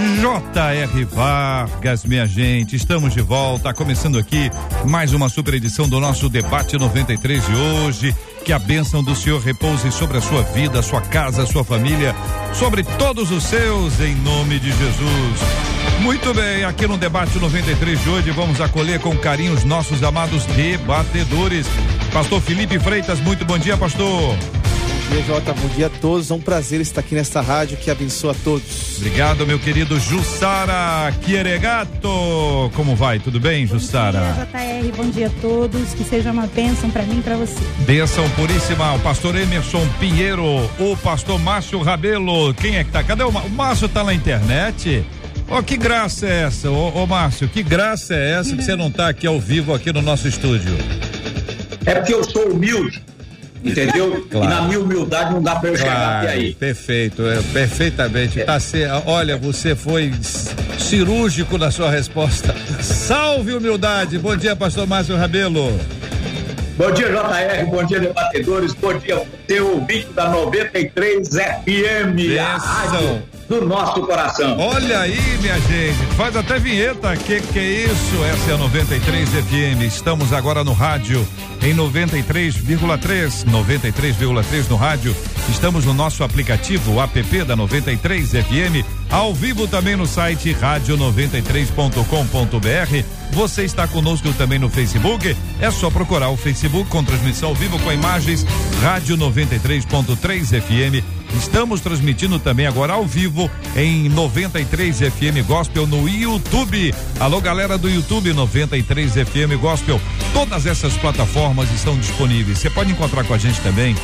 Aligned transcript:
J.R. 0.00 1.04
Vargas, 1.04 2.06
minha 2.06 2.26
gente, 2.26 2.74
estamos 2.74 3.12
de 3.12 3.20
volta, 3.20 3.74
começando 3.74 4.18
aqui 4.18 4.50
mais 4.86 5.12
uma 5.12 5.28
super 5.28 5.52
edição 5.52 5.86
do 5.86 6.00
nosso 6.00 6.26
debate 6.30 6.78
93 6.78 7.44
de 7.44 7.54
hoje. 7.54 8.16
Que 8.42 8.50
a 8.54 8.58
bênção 8.58 9.02
do 9.02 9.14
Senhor 9.14 9.38
repouse 9.42 9.92
sobre 9.92 10.16
a 10.16 10.22
sua 10.22 10.42
vida, 10.42 10.80
sua 10.80 11.02
casa, 11.02 11.44
sua 11.44 11.62
família, 11.62 12.16
sobre 12.54 12.82
todos 12.82 13.30
os 13.30 13.44
seus, 13.44 14.00
em 14.00 14.14
nome 14.14 14.58
de 14.58 14.68
Jesus. 14.70 15.40
Muito 16.00 16.32
bem, 16.32 16.64
aqui 16.64 16.86
no 16.86 16.96
debate 16.96 17.38
93 17.38 18.00
de 18.00 18.08
hoje 18.08 18.30
vamos 18.30 18.58
acolher 18.58 19.00
com 19.00 19.14
carinho 19.18 19.52
os 19.52 19.64
nossos 19.64 20.02
amados 20.02 20.46
debatedores. 20.46 21.66
Pastor 22.10 22.40
Felipe 22.40 22.78
Freitas, 22.78 23.20
muito 23.20 23.44
bom 23.44 23.58
dia, 23.58 23.76
pastor 23.76 24.34
dia, 25.10 25.22
Jota. 25.24 25.52
Bom 25.52 25.68
dia 25.68 25.86
a 25.86 25.90
todos. 25.90 26.30
É 26.30 26.34
um 26.34 26.40
prazer 26.40 26.80
estar 26.80 27.00
aqui 27.00 27.14
nesta 27.14 27.40
rádio 27.40 27.76
que 27.76 27.90
abençoa 27.90 28.32
a 28.32 28.34
todos. 28.34 28.96
Obrigado, 28.96 29.46
meu 29.46 29.58
querido 29.58 29.98
Jussara 29.98 31.12
Quieregato. 31.22 32.08
Como 32.74 32.94
vai? 32.94 33.18
Tudo 33.18 33.40
bem, 33.40 33.66
Jussara? 33.66 34.20
Bom 34.20 34.34
dia, 34.34 34.82
JR. 34.82 34.96
Bom 34.96 35.10
dia 35.10 35.26
a 35.26 35.40
todos. 35.40 35.94
Que 35.94 36.04
seja 36.04 36.30
uma 36.30 36.46
bênção 36.46 36.90
para 36.90 37.02
mim 37.02 37.18
e 37.18 37.22
para 37.22 37.36
você. 37.36 37.60
Bênção 37.80 38.28
puríssima. 38.30 38.94
O 38.94 39.00
pastor 39.00 39.36
Emerson 39.36 39.86
Pinheiro, 39.98 40.44
o 40.78 40.96
pastor 41.02 41.38
Márcio 41.38 41.80
Rabelo. 41.82 42.54
Quem 42.54 42.76
é 42.76 42.84
que 42.84 42.90
tá? 42.90 43.02
Cadê 43.02 43.24
o, 43.24 43.28
o 43.28 43.50
Márcio? 43.50 43.88
Tá 43.88 44.04
na 44.04 44.14
internet? 44.14 45.04
Oh, 45.48 45.62
que 45.64 45.76
graça 45.76 46.28
é 46.28 46.42
essa, 46.44 46.70
ô, 46.70 47.02
ô 47.02 47.06
Márcio? 47.08 47.48
Que 47.48 47.60
graça 47.60 48.14
é 48.14 48.34
essa 48.34 48.54
que 48.54 48.62
você 48.62 48.76
não 48.76 48.88
tá 48.88 49.08
aqui 49.08 49.26
ao 49.26 49.40
vivo 49.40 49.74
aqui 49.74 49.92
no 49.92 50.00
nosso 50.00 50.28
estúdio? 50.28 50.76
É 51.84 51.96
porque 51.96 52.14
eu 52.14 52.22
sou 52.22 52.52
humilde. 52.52 53.02
Entendeu? 53.64 54.26
Claro. 54.30 54.46
E 54.46 54.48
na 54.48 54.62
minha 54.62 54.80
humildade 54.80 55.32
não 55.32 55.42
dá 55.42 55.56
para 55.56 55.68
eu 55.68 55.74
claro, 55.74 55.90
chegar 55.90 56.22
até 56.22 56.32
aí. 56.32 56.54
Perfeito, 56.54 57.26
é, 57.26 57.40
perfeitamente. 57.52 58.40
É. 58.40 58.44
Tá 58.44 58.58
olha, 59.06 59.36
você 59.36 59.74
foi 59.74 60.12
cirúrgico 60.78 61.58
na 61.58 61.70
sua 61.70 61.90
resposta. 61.90 62.54
Salve 62.80 63.52
humildade. 63.52 64.18
Bom 64.18 64.36
dia, 64.36 64.56
pastor 64.56 64.86
Márcio 64.86 65.16
Rabelo. 65.16 65.78
Bom 66.76 66.90
dia, 66.92 67.08
JR, 67.08 67.66
bom 67.66 67.84
dia, 67.84 68.00
debatedores, 68.00 68.72
bom 68.72 68.94
dia, 68.94 69.22
teu 69.46 69.74
ouvinte 69.74 70.08
da 70.14 70.30
93 70.30 71.28
FM, 71.28 72.38
a 72.40 72.56
rádio 72.56 73.22
do 73.50 73.66
nosso 73.66 74.00
coração. 74.02 74.56
Olha 74.56 75.00
aí, 75.00 75.20
minha 75.40 75.58
gente, 75.62 75.98
faz 76.16 76.36
até 76.36 76.60
vinheta, 76.60 77.16
que 77.16 77.40
que 77.40 77.58
é 77.58 77.84
isso? 77.84 78.24
Essa 78.32 78.52
é 78.52 78.54
a 78.54 78.58
93 78.58 79.28
FM, 79.28 79.82
estamos 79.88 80.32
agora 80.32 80.62
no 80.62 80.72
rádio 80.72 81.26
em 81.60 81.74
93,3, 81.74 83.44
93,3 83.46 84.68
no 84.68 84.76
rádio. 84.76 85.16
Estamos 85.50 85.84
no 85.84 85.92
nosso 85.92 86.22
aplicativo, 86.22 87.00
app 87.00 87.44
da 87.44 87.56
93 87.56 88.30
FM, 88.30 88.86
ao 89.10 89.34
vivo 89.34 89.66
também 89.66 89.96
no 89.96 90.06
site 90.06 90.54
rádio93.com.br. 90.54 93.04
Você 93.32 93.64
está 93.64 93.88
conosco 93.88 94.32
também 94.34 94.60
no 94.60 94.70
Facebook? 94.70 95.36
É 95.60 95.70
só 95.70 95.90
procurar 95.90 96.30
o 96.30 96.36
Facebook 96.36 96.88
com 96.88 97.02
transmissão 97.02 97.48
ao 97.50 97.54
vivo 97.54 97.78
com 97.80 97.92
imagens 97.92 98.46
Rádio 98.80 99.16
93.3 99.16 100.62
FM 100.62 101.20
Estamos 101.36 101.80
transmitindo 101.80 102.38
também 102.38 102.66
agora 102.66 102.92
ao 102.92 103.06
vivo 103.06 103.50
em 103.76 104.08
93 104.08 104.98
FM 104.98 105.46
Gospel 105.46 105.86
no 105.86 106.08
YouTube. 106.08 106.94
Alô, 107.18 107.40
galera 107.40 107.78
do 107.78 107.88
YouTube 107.88 108.32
93 108.32 109.12
FM 109.12 109.60
Gospel. 109.60 110.00
Todas 110.32 110.66
essas 110.66 110.96
plataformas 110.96 111.70
estão 111.72 111.98
disponíveis. 111.98 112.58
Você 112.58 112.70
pode 112.70 112.90
encontrar 112.90 113.24
com 113.24 113.34
a 113.34 113.38
gente 113.38 113.60
também 113.60 113.94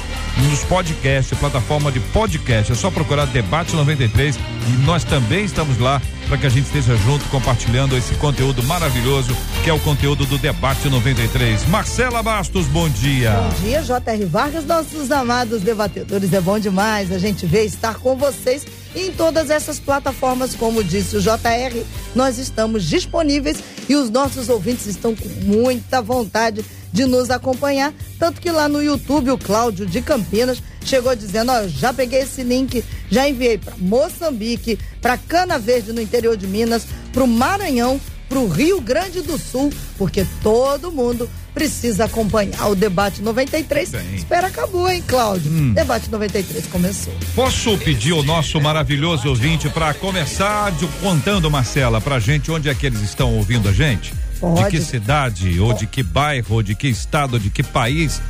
nos 0.49 0.65
podcasts, 0.65 1.35
plataforma 1.36 1.92
de 1.92 2.00
podcast. 2.00 2.72
É 2.72 2.74
só 2.74 2.91
procurar 2.91 3.26
Debate 3.26 3.74
93 3.74 4.36
e 4.36 4.84
nós 4.84 5.04
também 5.04 5.44
estamos 5.44 5.78
lá 5.78 6.00
para 6.28 6.36
que 6.36 6.47
a 6.47 6.50
gente 6.50 6.64
esteja 6.64 6.97
junto 6.97 7.24
compartilhando 7.26 7.97
esse 7.97 8.14
conteúdo 8.16 8.62
maravilhoso 8.64 9.36
que 9.62 9.70
é 9.70 9.72
o 9.72 9.78
conteúdo 9.80 10.26
do 10.26 10.38
Debate 10.38 10.88
93. 10.88 11.66
Marcela 11.69 12.22
Bastos, 12.22 12.66
bom 12.66 12.88
dia. 12.88 13.32
Bom 13.32 13.64
dia, 13.64 13.82
J.R. 13.82 14.25
Vargas, 14.25 14.64
nossos 14.64 15.10
amados 15.10 15.62
debatedores. 15.62 16.32
É 16.32 16.41
bom 16.41 16.58
demais 16.58 17.12
a 17.12 17.19
gente 17.19 17.46
ver 17.46 17.64
estar 17.64 17.94
com 17.96 18.16
vocês 18.16 18.66
em 18.94 19.12
todas 19.12 19.50
essas 19.50 19.78
plataformas, 19.78 20.54
como 20.54 20.82
disse 20.82 21.16
o 21.16 21.20
JR, 21.20 21.84
nós 22.14 22.38
estamos 22.38 22.84
disponíveis 22.84 23.62
e 23.88 23.94
os 23.94 24.08
nossos 24.08 24.48
ouvintes 24.48 24.86
estão 24.86 25.14
com 25.14 25.28
muita 25.44 26.00
vontade 26.00 26.64
de 26.92 27.04
nos 27.04 27.30
acompanhar. 27.30 27.92
Tanto 28.19 28.41
que 28.41 28.50
lá 28.50 28.69
no 28.69 28.82
YouTube, 28.82 29.30
o 29.30 29.38
Cláudio 29.38 29.84
de 29.84 30.00
Campinas 30.00 30.62
chegou 30.86 31.14
dizendo: 31.14 31.52
Ó, 31.52 31.66
já 31.69 31.92
peguei 31.92 32.20
esse 32.20 32.42
link, 32.42 32.84
já 33.10 33.28
enviei 33.28 33.58
para 33.58 33.74
Moçambique, 33.76 34.78
para 35.00 35.19
Cana 35.19 35.58
Verde 35.58 35.92
no 35.92 36.00
interior 36.00 36.36
de 36.36 36.47
Minas, 36.47 36.86
para 37.12 37.24
o 37.24 37.28
Maranhão, 37.28 38.00
para 38.28 38.38
o 38.38 38.48
Rio 38.48 38.80
Grande 38.80 39.20
do 39.20 39.38
Sul, 39.38 39.72
porque 39.96 40.26
todo 40.42 40.91
mundo 40.91 41.28
precisa 41.54 42.04
acompanhar 42.04 42.69
o 42.69 42.75
debate 42.75 43.22
93. 43.22 43.91
Bem. 43.91 44.14
Espera 44.16 44.48
acabou, 44.48 44.91
hein, 44.91 45.02
Cláudio? 45.06 45.50
Hum. 45.50 45.72
Debate 45.72 46.10
93 46.10 46.66
começou. 46.66 47.14
Posso 47.34 47.78
pedir 47.78 48.12
o 48.12 48.22
nosso 48.22 48.60
maravilhoso 48.60 49.28
ouvinte 49.28 49.69
para 49.70 49.94
começar 49.94 50.70
de, 50.72 50.86
contando, 51.00 51.50
Marcela, 51.50 51.98
pra 52.00 52.19
gente 52.19 52.50
onde 52.50 52.69
é 52.69 52.75
que 52.75 52.84
eles 52.84 53.00
estão 53.00 53.34
ouvindo 53.34 53.69
a 53.69 53.72
gente? 53.72 54.12
Pode. 54.41 54.64
De 54.64 54.70
que 54.70 54.80
cidade, 54.82 55.58
ou 55.60 55.72
de 55.72 55.86
que 55.86 56.02
bairro, 56.02 56.56
ou 56.56 56.62
de 56.62 56.74
que 56.74 56.88
estado, 56.88 57.34
ou 57.34 57.38
de 57.38 57.50
que 57.50 57.62
país, 57.62 58.20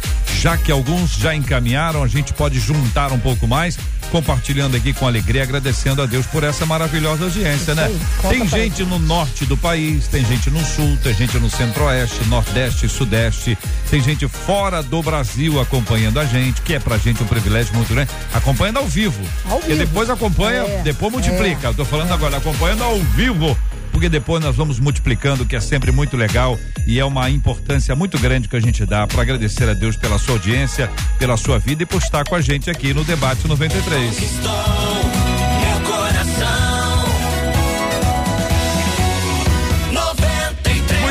já 0.40 0.56
que 0.56 0.70
alguns 0.70 1.12
já 1.12 1.34
encaminharam, 1.34 2.02
a 2.02 2.08
gente 2.08 2.32
pode 2.32 2.58
juntar 2.60 3.12
um 3.12 3.18
pouco 3.18 3.46
mais, 3.46 3.78
compartilhando 4.10 4.76
aqui 4.76 4.92
com 4.92 5.06
alegria, 5.06 5.42
agradecendo 5.42 6.02
a 6.02 6.06
Deus 6.06 6.26
por 6.26 6.44
essa 6.44 6.64
maravilhosa 6.64 7.24
audiência, 7.24 7.74
né? 7.74 7.90
Tem 8.28 8.46
gente 8.46 8.84
no 8.84 8.98
norte 8.98 9.44
do 9.44 9.56
país, 9.56 10.06
tem 10.08 10.24
gente 10.24 10.50
no 10.50 10.64
sul, 10.64 10.96
tem 11.02 11.14
gente 11.14 11.38
no 11.38 11.50
centro-oeste, 11.50 12.24
nordeste, 12.28 12.88
sudeste, 12.88 13.58
tem 13.90 14.00
gente 14.00 14.28
fora 14.28 14.82
do 14.82 15.02
Brasil 15.02 15.60
acompanhando 15.60 16.20
a 16.20 16.24
gente, 16.24 16.62
que 16.62 16.74
é 16.74 16.78
pra 16.78 16.98
gente 16.98 17.22
um 17.22 17.26
privilégio 17.26 17.74
muito 17.74 17.92
grande, 17.92 18.10
acompanhando 18.32 18.78
ao 18.78 18.86
vivo. 18.86 19.22
Ao. 19.48 19.60
E 19.66 19.74
depois 19.74 20.08
acompanha, 20.08 20.62
é, 20.62 20.82
depois 20.82 21.12
multiplica. 21.12 21.66
É, 21.66 21.70
Eu 21.70 21.74
tô 21.74 21.84
falando 21.84 22.10
é. 22.10 22.14
agora, 22.14 22.36
acompanhando 22.36 22.84
ao 22.84 22.98
vivo 23.00 23.56
porque 23.96 24.10
depois 24.10 24.44
nós 24.44 24.54
vamos 24.54 24.78
multiplicando, 24.78 25.46
que 25.46 25.56
é 25.56 25.60
sempre 25.60 25.90
muito 25.90 26.18
legal 26.18 26.58
e 26.86 27.00
é 27.00 27.04
uma 27.06 27.30
importância 27.30 27.96
muito 27.96 28.18
grande 28.18 28.46
que 28.46 28.54
a 28.54 28.60
gente 28.60 28.84
dá 28.84 29.06
para 29.06 29.22
agradecer 29.22 29.66
a 29.70 29.72
Deus 29.72 29.96
pela 29.96 30.18
sua 30.18 30.34
audiência, 30.34 30.90
pela 31.18 31.34
sua 31.38 31.58
vida 31.58 31.82
e 31.82 31.86
por 31.86 31.96
estar 31.96 32.22
com 32.28 32.34
a 32.34 32.42
gente 32.42 32.68
aqui 32.68 32.92
no 32.92 33.02
Debate 33.04 33.48
93. 33.48 34.95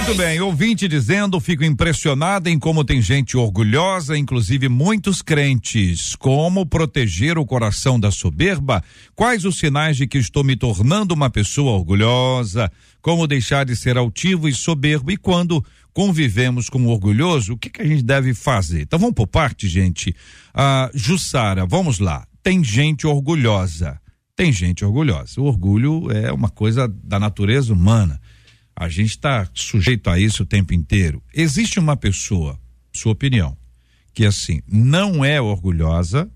Muito 0.05 0.19
bem, 0.19 0.39
ouvinte 0.39 0.87
dizendo, 0.87 1.39
fico 1.39 1.63
impressionada 1.63 2.47
em 2.47 2.59
como 2.59 2.85
tem 2.85 3.01
gente 3.01 3.35
orgulhosa, 3.35 4.15
inclusive 4.15 4.69
muitos 4.69 5.19
crentes. 5.23 6.15
Como 6.15 6.63
proteger 6.63 7.39
o 7.39 7.45
coração 7.45 7.99
da 7.99 8.11
soberba? 8.11 8.83
Quais 9.15 9.45
os 9.45 9.57
sinais 9.57 9.97
de 9.97 10.05
que 10.05 10.19
estou 10.19 10.43
me 10.43 10.55
tornando 10.55 11.15
uma 11.15 11.27
pessoa 11.27 11.71
orgulhosa? 11.71 12.71
Como 13.01 13.25
deixar 13.25 13.65
de 13.65 13.75
ser 13.75 13.97
altivo 13.97 14.47
e 14.47 14.53
soberbo? 14.53 15.09
E 15.09 15.17
quando 15.17 15.65
convivemos 15.91 16.69
com 16.69 16.85
o 16.85 16.89
orgulhoso, 16.89 17.53
o 17.53 17.57
que, 17.57 17.71
que 17.71 17.81
a 17.81 17.87
gente 17.87 18.03
deve 18.03 18.35
fazer? 18.35 18.83
Então 18.83 18.99
vamos 18.99 19.15
por 19.15 19.25
parte, 19.25 19.67
gente. 19.67 20.15
Ah, 20.53 20.87
Jussara, 20.93 21.65
vamos 21.65 21.97
lá. 21.97 22.27
Tem 22.43 22.63
gente 22.63 23.07
orgulhosa. 23.07 23.99
Tem 24.35 24.51
gente 24.51 24.85
orgulhosa. 24.85 25.41
O 25.41 25.45
orgulho 25.45 26.11
é 26.11 26.31
uma 26.31 26.49
coisa 26.49 26.87
da 26.87 27.19
natureza 27.19 27.73
humana. 27.73 28.21
A 28.75 28.89
gente 28.89 29.11
está 29.11 29.47
sujeito 29.53 30.09
a 30.09 30.19
isso 30.19 30.43
o 30.43 30.45
tempo 30.45 30.73
inteiro. 30.73 31.23
Existe 31.33 31.79
uma 31.79 31.95
pessoa, 31.95 32.59
sua 32.91 33.13
opinião, 33.13 33.57
que 34.13 34.25
assim, 34.25 34.61
não 34.67 35.23
é 35.23 35.39
orgulhosa 35.39 36.29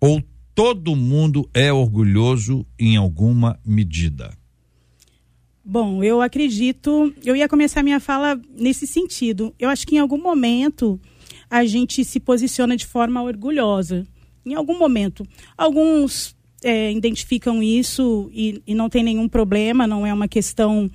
ou 0.00 0.22
todo 0.54 0.96
mundo 0.96 1.48
é 1.54 1.72
orgulhoso 1.72 2.66
em 2.78 2.96
alguma 2.96 3.58
medida? 3.64 4.36
Bom, 5.64 6.02
eu 6.02 6.20
acredito, 6.20 7.12
eu 7.24 7.36
ia 7.36 7.48
começar 7.48 7.82
minha 7.82 8.00
fala 8.00 8.40
nesse 8.58 8.86
sentido. 8.86 9.54
Eu 9.58 9.68
acho 9.68 9.86
que 9.86 9.96
em 9.96 9.98
algum 9.98 10.20
momento 10.20 11.00
a 11.50 11.64
gente 11.64 12.04
se 12.04 12.18
posiciona 12.18 12.76
de 12.76 12.86
forma 12.86 13.22
orgulhosa. 13.22 14.06
Em 14.44 14.54
algum 14.54 14.78
momento. 14.78 15.26
Alguns 15.56 16.34
é, 16.62 16.92
identificam 16.92 17.62
isso 17.62 18.30
e, 18.32 18.62
e, 18.66 18.74
não 18.74 18.88
tem 18.88 19.02
nenhum 19.02 19.28
problema, 19.28 19.86
não 19.86 20.06
é 20.06 20.12
uma 20.12 20.28
questão 20.28 20.90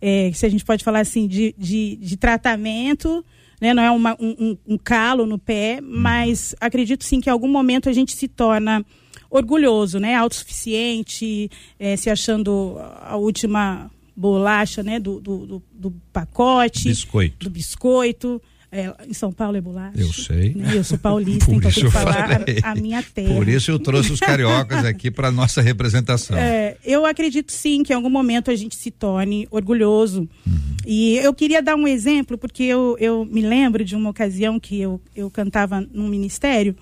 é, 0.00 0.30
se 0.32 0.46
a 0.46 0.48
gente 0.48 0.64
pode 0.64 0.84
falar 0.84 1.00
assim, 1.00 1.26
de, 1.26 1.54
de, 1.58 1.96
de 1.96 2.16
tratamento, 2.16 3.24
né? 3.60 3.74
não 3.74 3.82
é 3.82 3.90
uma, 3.90 4.16
um, 4.20 4.56
um, 4.66 4.78
calo 4.78 5.26
no 5.26 5.38
pé, 5.38 5.80
mas 5.82 6.54
acredito 6.60 7.04
sim 7.04 7.20
que 7.20 7.28
em 7.28 7.32
algum 7.32 7.48
momento 7.48 7.88
a 7.88 7.92
gente 7.92 8.12
se 8.12 8.28
torna 8.28 8.84
orgulhoso, 9.30 9.98
né? 9.98 10.14
autossuficiente, 10.14 11.50
é, 11.78 11.96
se 11.96 12.08
achando 12.08 12.76
a 13.00 13.16
última 13.16 13.90
bolacha 14.16 14.82
né? 14.82 14.98
do, 14.98 15.20
do, 15.20 15.46
do, 15.46 15.62
do 15.72 15.90
pacote, 16.12 16.88
biscoito. 16.88 17.44
do 17.44 17.50
biscoito. 17.50 18.42
É, 18.70 18.92
em 19.08 19.14
São 19.14 19.32
Paulo 19.32 19.56
é 19.56 19.60
bolacha. 19.62 19.98
Eu 19.98 20.12
sei. 20.12 20.54
Né? 20.54 20.76
Eu 20.76 20.84
sou 20.84 20.98
paulista, 20.98 21.46
então 21.50 21.70
tenho 21.70 21.86
que 21.86 21.90
falar 21.90 22.42
a, 22.62 22.70
a, 22.70 22.74
minha 22.74 23.02
terra. 23.02 23.34
Por 23.34 23.48
isso 23.48 23.70
eu 23.70 23.78
trouxe 23.78 24.12
os 24.12 24.20
cariocas 24.20 24.84
aqui 24.84 25.10
para 25.10 25.30
nossa 25.30 25.62
representação. 25.62 26.36
É, 26.36 26.76
eu 26.84 27.06
acredito 27.06 27.50
sim 27.50 27.82
que 27.82 27.94
em 27.94 27.96
algum 27.96 28.10
momento 28.10 28.50
a 28.50 28.54
gente 28.54 28.76
se 28.76 28.90
torne 28.90 29.48
orgulhoso. 29.50 30.28
Uhum. 30.46 30.76
E 30.86 31.16
eu 31.16 31.32
queria 31.32 31.62
dar 31.62 31.76
um 31.76 31.88
exemplo, 31.88 32.36
porque 32.36 32.62
eu, 32.62 32.94
eu 33.00 33.24
me 33.24 33.40
lembro 33.40 33.82
de 33.82 33.96
uma 33.96 34.10
ocasião 34.10 34.60
que 34.60 34.78
eu, 34.78 35.00
eu 35.16 35.30
cantava 35.30 35.80
num 35.80 36.08
ministério 36.08 36.76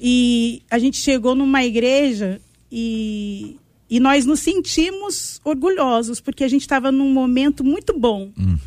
e 0.00 0.62
a 0.68 0.80
gente 0.80 0.96
chegou 0.96 1.36
numa 1.36 1.62
igreja 1.62 2.40
e, 2.72 3.56
e 3.88 4.00
nós 4.00 4.26
nos 4.26 4.40
sentimos 4.40 5.40
orgulhosos, 5.44 6.20
porque 6.20 6.42
a 6.42 6.48
gente 6.48 6.62
estava 6.62 6.90
num 6.90 7.12
momento 7.12 7.62
muito 7.62 7.96
bom. 7.96 8.32
Uhum 8.36 8.58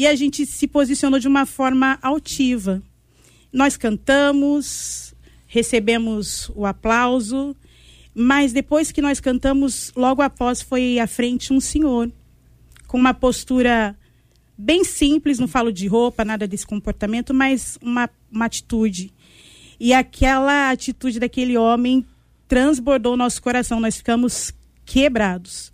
e 0.00 0.06
a 0.06 0.14
gente 0.14 0.46
se 0.46 0.66
posicionou 0.66 1.20
de 1.20 1.28
uma 1.28 1.44
forma 1.44 1.98
altiva. 2.00 2.82
Nós 3.52 3.76
cantamos, 3.76 5.14
recebemos 5.46 6.50
o 6.54 6.64
aplauso, 6.64 7.54
mas 8.14 8.50
depois 8.50 8.90
que 8.90 9.02
nós 9.02 9.20
cantamos, 9.20 9.92
logo 9.94 10.22
após 10.22 10.62
foi 10.62 10.98
à 10.98 11.06
frente 11.06 11.52
um 11.52 11.60
senhor, 11.60 12.10
com 12.86 12.96
uma 12.96 13.12
postura 13.12 13.94
bem 14.56 14.84
simples, 14.84 15.38
não 15.38 15.46
falo 15.46 15.70
de 15.70 15.86
roupa, 15.86 16.24
nada 16.24 16.48
desse 16.48 16.66
comportamento, 16.66 17.34
mas 17.34 17.78
uma, 17.82 18.08
uma 18.32 18.46
atitude. 18.46 19.12
E 19.78 19.92
aquela 19.92 20.70
atitude 20.70 21.20
daquele 21.20 21.58
homem 21.58 22.06
transbordou 22.48 23.18
nosso 23.18 23.42
coração, 23.42 23.78
nós 23.78 23.98
ficamos 23.98 24.50
quebrados 24.86 25.69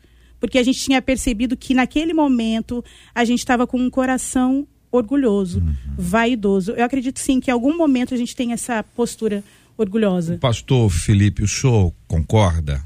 porque 0.46 0.58
a 0.58 0.62
gente 0.62 0.78
tinha 0.78 1.02
percebido 1.02 1.56
que 1.56 1.74
naquele 1.74 2.14
momento 2.14 2.84
a 3.12 3.24
gente 3.24 3.40
estava 3.40 3.66
com 3.66 3.78
um 3.78 3.90
coração 3.90 4.64
orgulhoso, 4.92 5.58
uhum. 5.58 5.74
vaidoso. 5.98 6.70
Eu 6.70 6.84
acredito 6.84 7.18
sim 7.18 7.40
que 7.40 7.50
em 7.50 7.52
algum 7.52 7.76
momento 7.76 8.14
a 8.14 8.16
gente 8.16 8.36
tem 8.36 8.52
essa 8.52 8.80
postura 8.94 9.42
orgulhosa. 9.76 10.38
Pastor 10.38 10.88
Felipe, 10.88 11.42
o 11.42 11.48
senhor 11.48 11.92
concorda? 12.06 12.80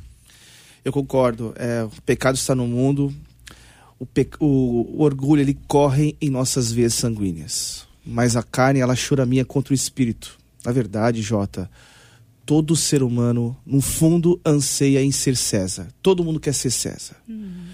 Eu 0.82 0.90
concordo. 0.90 1.52
É, 1.54 1.84
o 1.84 1.90
pecado 2.00 2.36
está 2.36 2.54
no 2.54 2.66
mundo. 2.66 3.14
O, 3.98 4.06
pe... 4.06 4.26
o, 4.40 4.96
o 4.96 5.02
orgulho 5.02 5.42
ele 5.42 5.58
corre 5.68 6.16
em 6.18 6.30
nossas 6.30 6.72
veias 6.72 6.94
sanguíneas, 6.94 7.86
mas 8.06 8.36
a 8.36 8.42
carne 8.42 8.80
ela 8.80 8.94
minha 9.26 9.44
contra 9.44 9.72
o 9.72 9.74
espírito. 9.74 10.38
Na 10.64 10.72
verdade, 10.72 11.20
Jota, 11.20 11.70
todo 12.50 12.74
ser 12.74 13.00
humano, 13.00 13.56
no 13.64 13.80
fundo, 13.80 14.40
anseia 14.44 15.00
em 15.00 15.12
ser 15.12 15.36
César. 15.36 15.86
Todo 16.02 16.24
mundo 16.24 16.40
quer 16.40 16.52
ser 16.52 16.72
César. 16.72 17.14
Uhum. 17.28 17.66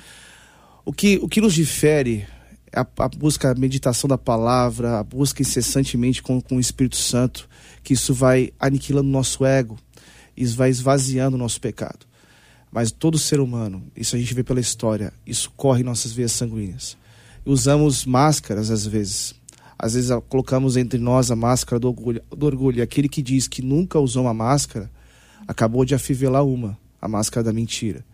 O, 0.85 0.93
que, 0.93 1.19
o 1.23 1.27
que 1.27 1.41
nos 1.41 1.55
difere 1.55 2.27
é 2.71 2.81
a, 2.81 2.87
a, 2.99 3.09
busca, 3.09 3.51
a 3.51 3.55
meditação 3.55 4.07
da 4.07 4.19
palavra, 4.19 4.99
a 4.99 5.03
busca 5.03 5.41
incessantemente 5.41 6.23
com, 6.23 6.43
com 6.43 6.59
o 6.59 6.61
Espírito 6.61 6.97
Santo, 6.97 7.49
que 7.83 7.95
isso 7.95 8.13
vai 8.13 8.53
aniquilando 8.61 9.09
o 9.09 9.13
nosso 9.13 9.47
ego, 9.47 9.79
isso 10.37 10.55
vai 10.55 10.69
esvaziando 10.69 11.37
o 11.37 11.39
nosso 11.39 11.59
pecado. 11.59 12.01
Mas 12.71 12.93
todo 12.93 13.19
ser 13.19 13.41
humano, 13.41 13.83
isso 13.97 14.15
a 14.15 14.19
gente 14.19 14.35
vê 14.35 14.45
pela 14.45 14.61
história, 14.61 15.11
isso 15.27 15.51
corre 15.57 15.81
em 15.81 15.85
nossas 15.85 16.13
veias 16.13 16.33
sanguíneas. 16.33 16.99
Usamos 17.47 18.05
máscaras 18.05 18.71
às 18.71 18.87
vezes, 18.87 19.35
às 19.79 19.95
vezes 19.95 20.11
colocamos 20.29 20.77
entre 20.77 20.99
nós 20.99 21.31
a 21.31 21.37
máscara 21.37 21.79
do 21.79 21.89
orgulho, 21.89 22.23
do 22.31 22.47
orgulho. 22.47 22.79
E 22.79 22.83
aquele 22.83 23.09
que 23.09 23.23
diz 23.23 23.47
que 23.47 23.63
nunca 23.63 23.99
usou 23.99 24.25
uma 24.25 24.35
máscara, 24.35 24.91
acabou 25.47 25.85
de 25.85 25.95
afivelar 25.95 26.45
uma, 26.45 26.79
a 27.01 27.07
máscara 27.07 27.45
da 27.45 27.53
mentira. 27.53 28.05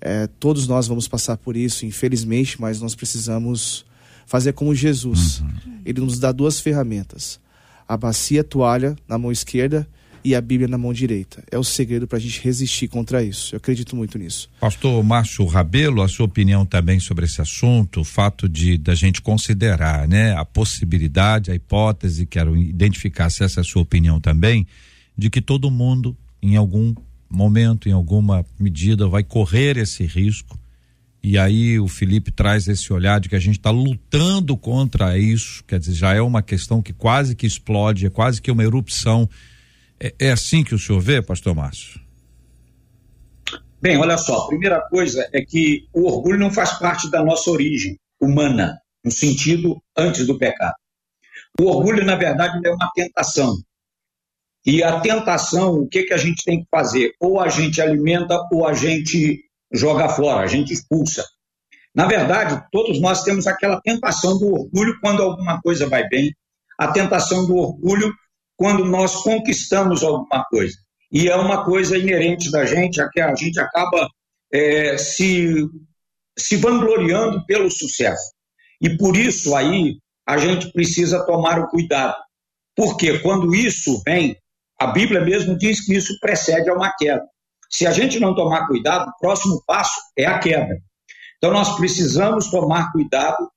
É, 0.00 0.26
todos 0.40 0.66
nós 0.66 0.88
vamos 0.88 1.06
passar 1.06 1.36
por 1.36 1.56
isso, 1.56 1.86
infelizmente, 1.86 2.60
mas 2.60 2.80
nós 2.80 2.94
precisamos 2.94 3.84
fazer 4.26 4.52
como 4.52 4.74
Jesus. 4.74 5.40
Uhum. 5.40 5.80
Ele 5.84 6.00
nos 6.00 6.18
dá 6.18 6.32
duas 6.32 6.58
ferramentas: 6.58 7.38
a 7.86 7.96
bacia 7.96 8.40
a 8.40 8.44
toalha 8.44 8.96
na 9.06 9.16
mão 9.16 9.30
esquerda 9.30 9.88
e 10.24 10.34
a 10.34 10.40
Bíblia 10.40 10.68
na 10.68 10.78
mão 10.78 10.92
direita. 10.92 11.42
É 11.50 11.58
o 11.58 11.64
segredo 11.64 12.06
para 12.06 12.18
a 12.18 12.20
gente 12.20 12.40
resistir 12.42 12.88
contra 12.88 13.22
isso. 13.22 13.54
Eu 13.54 13.56
acredito 13.56 13.96
muito 13.96 14.18
nisso. 14.18 14.48
Pastor 14.60 15.02
Márcio 15.02 15.44
Rabelo, 15.46 16.02
a 16.02 16.08
sua 16.08 16.26
opinião 16.26 16.64
também 16.64 17.00
sobre 17.00 17.24
esse 17.24 17.40
assunto, 17.40 18.00
o 18.00 18.04
fato 18.04 18.48
de 18.48 18.78
da 18.78 18.94
gente 18.94 19.20
considerar, 19.20 20.06
né, 20.06 20.34
a 20.36 20.44
possibilidade, 20.44 21.50
a 21.50 21.54
hipótese, 21.54 22.26
quero 22.26 22.56
identificar 22.56 23.30
se 23.30 23.44
essa 23.44 23.60
é 23.60 23.62
a 23.62 23.64
sua 23.64 23.82
opinião 23.82 24.20
também, 24.20 24.66
de 25.16 25.28
que 25.28 25.40
todo 25.40 25.70
mundo 25.70 26.16
em 26.42 26.56
algum 26.56 26.94
momento, 27.30 27.88
em 27.88 27.92
alguma 27.92 28.44
medida, 28.58 29.08
vai 29.08 29.22
correr 29.22 29.76
esse 29.76 30.04
risco. 30.04 30.58
E 31.22 31.38
aí 31.38 31.78
o 31.78 31.86
Felipe 31.86 32.32
traz 32.32 32.66
esse 32.66 32.92
olhar 32.92 33.20
de 33.20 33.28
que 33.28 33.36
a 33.36 33.40
gente 33.40 33.58
está 33.58 33.70
lutando 33.70 34.56
contra 34.56 35.16
isso, 35.16 35.62
quer 35.66 35.78
dizer, 35.78 35.94
já 35.94 36.12
é 36.12 36.20
uma 36.20 36.42
questão 36.42 36.82
que 36.82 36.92
quase 36.92 37.36
que 37.36 37.46
explode, 37.46 38.06
é 38.06 38.10
quase 38.10 38.42
que 38.42 38.50
uma 38.50 38.64
erupção 38.64 39.28
é, 40.02 40.14
é 40.18 40.32
assim 40.32 40.64
que 40.64 40.74
o 40.74 40.78
senhor 40.78 41.00
vê, 41.00 41.22
pastor 41.22 41.54
Márcio? 41.54 42.00
Bem, 43.80 43.96
olha 43.96 44.18
só, 44.18 44.38
a 44.38 44.46
primeira 44.48 44.80
coisa 44.88 45.28
é 45.32 45.42
que 45.42 45.86
o 45.92 46.06
orgulho 46.06 46.38
não 46.38 46.50
faz 46.50 46.78
parte 46.78 47.08
da 47.10 47.24
nossa 47.24 47.50
origem 47.50 47.98
humana, 48.20 48.80
no 49.04 49.10
sentido 49.10 49.80
antes 49.96 50.26
do 50.26 50.38
pecado. 50.38 50.74
O 51.60 51.64
orgulho, 51.64 52.04
na 52.04 52.16
verdade, 52.16 52.60
é 52.64 52.70
uma 52.70 52.90
tentação. 52.94 53.56
E 54.64 54.82
a 54.82 55.00
tentação, 55.00 55.74
o 55.74 55.88
que, 55.88 56.04
que 56.04 56.14
a 56.14 56.16
gente 56.16 56.44
tem 56.44 56.60
que 56.60 56.68
fazer? 56.70 57.14
Ou 57.20 57.40
a 57.40 57.48
gente 57.48 57.80
alimenta 57.80 58.40
ou 58.52 58.66
a 58.66 58.72
gente 58.72 59.44
joga 59.72 60.08
fora, 60.08 60.44
a 60.44 60.46
gente 60.46 60.72
expulsa. 60.72 61.24
Na 61.94 62.06
verdade, 62.06 62.64
todos 62.70 63.00
nós 63.00 63.22
temos 63.22 63.46
aquela 63.46 63.80
tentação 63.80 64.38
do 64.38 64.52
orgulho 64.52 64.98
quando 65.00 65.22
alguma 65.22 65.60
coisa 65.60 65.88
vai 65.88 66.08
bem, 66.08 66.32
a 66.78 66.88
tentação 66.88 67.46
do 67.46 67.56
orgulho 67.56 68.14
quando 68.56 68.84
nós 68.84 69.22
conquistamos 69.22 70.02
alguma 70.02 70.44
coisa. 70.44 70.76
E 71.10 71.28
é 71.28 71.36
uma 71.36 71.64
coisa 71.64 71.98
inerente 71.98 72.50
da 72.50 72.64
gente, 72.64 73.00
a 73.00 73.08
que 73.08 73.20
a 73.20 73.34
gente 73.34 73.60
acaba 73.60 74.08
é, 74.52 74.96
se, 74.96 75.66
se 76.38 76.56
vangloriando 76.56 77.44
pelo 77.44 77.70
sucesso. 77.70 78.32
E 78.80 78.96
por 78.96 79.16
isso 79.16 79.54
aí 79.54 79.98
a 80.26 80.38
gente 80.38 80.72
precisa 80.72 81.24
tomar 81.26 81.58
o 81.58 81.68
cuidado. 81.68 82.16
Porque 82.74 83.18
quando 83.18 83.54
isso 83.54 84.02
vem, 84.04 84.36
a 84.80 84.86
Bíblia 84.86 85.20
mesmo 85.20 85.56
diz 85.56 85.84
que 85.84 85.94
isso 85.94 86.18
precede 86.20 86.70
a 86.70 86.74
uma 86.74 86.92
queda. 86.96 87.22
Se 87.70 87.86
a 87.86 87.92
gente 87.92 88.18
não 88.18 88.34
tomar 88.34 88.66
cuidado, 88.66 89.08
o 89.08 89.18
próximo 89.20 89.62
passo 89.66 90.00
é 90.16 90.26
a 90.26 90.38
queda. 90.38 90.78
Então 91.36 91.52
nós 91.52 91.76
precisamos 91.76 92.50
tomar 92.50 92.90
cuidado 92.92 93.50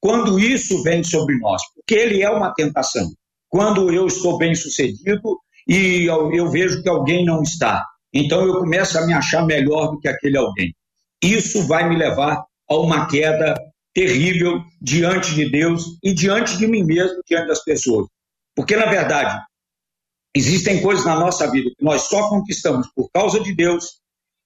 quando 0.00 0.38
isso 0.38 0.82
vem 0.82 1.02
sobre 1.02 1.38
nós, 1.38 1.62
porque 1.74 1.94
ele 1.94 2.22
é 2.22 2.30
uma 2.30 2.52
tentação 2.54 3.10
quando 3.48 3.92
eu 3.92 4.06
estou 4.06 4.38
bem 4.38 4.54
sucedido 4.54 5.38
e 5.66 6.04
eu, 6.04 6.32
eu 6.32 6.50
vejo 6.50 6.82
que 6.82 6.88
alguém 6.88 7.24
não 7.24 7.42
está. 7.42 7.84
Então 8.12 8.46
eu 8.46 8.58
começo 8.58 8.98
a 8.98 9.06
me 9.06 9.12
achar 9.12 9.44
melhor 9.44 9.90
do 9.90 9.98
que 9.98 10.08
aquele 10.08 10.38
alguém. 10.38 10.74
Isso 11.22 11.66
vai 11.66 11.88
me 11.88 11.96
levar 11.96 12.44
a 12.68 12.76
uma 12.76 13.06
queda 13.06 13.54
terrível 13.94 14.62
diante 14.80 15.34
de 15.34 15.50
Deus 15.50 15.98
e 16.02 16.14
diante 16.14 16.56
de 16.56 16.66
mim 16.66 16.84
mesmo, 16.84 17.20
diante 17.26 17.48
das 17.48 17.64
pessoas. 17.64 18.06
Porque, 18.54 18.76
na 18.76 18.86
verdade, 18.86 19.40
existem 20.34 20.80
coisas 20.80 21.04
na 21.04 21.18
nossa 21.18 21.50
vida 21.50 21.70
que 21.76 21.84
nós 21.84 22.02
só 22.02 22.28
conquistamos 22.28 22.88
por 22.94 23.10
causa 23.10 23.40
de 23.40 23.54
Deus, 23.54 23.98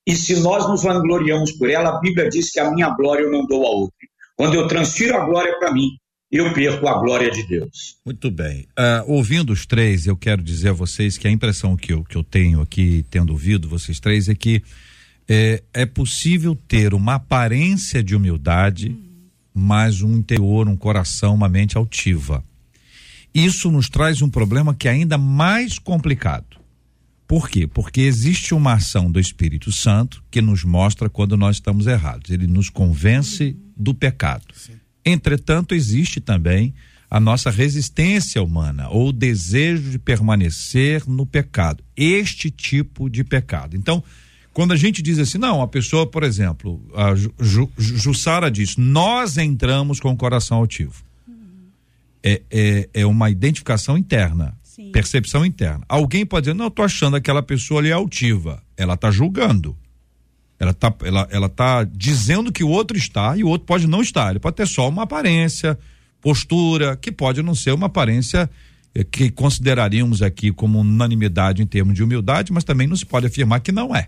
e 0.06 0.14
se 0.14 0.40
nós 0.40 0.66
nos 0.68 0.82
vangloriamos 0.82 1.52
por 1.52 1.70
ela, 1.70 1.90
a 1.90 2.00
Bíblia 2.00 2.28
diz 2.28 2.50
que 2.50 2.58
a 2.58 2.70
minha 2.70 2.90
glória 2.90 3.22
eu 3.22 3.30
não 3.30 3.46
dou 3.46 3.64
a 3.64 3.70
outro. 3.70 3.96
Quando 4.36 4.54
eu 4.54 4.66
transfiro 4.66 5.16
a 5.16 5.24
glória 5.24 5.56
para 5.58 5.72
mim, 5.72 5.88
eu 6.32 6.50
perco 6.54 6.88
a 6.88 6.98
glória 6.98 7.30
de 7.30 7.42
Deus. 7.46 7.96
Muito 8.06 8.30
bem. 8.30 8.62
Uh, 8.70 9.04
ouvindo 9.12 9.52
os 9.52 9.66
três, 9.66 10.06
eu 10.06 10.16
quero 10.16 10.42
dizer 10.42 10.70
a 10.70 10.72
vocês 10.72 11.18
que 11.18 11.28
a 11.28 11.30
impressão 11.30 11.76
que 11.76 11.92
eu, 11.92 12.02
que 12.02 12.16
eu 12.16 12.24
tenho 12.24 12.62
aqui, 12.62 13.04
tendo 13.10 13.30
ouvido 13.30 13.68
vocês 13.68 14.00
três, 14.00 14.30
é 14.30 14.34
que 14.34 14.62
é, 15.28 15.62
é 15.74 15.84
possível 15.84 16.56
ter 16.56 16.94
uma 16.94 17.16
aparência 17.16 18.02
de 18.02 18.16
humildade, 18.16 18.88
uhum. 18.88 19.28
mas 19.52 20.00
um 20.00 20.16
interior, 20.16 20.66
um 20.68 20.76
coração, 20.76 21.34
uma 21.34 21.50
mente 21.50 21.76
altiva. 21.76 22.42
Isso 23.34 23.70
nos 23.70 23.90
traz 23.90 24.22
um 24.22 24.30
problema 24.30 24.74
que 24.74 24.88
é 24.88 24.92
ainda 24.92 25.18
mais 25.18 25.78
complicado. 25.78 26.56
Por 27.28 27.48
quê? 27.48 27.66
Porque 27.66 28.00
existe 28.00 28.54
uma 28.54 28.74
ação 28.74 29.10
do 29.10 29.20
Espírito 29.20 29.70
Santo 29.70 30.24
que 30.30 30.40
nos 30.40 30.64
mostra 30.64 31.10
quando 31.10 31.36
nós 31.36 31.56
estamos 31.56 31.86
errados. 31.86 32.30
Ele 32.30 32.46
nos 32.46 32.70
convence 32.70 33.44
uhum. 33.44 33.72
do 33.76 33.94
pecado. 33.94 34.46
Sim 34.54 34.81
Entretanto, 35.04 35.74
existe 35.74 36.20
também 36.20 36.74
a 37.10 37.20
nossa 37.20 37.50
resistência 37.50 38.42
humana 38.42 38.88
ou 38.88 39.08
o 39.08 39.12
desejo 39.12 39.90
de 39.90 39.98
permanecer 39.98 41.02
no 41.06 41.26
pecado, 41.26 41.84
este 41.96 42.50
tipo 42.50 43.10
de 43.10 43.22
pecado. 43.22 43.76
Então, 43.76 44.02
Quando 44.52 44.72
a 44.72 44.76
gente 44.76 45.00
diz 45.00 45.18
assim, 45.18 45.38
não, 45.38 45.62
a 45.62 45.68
pessoa, 45.68 46.06
por 46.06 46.22
exemplo, 46.22 46.80
a 46.94 47.14
Jussara 47.78 48.50
diz, 48.50 48.76
nós 48.76 49.38
entramos 49.38 49.98
com 49.98 50.10
o 50.10 50.16
coração 50.16 50.58
altivo. 50.58 51.02
É, 52.22 52.42
é, 52.50 52.88
é 52.94 53.06
uma 53.06 53.30
identificação 53.30 53.98
interna, 53.98 54.56
Sim. 54.62 54.92
percepção 54.92 55.44
interna. 55.44 55.84
Alguém 55.88 56.24
pode 56.24 56.44
dizer, 56.44 56.54
não, 56.54 56.66
eu 56.66 56.70
tô 56.70 56.82
achando 56.82 57.16
aquela 57.16 57.42
pessoa 57.42 57.80
ali 57.80 57.90
altiva. 57.90 58.62
Ela 58.76 58.94
está 58.94 59.10
julgando. 59.10 59.76
Ela 60.62 60.72
tá, 60.72 60.94
ela, 61.02 61.28
ela 61.28 61.48
tá 61.48 61.82
dizendo 61.82 62.52
que 62.52 62.62
o 62.62 62.68
outro 62.68 62.96
está 62.96 63.36
e 63.36 63.42
o 63.42 63.48
outro 63.48 63.66
pode 63.66 63.88
não 63.88 64.00
estar. 64.00 64.30
Ele 64.30 64.38
pode 64.38 64.54
ter 64.54 64.68
só 64.68 64.88
uma 64.88 65.02
aparência, 65.02 65.76
postura, 66.20 66.96
que 66.96 67.10
pode 67.10 67.42
não 67.42 67.52
ser 67.52 67.72
uma 67.72 67.86
aparência 67.86 68.48
eh, 68.94 69.02
que 69.02 69.28
consideraríamos 69.28 70.22
aqui 70.22 70.52
como 70.52 70.78
unanimidade 70.78 71.62
em 71.62 71.66
termos 71.66 71.96
de 71.96 72.04
humildade, 72.04 72.52
mas 72.52 72.62
também 72.62 72.86
não 72.86 72.94
se 72.94 73.04
pode 73.04 73.26
afirmar 73.26 73.58
que 73.58 73.72
não 73.72 73.92
é. 73.92 74.06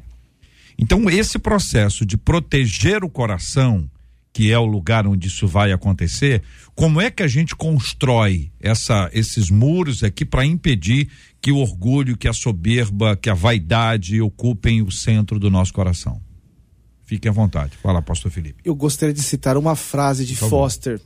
Então, 0.79 1.11
esse 1.11 1.41
processo 1.41 2.07
de 2.07 2.17
proteger 2.17 3.03
o 3.03 3.11
coração, 3.11 3.91
que 4.33 4.53
é 4.53 4.59
o 4.59 4.65
lugar 4.65 5.09
onde 5.09 5.27
isso 5.27 5.49
vai 5.49 5.73
acontecer, 5.73 6.41
como 6.73 7.01
é 7.01 7.11
que 7.11 7.25
a 7.25 7.29
gente 7.29 7.57
constrói 7.57 8.53
essa, 8.61 9.11
esses 9.13 9.51
muros 9.51 10.05
aqui 10.05 10.25
para 10.25 10.47
impedir 10.47 11.09
que 11.43 11.51
o 11.51 11.57
orgulho, 11.57 12.17
que 12.17 12.29
a 12.29 12.33
soberba, 12.33 13.17
que 13.17 13.29
a 13.29 13.35
vaidade 13.35 14.21
ocupem 14.21 14.83
o 14.83 14.93
centro 14.93 15.41
do 15.41 15.51
nosso 15.51 15.75
coração? 15.75 16.23
Fiquem 17.05 17.31
à 17.31 17.33
vontade. 17.33 17.77
Fala, 17.83 18.01
pastor 18.01 18.31
Felipe. 18.31 18.63
Eu 18.65 18.75
gostaria 18.75 19.15
de 19.15 19.23
citar 19.23 19.57
uma 19.57 19.77
frase 19.77 20.25
de 20.25 20.35
Foster, 20.35 21.01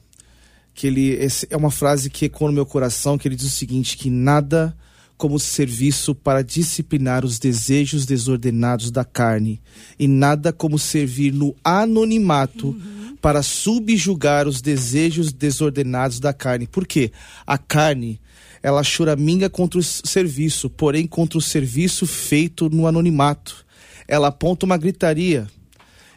que 0.73 0.87
ele 0.87 1.19
é 1.51 1.57
uma 1.57 1.71
frase 1.71 2.09
que 2.09 2.27
ecoa 2.27 2.49
no 2.49 2.55
meu 2.55 2.67
coração, 2.67 3.19
que 3.19 3.27
ele 3.27 3.35
diz 3.35 3.47
o 3.47 3.51
seguinte, 3.51 3.97
que 3.97 4.09
nada 4.09 4.77
como 5.17 5.37
serviço 5.41 6.15
para 6.15 6.43
disciplinar 6.43 7.25
os 7.25 7.41
desejos 7.41 8.07
desordenados 8.07 8.93
da 8.93 9.05
carne, 9.05 9.61
e 9.99 10.07
nada 10.07 10.53
como 10.53 10.79
servir 10.79 11.33
no 11.33 11.57
anonimato 11.65 12.69
uhum. 12.69 13.17
para 13.21 13.43
subjugar 13.43 14.47
os 14.47 14.63
desejos 14.63 15.33
desordenados 15.33 16.21
da 16.21 16.33
carne. 16.33 16.69
Por 16.69 16.87
quê? 16.87 17.11
A 17.45 17.59
carne, 17.59 18.21
ela 18.63 18.85
choraminga 18.85 19.51
contra 19.51 19.81
o 19.81 19.83
serviço, 19.83 20.71
porém 20.71 21.05
contra 21.05 21.37
o 21.37 21.43
serviço 21.43 22.07
feito 22.07 22.71
no 22.71 22.87
anonimato. 22.87 23.67
Ela 24.07 24.29
aponta 24.29 24.65
uma 24.65 24.77
gritaria, 24.77 25.49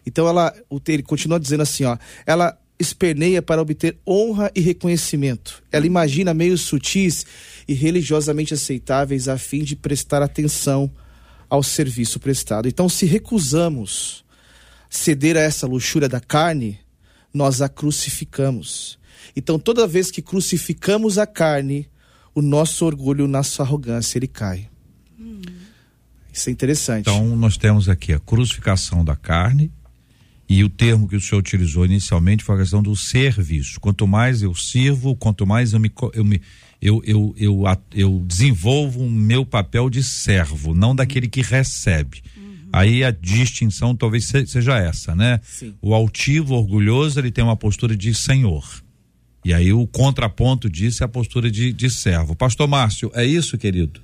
então 0.05 0.27
ela, 0.27 0.53
ele 0.88 1.03
continua 1.03 1.39
dizendo 1.39 1.62
assim, 1.62 1.84
ó, 1.84 1.98
ela 2.25 2.58
esperneia 2.79 3.41
para 3.41 3.62
obter 3.62 3.98
honra 4.08 4.51
e 4.55 4.60
reconhecimento. 4.60 5.63
Ela 5.72 5.86
imagina 5.86 6.34
meios 6.34 6.62
sutis 6.62 7.25
e 7.67 7.74
religiosamente 7.74 8.53
aceitáveis 8.53 9.27
a 9.27 9.38
fim 9.38 9.63
de 9.63 9.75
prestar 9.75 10.22
atenção 10.22 10.91
ao 11.50 11.62
serviço 11.62 12.20
prestado. 12.20 12.67
Então, 12.67 12.89
se 12.89 13.05
recusamos 13.05 14.25
ceder 14.89 15.38
a 15.38 15.41
essa 15.41 15.67
luxúria 15.67 16.10
da 16.10 16.20
carne, 16.20 16.79
nós 17.34 17.62
a 17.62 17.70
crucificamos. 17.70 19.00
Então, 19.36 19.60
toda 19.60 19.88
vez 19.88 20.10
que 20.10 20.22
crucificamos 20.22 21.17
a 21.17 21.27
carne, 21.27 21.88
o 22.34 22.41
nosso 22.41 22.86
orgulho, 22.86 23.27
nossa 23.27 23.63
arrogância, 23.63 24.17
ele 24.17 24.27
cai. 24.27 24.70
Hum. 25.20 25.41
Isso 26.34 26.50
é 26.50 26.51
interessante. 26.51 27.10
Então, 27.10 27.36
nós 27.36 27.58
temos 27.58 27.88
aqui 27.88 28.13
a 28.13 28.20
crucificação 28.20 29.03
da 29.03 29.15
carne, 29.15 29.72
e 30.53 30.65
o 30.65 30.70
termo 30.70 31.08
que 31.08 31.15
o 31.15 31.22
senhor 31.22 31.39
utilizou 31.39 31.86
inicialmente 31.86 32.43
foi 32.43 32.55
a 32.55 32.58
questão 32.58 32.84
do 32.84 32.93
serviço. 32.93 33.79
Quanto 33.79 34.05
mais 34.05 34.41
eu 34.41 34.53
sirvo, 34.53 35.15
quanto 35.15 35.48
mais 35.48 35.72
eu 35.72 35.79
me, 35.79 35.89
eu, 36.13 36.25
me, 36.25 36.41
eu, 36.81 37.01
eu, 37.05 37.34
eu, 37.38 37.63
eu 37.96 38.22
desenvolvo 38.27 39.00
o 39.00 39.10
meu 39.10 39.46
papel 39.46 39.89
de 39.89 40.03
servo, 40.03 40.75
não 40.75 40.93
daquele 40.93 41.29
que 41.29 41.41
recebe. 41.41 42.22
Uhum. 42.36 42.67
Aí 42.74 43.01
a 43.01 43.12
distinção 43.12 43.96
talvez 43.96 44.25
seja 44.25 44.77
essa, 44.77 45.15
né? 45.15 45.39
Sim. 45.41 45.74
O 45.81 45.96
altivo, 45.96 46.55
orgulhoso, 46.55 47.17
ele 47.17 47.31
tem 47.31 47.46
uma 47.46 47.55
postura 47.55 47.96
de 47.96 48.13
senhor. 48.13 48.84
E 49.46 49.53
aí 49.53 49.72
o 49.72 49.88
contraponto 49.88 50.70
disso 50.70 51.01
é 51.01 51.05
a 51.05 51.10
postura 51.10 51.50
de, 51.50 51.72
de 51.72 51.89
servo. 51.89 52.36
Pastor 52.36 52.67
Márcio, 52.67 53.10
é 53.15 53.24
isso, 53.24 53.58
querido? 53.58 54.01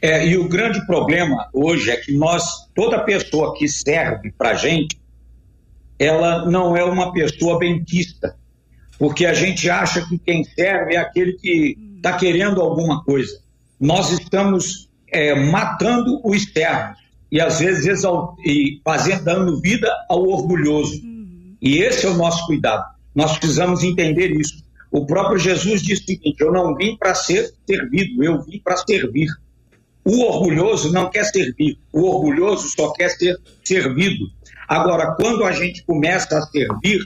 É, 0.00 0.26
e 0.26 0.38
o 0.38 0.48
grande 0.48 0.84
problema 0.86 1.48
hoje 1.52 1.90
é 1.90 1.96
que 1.96 2.12
nós, 2.12 2.44
toda 2.74 3.00
pessoa 3.00 3.54
que 3.54 3.68
serve 3.68 4.32
para 4.32 4.54
gente, 4.54 4.99
ela 6.00 6.50
não 6.50 6.74
é 6.74 6.82
uma 6.82 7.12
pessoa 7.12 7.58
benquista, 7.58 8.34
porque 8.98 9.26
a 9.26 9.34
gente 9.34 9.68
acha 9.68 10.00
que 10.08 10.18
quem 10.18 10.42
serve 10.42 10.94
é 10.94 10.98
aquele 10.98 11.34
que 11.34 11.76
está 11.96 12.14
querendo 12.14 12.62
alguma 12.62 13.04
coisa. 13.04 13.38
Nós 13.78 14.10
estamos 14.10 14.88
é, 15.12 15.34
matando 15.34 16.18
o 16.24 16.34
externo 16.34 16.94
e 17.30 17.38
às 17.38 17.60
vezes 17.60 17.86
exalt... 17.86 18.34
e 18.46 18.80
fazendo 18.82 19.24
dando 19.24 19.60
vida 19.60 19.88
ao 20.08 20.26
orgulhoso. 20.26 20.98
E 21.60 21.78
esse 21.78 22.06
é 22.06 22.08
o 22.08 22.14
nosso 22.14 22.46
cuidado. 22.46 22.84
Nós 23.14 23.36
precisamos 23.36 23.84
entender 23.84 24.30
isso. 24.30 24.64
O 24.90 25.04
próprio 25.04 25.38
Jesus 25.38 25.82
disse 25.82 26.02
o 26.02 26.06
seguinte: 26.06 26.40
Eu 26.40 26.50
não 26.50 26.74
vim 26.74 26.96
para 26.96 27.14
ser 27.14 27.52
servido, 27.66 28.24
eu 28.24 28.42
vim 28.42 28.58
para 28.58 28.78
servir. 28.78 29.28
O 30.02 30.22
orgulhoso 30.22 30.90
não 30.92 31.10
quer 31.10 31.24
servir, 31.24 31.78
o 31.92 32.04
orgulhoso 32.04 32.68
só 32.70 32.90
quer 32.92 33.10
ser 33.10 33.38
servido. 33.62 34.30
Agora, 34.70 35.16
quando 35.16 35.42
a 35.42 35.50
gente 35.50 35.82
começa 35.82 36.38
a 36.38 36.42
servir, 36.42 37.04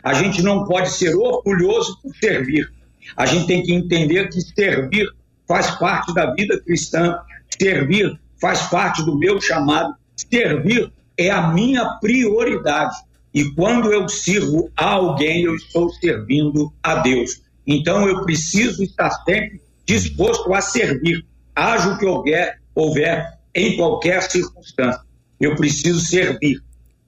a 0.00 0.14
gente 0.14 0.42
não 0.42 0.64
pode 0.64 0.90
ser 0.90 1.12
orgulhoso 1.16 2.00
por 2.00 2.14
servir. 2.14 2.72
A 3.16 3.26
gente 3.26 3.48
tem 3.48 3.64
que 3.64 3.74
entender 3.74 4.28
que 4.28 4.40
servir 4.40 5.08
faz 5.48 5.72
parte 5.72 6.14
da 6.14 6.32
vida 6.32 6.60
cristã, 6.60 7.18
servir 7.60 8.16
faz 8.40 8.62
parte 8.68 9.04
do 9.04 9.18
meu 9.18 9.40
chamado, 9.40 9.92
servir 10.14 10.92
é 11.18 11.30
a 11.30 11.48
minha 11.48 11.84
prioridade. 12.00 12.94
E 13.34 13.44
quando 13.54 13.92
eu 13.92 14.08
sirvo 14.08 14.70
a 14.76 14.90
alguém, 14.90 15.42
eu 15.42 15.56
estou 15.56 15.90
servindo 15.94 16.72
a 16.80 16.94
Deus. 16.94 17.42
Então 17.66 18.06
eu 18.06 18.22
preciso 18.22 18.84
estar 18.84 19.10
sempre 19.24 19.60
disposto 19.84 20.54
a 20.54 20.60
servir, 20.60 21.26
haja 21.56 21.88
o 21.90 21.98
que 21.98 22.06
houver, 22.06 22.60
houver 22.72 23.36
em 23.52 23.76
qualquer 23.76 24.22
circunstância. 24.22 25.02
Eu 25.40 25.56
preciso 25.56 25.98
servir. 25.98 26.62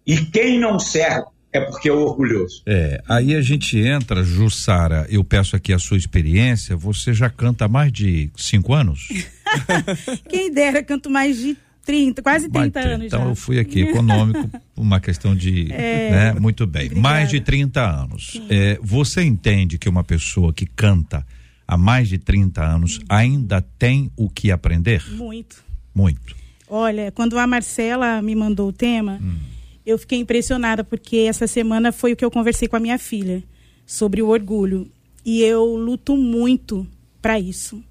E 0.06 0.16
quem 0.16 0.59
não 0.59 0.78
serve 0.78 1.26
é 1.52 1.61
porque 1.61 1.88
é 1.88 1.92
orgulhoso. 1.92 2.62
É, 2.66 3.02
aí 3.06 3.35
a 3.35 3.42
gente 3.42 3.78
entra, 3.78 4.25
Jussara, 4.25 5.06
eu 5.11 5.23
peço 5.23 5.54
aqui 5.54 5.73
a 5.73 5.78
sua 5.78 5.99
experiência, 5.99 6.76
você 6.76 7.12
já 7.12 7.28
canta 7.28 7.66
há 7.66 7.68
mais 7.68 7.92
de 7.92 8.30
cinco 8.37 8.73
anos? 8.73 9.09
quem 10.28 10.52
dera, 10.52 10.82
canto 10.82 11.11
mais 11.11 11.37
de 11.37 11.56
30, 11.85 12.23
quase 12.23 12.49
30 12.49 12.80
anos 12.80 13.06
então 13.06 13.25
já. 13.25 13.28
eu 13.28 13.35
fui 13.35 13.59
aqui 13.59 13.82
econômico, 13.82 14.49
uma 14.75 14.99
questão 14.99 15.35
de, 15.35 15.71
é, 15.73 16.11
né? 16.11 16.40
Muito 16.40 16.66
bem, 16.66 16.87
obrigada. 16.87 17.00
mais 17.02 17.28
de 17.28 17.40
30 17.40 17.80
anos. 17.82 18.40
É, 18.49 18.78
você 18.82 19.23
entende 19.23 19.76
que 19.76 19.88
uma 19.88 20.02
pessoa 20.02 20.54
que 20.54 20.64
canta 20.64 21.26
há 21.68 21.76
mais 21.76 22.09
de 22.09 22.16
30 22.16 22.64
anos 22.64 22.99
hum. 22.99 23.04
ainda 23.11 23.61
tem 23.78 24.11
o 24.16 24.30
que 24.30 24.50
aprender? 24.50 25.04
Muito. 25.12 25.62
Muito. 25.94 26.35
Olha, 26.66 27.12
quando 27.12 27.38
a 27.38 27.47
Marcela 27.47 28.23
me 28.23 28.35
mandou 28.35 28.68
o 28.68 28.73
tema, 28.73 29.18
hum 29.21 29.51
eu 29.85 29.99
fiquei 29.99 30.19
impressionada 30.19 30.85
porque 30.85 31.17
essa 31.19 31.47
semana 31.47 31.93
foi 31.93 32.12
o 32.12 32.17
que 32.17 32.25
eu 32.25 32.31
conversei 32.31 32.69
com 32.69 32.77
a 32.77 32.81
minha 32.81 32.99
filha 32.99 33.43
sobre 33.85 34.23
o 34.23 34.29
orgulho 34.29 34.91
e 35.25 35.43
eu 35.43 35.65
luto 35.77 36.17
muito 36.17 36.87
para 37.21 37.39
isso. 37.39 37.83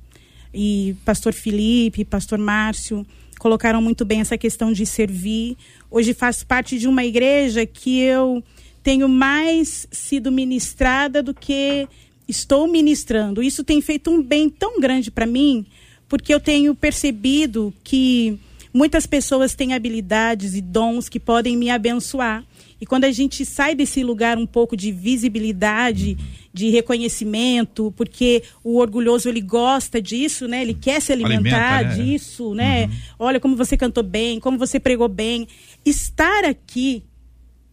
E 0.53 0.95
pastor 1.05 1.33
Felipe, 1.33 2.03
pastor 2.03 2.37
Márcio 2.37 3.05
colocaram 3.39 3.81
muito 3.81 4.05
bem 4.05 4.21
essa 4.21 4.37
questão 4.37 4.71
de 4.71 4.85
servir. 4.85 5.57
Hoje 5.89 6.13
faço 6.13 6.45
parte 6.45 6.77
de 6.77 6.87
uma 6.87 7.03
igreja 7.03 7.65
que 7.65 7.99
eu 7.99 8.43
tenho 8.83 9.09
mais 9.09 9.87
sido 9.91 10.31
ministrada 10.31 11.23
do 11.23 11.33
que 11.33 11.87
estou 12.27 12.67
ministrando. 12.67 13.41
Isso 13.41 13.63
tem 13.63 13.81
feito 13.81 14.11
um 14.11 14.21
bem 14.21 14.49
tão 14.49 14.79
grande 14.79 15.09
para 15.09 15.25
mim, 15.25 15.65
porque 16.07 16.31
eu 16.31 16.39
tenho 16.39 16.75
percebido 16.75 17.73
que 17.83 18.39
Muitas 18.73 19.05
pessoas 19.05 19.53
têm 19.53 19.73
habilidades 19.73 20.55
e 20.55 20.61
dons 20.61 21.09
que 21.09 21.19
podem 21.19 21.57
me 21.57 21.69
abençoar. 21.69 22.43
E 22.79 22.85
quando 22.85 23.03
a 23.03 23.11
gente 23.11 23.45
sai 23.45 23.75
desse 23.75 24.03
lugar 24.03 24.37
um 24.37 24.45
pouco 24.45 24.75
de 24.75 24.91
visibilidade, 24.91 26.17
de 26.53 26.69
reconhecimento, 26.69 27.93
porque 27.95 28.43
o 28.63 28.77
orgulhoso 28.77 29.29
ele 29.29 29.41
gosta 29.41 30.01
disso, 30.01 30.47
né? 30.47 30.63
Ele 30.63 30.73
quer 30.73 30.99
se 30.99 31.11
alimentar 31.11 31.77
Alimenta, 31.77 31.97
né? 31.97 32.03
disso, 32.03 32.55
né? 32.55 32.85
Uhum. 32.85 32.91
Olha 33.19 33.39
como 33.39 33.55
você 33.55 33.77
cantou 33.77 34.03
bem, 34.03 34.39
como 34.39 34.57
você 34.57 34.79
pregou 34.79 35.07
bem. 35.07 35.47
Estar 35.85 36.43
aqui 36.45 37.03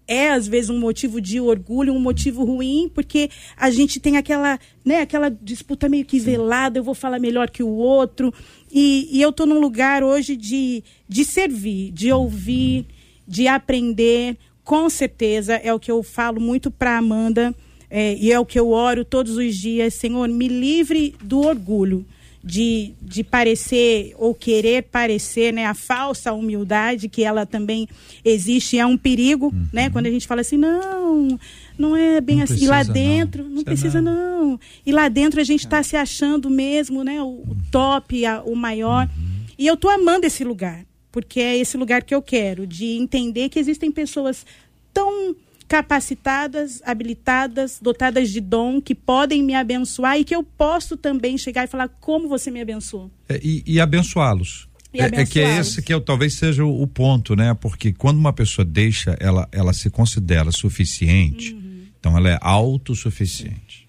é 0.08 0.30
às 0.30 0.48
vezes 0.48 0.70
um 0.70 0.78
motivo 0.80 1.20
de 1.20 1.38
orgulho, 1.38 1.92
um 1.92 2.00
motivo 2.00 2.42
ruim, 2.42 2.90
porque 2.92 3.30
a 3.54 3.70
gente 3.70 4.00
tem 4.00 4.16
aquela, 4.16 4.58
né, 4.82 5.02
aquela 5.02 5.28
disputa 5.28 5.88
meio 5.88 6.06
que 6.06 6.18
velada, 6.18 6.78
eu 6.78 6.82
vou 6.82 6.94
falar 6.94 7.18
melhor 7.18 7.50
que 7.50 7.62
o 7.62 7.68
outro. 7.68 8.32
E, 8.72 9.08
e 9.12 9.20
eu 9.20 9.28
estou 9.28 9.46
num 9.46 9.60
lugar 9.60 10.02
hoje 10.02 10.34
de, 10.34 10.82
de 11.06 11.24
servir, 11.24 11.92
de 11.92 12.10
ouvir, 12.10 12.86
de 13.26 13.46
aprender. 13.46 14.38
Com 14.64 14.88
certeza 14.88 15.54
é 15.56 15.72
o 15.72 15.78
que 15.78 15.90
eu 15.90 16.02
falo 16.02 16.40
muito 16.40 16.70
para 16.70 16.96
Amanda 16.96 17.54
é, 17.90 18.16
e 18.16 18.32
é 18.32 18.40
o 18.40 18.46
que 18.46 18.58
eu 18.58 18.70
oro 18.70 19.04
todos 19.04 19.36
os 19.36 19.54
dias. 19.54 19.94
Senhor, 19.94 20.28
me 20.28 20.48
livre 20.48 21.14
do 21.22 21.40
orgulho 21.40 22.06
de, 22.48 22.94
de 23.02 23.22
parecer 23.22 24.14
ou 24.16 24.34
querer 24.34 24.84
parecer, 24.84 25.52
né? 25.52 25.66
A 25.66 25.74
falsa 25.74 26.32
humildade 26.32 27.06
que 27.06 27.22
ela 27.22 27.44
também 27.44 27.86
existe 28.24 28.78
é 28.78 28.86
um 28.86 28.96
perigo, 28.96 29.48
uhum. 29.48 29.66
né? 29.70 29.90
Quando 29.90 30.06
a 30.06 30.10
gente 30.10 30.26
fala 30.26 30.40
assim, 30.40 30.56
não, 30.56 31.38
não 31.78 31.94
é 31.94 32.22
bem 32.22 32.36
não 32.36 32.44
assim. 32.44 32.64
E 32.64 32.66
lá 32.66 32.82
dentro, 32.82 33.44
não, 33.44 33.50
não 33.50 33.64
precisa 33.64 34.00
não. 34.00 34.52
não. 34.52 34.60
E 34.86 34.90
lá 34.90 35.10
dentro 35.10 35.42
a 35.42 35.44
gente 35.44 35.66
está 35.66 35.80
é. 35.80 35.82
se 35.82 35.94
achando 35.94 36.48
mesmo, 36.48 37.04
né? 37.04 37.20
O, 37.20 37.26
uhum. 37.26 37.56
top, 37.70 38.24
a, 38.24 38.40
o 38.42 38.56
maior. 38.56 39.06
Uhum. 39.06 39.44
E 39.58 39.66
eu 39.66 39.76
tô 39.76 39.90
amando 39.90 40.24
esse 40.24 40.42
lugar, 40.42 40.86
porque 41.12 41.40
é 41.40 41.58
esse 41.58 41.76
lugar 41.76 42.02
que 42.02 42.14
eu 42.14 42.22
quero, 42.22 42.66
de 42.66 42.96
entender 42.96 43.50
que 43.50 43.58
existem 43.58 43.92
pessoas 43.92 44.46
tão 44.94 45.36
capacitadas, 45.68 46.80
habilitadas, 46.84 47.78
dotadas 47.80 48.30
de 48.30 48.40
dom, 48.40 48.80
que 48.80 48.94
podem 48.94 49.42
me 49.42 49.54
abençoar 49.54 50.18
e 50.18 50.24
que 50.24 50.34
eu 50.34 50.42
posso 50.42 50.96
também 50.96 51.36
chegar 51.36 51.64
e 51.64 51.66
falar 51.66 51.88
como 52.00 52.26
você 52.26 52.50
me 52.50 52.60
abençoou. 52.60 53.10
É, 53.28 53.38
e, 53.42 53.62
e 53.66 53.78
abençoá-los. 53.78 54.66
É, 54.94 55.20
é, 55.20 55.26
que 55.26 55.38
é 55.38 55.58
esse 55.58 55.82
que 55.82 55.92
eu, 55.92 56.00
talvez 56.00 56.32
seja 56.34 56.64
o, 56.64 56.82
o, 56.82 56.86
ponto, 56.86 57.36
né? 57.36 57.52
Porque 57.52 57.92
quando 57.92 58.16
uma 58.16 58.32
pessoa 58.32 58.64
deixa, 58.64 59.14
ela, 59.20 59.46
ela 59.52 59.74
se 59.74 59.90
considera 59.90 60.50
suficiente, 60.50 61.52
uhum. 61.52 61.82
então 62.00 62.16
ela 62.16 62.30
é 62.30 62.38
autossuficiente. 62.40 63.86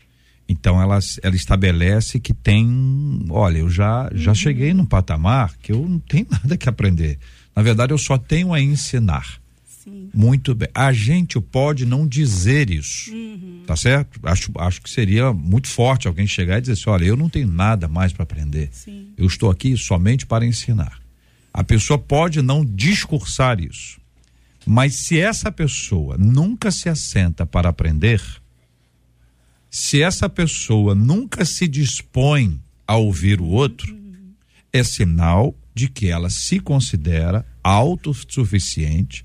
Então 0.47 0.81
ela, 0.81 0.99
ela 1.23 1.35
estabelece 1.35 2.19
que 2.19 2.33
tem, 2.33 3.25
olha, 3.29 3.59
eu 3.59 3.69
já, 3.69 4.09
já 4.13 4.31
uhum. 4.31 4.35
cheguei 4.35 4.73
num 4.73 4.85
patamar 4.85 5.55
que 5.61 5.71
eu 5.71 5.87
não 5.87 5.99
tenho 5.99 6.27
nada 6.29 6.57
que 6.57 6.67
aprender. 6.67 7.17
Na 7.55 7.63
verdade, 7.63 7.93
eu 7.93 7.97
só 7.97 8.17
tenho 8.17 8.53
a 8.53 8.59
ensinar. 8.59 9.39
Muito 10.13 10.53
bem. 10.53 10.67
A 10.73 10.91
gente 10.91 11.39
pode 11.39 11.85
não 11.85 12.07
dizer 12.07 12.69
isso, 12.69 13.13
uhum. 13.13 13.63
tá 13.65 13.75
certo? 13.75 14.19
Acho, 14.23 14.51
acho 14.57 14.81
que 14.81 14.89
seria 14.89 15.31
muito 15.31 15.67
forte 15.67 16.07
alguém 16.07 16.27
chegar 16.27 16.57
e 16.57 16.61
dizer 16.61 16.73
assim: 16.73 16.89
olha, 16.89 17.05
eu 17.05 17.15
não 17.15 17.29
tenho 17.29 17.47
nada 17.47 17.87
mais 17.87 18.11
para 18.11 18.23
aprender. 18.23 18.69
Sim. 18.71 19.09
Eu 19.17 19.25
estou 19.25 19.49
aqui 19.49 19.77
somente 19.77 20.25
para 20.25 20.45
ensinar. 20.45 20.99
A 21.53 21.63
pessoa 21.63 21.97
pode 21.97 22.41
não 22.41 22.63
discursar 22.63 23.59
isso, 23.59 23.99
mas 24.65 24.95
se 24.95 25.19
essa 25.19 25.51
pessoa 25.51 26.17
nunca 26.17 26.71
se 26.71 26.89
assenta 26.89 27.45
para 27.45 27.69
aprender, 27.69 28.21
se 29.69 30.01
essa 30.01 30.27
pessoa 30.27 30.93
nunca 30.93 31.45
se 31.45 31.67
dispõe 31.67 32.59
a 32.87 32.97
ouvir 32.97 33.39
o 33.39 33.45
outro, 33.45 33.93
uhum. 33.93 34.33
é 34.73 34.83
sinal 34.83 35.55
de 35.73 35.87
que 35.87 36.07
ela 36.07 36.29
se 36.29 36.59
considera 36.59 37.45
autossuficiente 37.63 39.23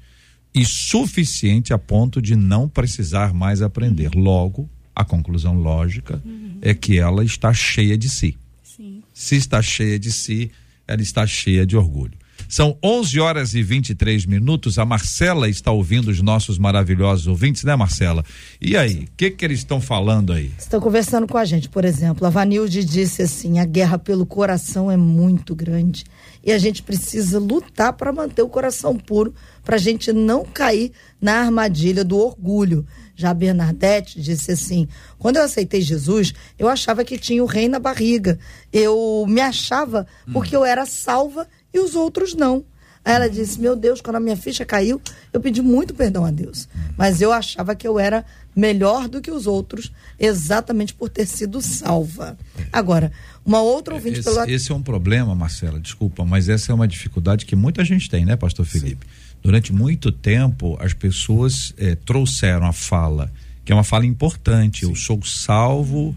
e 0.55 0.65
suficiente 0.65 1.73
a 1.73 1.79
ponto 1.79 2.23
de 2.23 2.37
não 2.37 2.69
precisar 2.69 3.35
mais 3.35 3.61
aprender. 3.61 4.15
Logo, 4.15 4.71
a 4.95 5.05
conclusão 5.05 5.55
lógica 5.55 6.23
uhum. 6.25 6.59
é 6.63 6.73
que 6.73 6.99
ela 6.99 7.25
está 7.25 7.53
cheia 7.53 7.99
de 7.99 8.09
si. 8.09 8.39
Sim. 8.63 9.03
Se 9.13 9.35
está 9.37 9.61
cheia 9.61 9.99
de 9.99 10.13
si, 10.13 10.51
ela 10.87 11.03
está 11.03 11.27
cheia 11.27 11.67
de 11.67 11.77
orgulho. 11.77 12.17
São 12.49 12.77
11 12.85 13.21
horas 13.21 13.55
e 13.55 13.63
23 13.63 14.27
minutos. 14.27 14.79
A 14.79 14.85
Marcela 14.85 15.49
está 15.49 15.73
ouvindo 15.73 16.09
os 16.09 16.21
nossos 16.21 16.59
maravilhosos 16.59 17.27
ouvintes, 17.27 17.65
né, 17.65 17.75
Marcela? 17.75 18.25
E 18.61 18.77
aí, 18.77 19.05
o 19.05 19.17
que, 19.17 19.31
que 19.31 19.45
eles 19.45 19.61
estão 19.61 19.81
falando 19.81 20.33
aí? 20.33 20.53
Estão 20.59 20.81
conversando 20.81 21.27
com 21.27 21.39
a 21.39 21.45
gente, 21.45 21.69
por 21.69 21.85
exemplo. 21.85 22.27
A 22.27 22.31
Vanilde 22.31 22.85
disse 22.85 23.23
assim: 23.23 23.59
a 23.59 23.65
guerra 23.65 23.99
pelo 23.99 24.27
coração 24.27 24.91
é 24.91 24.97
muito 24.97 25.55
grande 25.55 26.05
e 26.45 26.53
a 26.53 26.59
gente 26.59 26.83
precisa 26.83 27.39
lutar 27.39 27.95
para 27.95 28.13
manter 28.13 28.43
o 28.43 28.49
coração 28.49 28.97
puro, 28.97 29.35
para 29.65 29.77
a 29.77 29.79
gente 29.79 30.13
não 30.13 30.45
cair 30.45 30.93
na 31.21 31.41
armadilha 31.41 32.05
do 32.05 32.19
orgulho. 32.19 32.87
Já 33.17 33.33
Bernadette 33.33 34.21
disse 34.21 34.53
assim: 34.53 34.87
quando 35.19 35.37
eu 35.37 35.43
aceitei 35.43 35.81
Jesus, 35.81 36.35
eu 36.59 36.69
achava 36.69 37.05
que 37.05 37.17
tinha 37.17 37.43
o 37.43 37.47
rei 37.47 37.69
na 37.69 37.79
barriga. 37.79 38.39
Eu 38.73 39.25
me 39.29 39.41
achava 39.41 40.07
porque 40.33 40.55
eu 40.55 40.65
era 40.65 40.85
salva 40.85 41.49
e 41.73 41.79
os 41.79 41.95
outros 41.95 42.35
não. 42.35 42.65
Aí 43.05 43.15
ela 43.15 43.29
disse: 43.29 43.61
Meu 43.61 43.77
Deus, 43.77 44.01
quando 44.01 44.17
a 44.17 44.21
minha 44.21 44.37
ficha 44.37 44.65
caiu, 44.65 45.01
eu 45.33 45.41
pedi 45.41 45.61
muito 45.61 45.95
perdão 45.95 46.25
a 46.25 46.31
Deus. 46.31 46.69
Mas 46.97 47.21
eu 47.21 47.33
achava 47.33 47.75
que 47.75 47.87
eu 47.87 47.99
era 47.99 48.25
melhor 48.57 49.09
do 49.09 49.21
que 49.21 49.31
os 49.31 49.47
outros, 49.47 49.93
exatamente 50.19 50.95
por 50.95 51.11
ter 51.11 51.27
sido 51.27 51.61
salva. 51.61 52.39
Agora, 52.73 53.13
uma 53.45 53.61
outra 53.61 53.95
ouvinte 53.95 54.21
esse, 54.21 54.33
pelo... 54.33 54.49
esse 54.49 54.73
é 54.73 54.75
um 54.75 54.83
problema, 54.83 55.35
Marcela, 55.35 55.79
desculpa, 55.79 56.25
mas 56.25 56.49
essa 56.49 56.73
é 56.73 56.75
uma 56.75 56.89
dificuldade 56.89 57.45
que 57.45 57.55
muita 57.55 57.85
gente 57.85 58.09
tem, 58.09 58.25
né, 58.25 58.37
Pastor 58.37 58.65
Felipe? 58.65 59.07
Sim. 59.07 59.13
Durante 59.43 59.73
muito 59.73 60.11
tempo, 60.11 60.79
as 60.81 60.95
pessoas 60.95 61.75
eh, 61.77 61.95
trouxeram 61.95 62.67
a 62.67 62.73
fala, 62.73 63.31
que 63.63 63.71
é 63.71 63.75
uma 63.75 63.85
fala 63.85 64.07
importante. 64.07 64.81
Sim. 64.81 64.91
Eu 64.91 64.97
sou 64.97 65.23
salvo, 65.23 66.17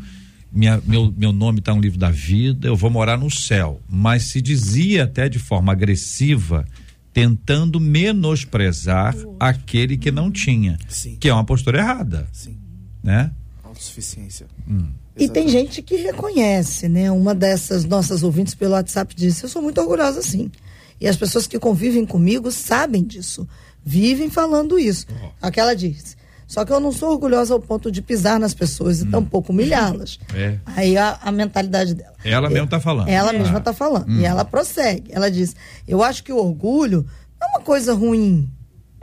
minha, 0.51 0.81
meu, 0.85 1.13
meu 1.15 1.33
nome 1.33 1.59
está 1.59 1.73
no 1.75 1.81
livro 1.81 1.99
da 1.99 2.09
vida, 2.09 2.67
eu 2.67 2.75
vou 2.75 2.89
morar 2.89 3.17
no 3.17 3.29
céu. 3.29 3.81
Mas 3.89 4.23
se 4.23 4.41
dizia 4.41 5.03
até 5.03 5.27
de 5.27 5.39
forma 5.39 5.73
agressiva, 5.73 6.65
tentando 7.13 7.79
menosprezar 7.79 9.15
aquele 9.39 9.97
que 9.97 10.11
não 10.11 10.31
tinha, 10.31 10.77
Sim. 10.87 11.17
que 11.19 11.27
é 11.27 11.33
uma 11.33 11.43
postura 11.43 11.79
errada. 11.79 12.27
Sim. 12.31 12.57
Né? 13.03 13.31
Autossuficiência. 13.77 14.47
Hum. 14.67 14.89
E 15.15 15.29
tem 15.29 15.47
gente 15.47 15.83
que 15.83 15.95
reconhece, 15.97 16.89
né? 16.89 17.11
Uma 17.11 17.35
dessas 17.35 17.85
nossas 17.85 18.23
ouvintes 18.23 18.55
pelo 18.55 18.73
WhatsApp 18.73 19.15
disse: 19.15 19.43
Eu 19.43 19.49
sou 19.49 19.61
muito 19.61 19.79
orgulhosa, 19.79 20.21
sim. 20.21 20.51
E 20.99 21.07
as 21.07 21.15
pessoas 21.15 21.45
que 21.45 21.59
convivem 21.59 22.05
comigo 22.05 22.51
sabem 22.51 23.03
disso, 23.03 23.47
vivem 23.85 24.29
falando 24.31 24.79
isso. 24.79 25.05
Oh. 25.11 25.29
Aquela 25.41 25.75
diz: 25.75 26.17
Só 26.47 26.65
que 26.65 26.73
eu 26.73 26.79
não 26.79 26.91
sou 26.91 27.11
orgulhosa 27.11 27.53
ao 27.53 27.59
ponto 27.59 27.91
de 27.91 28.01
pisar 28.01 28.39
nas 28.39 28.55
pessoas 28.55 29.01
e 29.01 29.03
hum. 29.03 29.11
tampouco 29.11 29.51
humilhá-las. 29.51 30.19
É. 30.33 30.57
Aí 30.65 30.97
a, 30.97 31.19
a, 31.21 31.31
mentalidade 31.31 31.93
dela. 31.93 32.15
Ela 32.25 32.47
é, 32.47 32.49
mesmo 32.49 32.65
está 32.65 32.79
falando. 32.79 33.07
Ela 33.07 33.29
ah. 33.29 33.33
mesma 33.33 33.57
está 33.59 33.73
falando. 33.73 34.09
Hum. 34.09 34.19
E 34.19 34.25
ela 34.25 34.43
prossegue. 34.43 35.11
Ela 35.11 35.29
diz: 35.29 35.55
Eu 35.87 36.01
acho 36.01 36.23
que 36.23 36.33
o 36.33 36.37
orgulho 36.37 37.05
não 37.39 37.47
é 37.47 37.51
uma 37.51 37.61
coisa 37.61 37.93
ruim. 37.93 38.49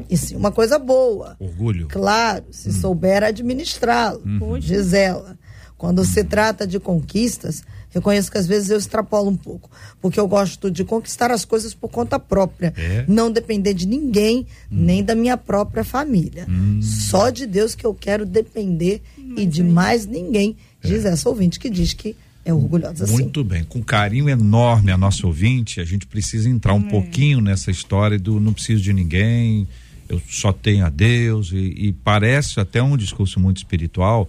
E 0.09 0.17
sim 0.17 0.37
uma 0.37 0.53
coisa 0.53 0.79
boa. 0.79 1.37
Orgulho. 1.39 1.89
Claro, 1.89 2.45
se 2.51 2.69
hum. 2.69 2.73
souber 2.73 3.23
administrá-lo. 3.23 4.23
Uhum. 4.25 4.59
Diz 4.59 4.93
ela. 4.93 5.39
Quando 5.77 6.05
se 6.05 6.25
trata 6.25 6.67
de 6.67 6.79
conquistas, 6.79 7.63
reconheço 7.91 8.31
que 8.31 8.39
às 8.39 8.47
vezes 8.47 8.71
eu 8.71 8.79
extrapolo 8.79 9.31
um 9.31 9.37
pouco, 9.37 9.71
porque 10.01 10.19
eu 10.19 10.27
gosto 10.27 10.71
de 10.71 10.85
conquistar 10.85 11.31
as 11.31 11.45
coisas 11.45 11.75
por 11.75 11.89
conta 11.89 12.19
própria, 12.19 12.73
é. 12.77 13.05
não 13.07 13.31
depender 13.31 13.75
de 13.75 13.87
ninguém, 13.87 14.47
hum. 14.71 14.77
nem 14.85 15.03
da 15.03 15.15
minha 15.15 15.37
própria 15.37 15.85
família. 15.85 16.47
Hum. 16.49 16.81
Só 16.83 17.31
de 17.31 17.47
Deus 17.47 17.75
que 17.75 17.85
eu 17.85 17.95
quero 17.95 18.25
depender 18.25 19.03
Mas 19.17 19.43
e 19.43 19.47
de 19.47 19.61
é. 19.61 19.65
mais 19.65 20.07
ninguém, 20.07 20.57
diz 20.83 21.05
é. 21.05 21.09
essa 21.09 21.29
ouvinte 21.29 21.59
que 21.59 21.71
diz 21.71 21.93
que 21.93 22.17
é 22.45 22.53
orgulhosa 22.53 22.89
Muito 22.89 23.03
assim. 23.05 23.23
Muito 23.23 23.45
bem, 23.45 23.65
com 23.65 23.83
carinho 23.83 24.29
enorme 24.29 24.91
a 24.93 24.99
nossa 24.99 25.27
ouvinte, 25.27 25.81
a 25.81 25.85
gente 25.85 26.07
precisa 26.07 26.49
entrar 26.49 26.75
um 26.75 26.87
é. 26.87 26.91
pouquinho 26.91 27.41
nessa 27.41 27.71
história 27.71 28.19
do 28.19 28.39
não 28.39 28.53
preciso 28.53 28.83
de 28.83 28.93
ninguém, 28.93 29.67
eu 30.15 30.23
só 30.29 30.53
tenho 30.53 30.85
a 30.85 30.89
Deus 30.89 31.53
e, 31.53 31.75
e 31.77 31.93
parece 31.93 32.61
até 32.61 32.83
um 32.83 32.97
discurso 32.97 33.39
muito 33.39 33.59
espiritual, 33.59 34.29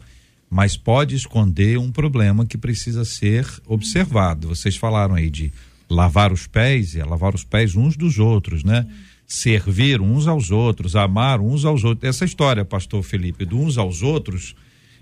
mas 0.49 0.77
pode 0.77 1.15
esconder 1.15 1.77
um 1.77 1.91
problema 1.91 2.45
que 2.45 2.57
precisa 2.57 3.03
ser 3.03 3.47
observado. 3.65 4.49
Vocês 4.49 4.75
falaram 4.75 5.15
aí 5.15 5.29
de 5.29 5.51
lavar 5.89 6.31
os 6.31 6.47
pés, 6.47 6.95
é 6.95 7.03
lavar 7.03 7.33
os 7.33 7.43
pés 7.43 7.75
uns 7.75 7.95
dos 7.95 8.19
outros, 8.19 8.63
né? 8.63 8.85
Servir 9.27 10.01
uns 10.01 10.27
aos 10.27 10.51
outros, 10.51 10.95
amar 10.95 11.39
uns 11.39 11.65
aos 11.65 11.83
outros. 11.83 12.07
Essa 12.07 12.25
história, 12.25 12.63
pastor 12.63 13.01
Felipe, 13.03 13.45
do 13.45 13.59
uns 13.59 13.77
aos 13.77 14.01
outros, 14.03 14.55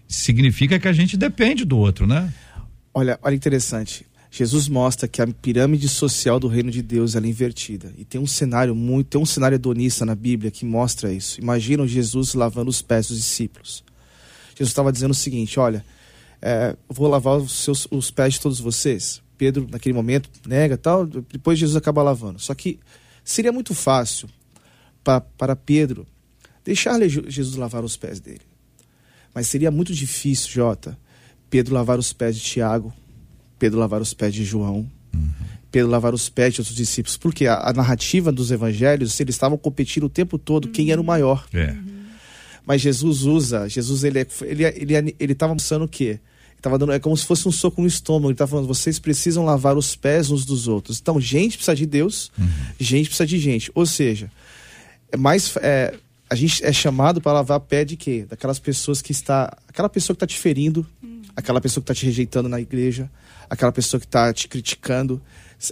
significa 0.07 0.79
que 0.79 0.87
a 0.87 0.93
gente 0.93 1.17
depende 1.17 1.65
do 1.65 1.77
outro, 1.77 2.07
né? 2.07 2.33
Olha, 2.93 3.19
olha 3.21 3.35
interessante. 3.35 4.05
Jesus 4.35 4.67
mostra 4.67 5.07
que 5.07 5.21
a 5.21 5.27
pirâmide 5.27 5.87
social 5.87 6.39
do 6.39 6.47
reino 6.47 6.71
de 6.71 6.81
Deus 6.81 7.15
é 7.15 7.19
invertida. 7.19 7.93
E 7.95 8.03
tem 8.03 8.19
um 8.19 8.25
cenário 8.25 8.73
muito, 8.73 9.09
tem 9.09 9.21
um 9.21 9.27
cenário 9.27 9.53
hedonista 9.53 10.07
na 10.07 10.15
Bíblia 10.15 10.49
que 10.49 10.65
mostra 10.65 11.13
isso. 11.13 11.39
Imaginam 11.39 11.87
Jesus 11.87 12.33
lavando 12.33 12.71
os 12.71 12.81
pés 12.81 13.09
dos 13.09 13.17
discípulos. 13.17 13.83
Jesus 14.55 14.69
estava 14.69 14.91
dizendo 14.91 15.11
o 15.11 15.13
seguinte: 15.13 15.59
olha, 15.59 15.85
é, 16.41 16.75
vou 16.89 17.07
lavar 17.07 17.37
os, 17.37 17.63
seus, 17.63 17.87
os 17.91 18.09
pés 18.09 18.33
de 18.33 18.41
todos 18.41 18.59
vocês. 18.59 19.21
Pedro, 19.37 19.67
naquele 19.69 19.93
momento, 19.93 20.27
nega 20.47 20.77
tal, 20.77 21.05
depois 21.05 21.59
Jesus 21.59 21.77
acaba 21.77 22.01
lavando. 22.01 22.39
Só 22.39 22.55
que 22.55 22.79
seria 23.23 23.51
muito 23.51 23.75
fácil 23.75 24.27
pra, 25.03 25.21
para 25.21 25.55
Pedro 25.55 26.07
deixar 26.65 26.99
Jesus 27.07 27.55
lavar 27.55 27.83
os 27.83 27.95
pés 27.95 28.19
dele. 28.19 28.41
Mas 29.31 29.45
seria 29.45 29.69
muito 29.69 29.93
difícil, 29.93 30.49
Jota, 30.49 30.97
Pedro 31.51 31.75
lavar 31.75 31.99
os 31.99 32.11
pés 32.11 32.35
de 32.35 32.41
Tiago, 32.41 32.91
Pedro 33.63 33.79
lavar 33.79 34.01
os 34.01 34.13
pés 34.13 34.33
de 34.33 34.43
João, 34.43 34.85
uhum. 35.13 35.29
Pedro 35.71 35.89
lavar 35.89 36.13
os 36.13 36.27
pés 36.27 36.53
de 36.53 36.59
outros 36.59 36.75
discípulos. 36.75 37.15
Porque 37.15 37.47
a, 37.47 37.69
a 37.69 37.71
narrativa 37.71 38.29
dos 38.29 38.51
evangelhos, 38.51 39.17
eles 39.21 39.35
estavam 39.35 39.57
competindo 39.57 40.03
o 40.03 40.09
tempo 40.09 40.37
todo 40.37 40.67
quem 40.67 40.91
era 40.91 40.99
o 40.99 41.03
maior. 41.03 41.45
É. 41.53 41.71
Uhum. 41.71 42.03
Mas 42.65 42.81
Jesus 42.81 43.23
usa, 43.23 43.69
Jesus 43.69 44.03
ele 44.03 44.19
é, 44.19 44.27
ele 44.41 44.65
é, 44.65 44.73
ele 44.75 44.95
é, 44.95 45.13
ele 45.17 45.31
estava 45.31 45.53
mostrando 45.53 45.85
o 45.85 45.87
quê? 45.87 46.19
Tava 46.61 46.77
dando, 46.77 46.91
é 46.91 46.99
como 46.99 47.15
se 47.15 47.25
fosse 47.25 47.47
um 47.47 47.53
soco 47.53 47.81
no 47.81 47.87
estômago. 47.87 48.27
Ele 48.27 48.33
estava 48.33 48.51
falando: 48.51 48.67
vocês 48.67 48.99
precisam 48.99 49.45
lavar 49.45 49.77
os 49.77 49.95
pés 49.95 50.29
uns 50.29 50.43
dos 50.43 50.67
outros. 50.67 50.99
Então, 50.99 51.21
gente 51.21 51.55
precisa 51.55 51.73
de 51.73 51.85
Deus, 51.85 52.33
uhum. 52.37 52.45
gente 52.81 53.07
precisa 53.07 53.25
de 53.25 53.39
gente. 53.39 53.71
Ou 53.73 53.85
seja, 53.85 54.29
é 55.09 55.15
mais. 55.15 55.55
É, 55.61 55.93
a 56.29 56.35
gente 56.35 56.65
é 56.65 56.73
chamado 56.73 57.21
para 57.21 57.31
lavar 57.31 57.61
pé 57.61 57.85
de 57.85 57.95
quê? 57.95 58.25
Daquelas 58.29 58.59
pessoas 58.59 59.01
que 59.01 59.13
está. 59.13 59.57
Aquela 59.69 59.87
pessoa 59.87 60.13
que 60.13 60.17
está 60.17 60.27
te 60.27 60.37
ferindo, 60.37 60.85
uhum. 61.01 61.21
aquela 61.33 61.61
pessoa 61.61 61.81
que 61.81 61.89
está 61.89 61.97
te 61.97 62.05
rejeitando 62.05 62.49
na 62.49 62.59
igreja, 62.59 63.09
aquela 63.49 63.71
pessoa 63.71 63.99
que 63.99 64.05
está 64.05 64.31
te 64.33 64.47
criticando. 64.47 65.21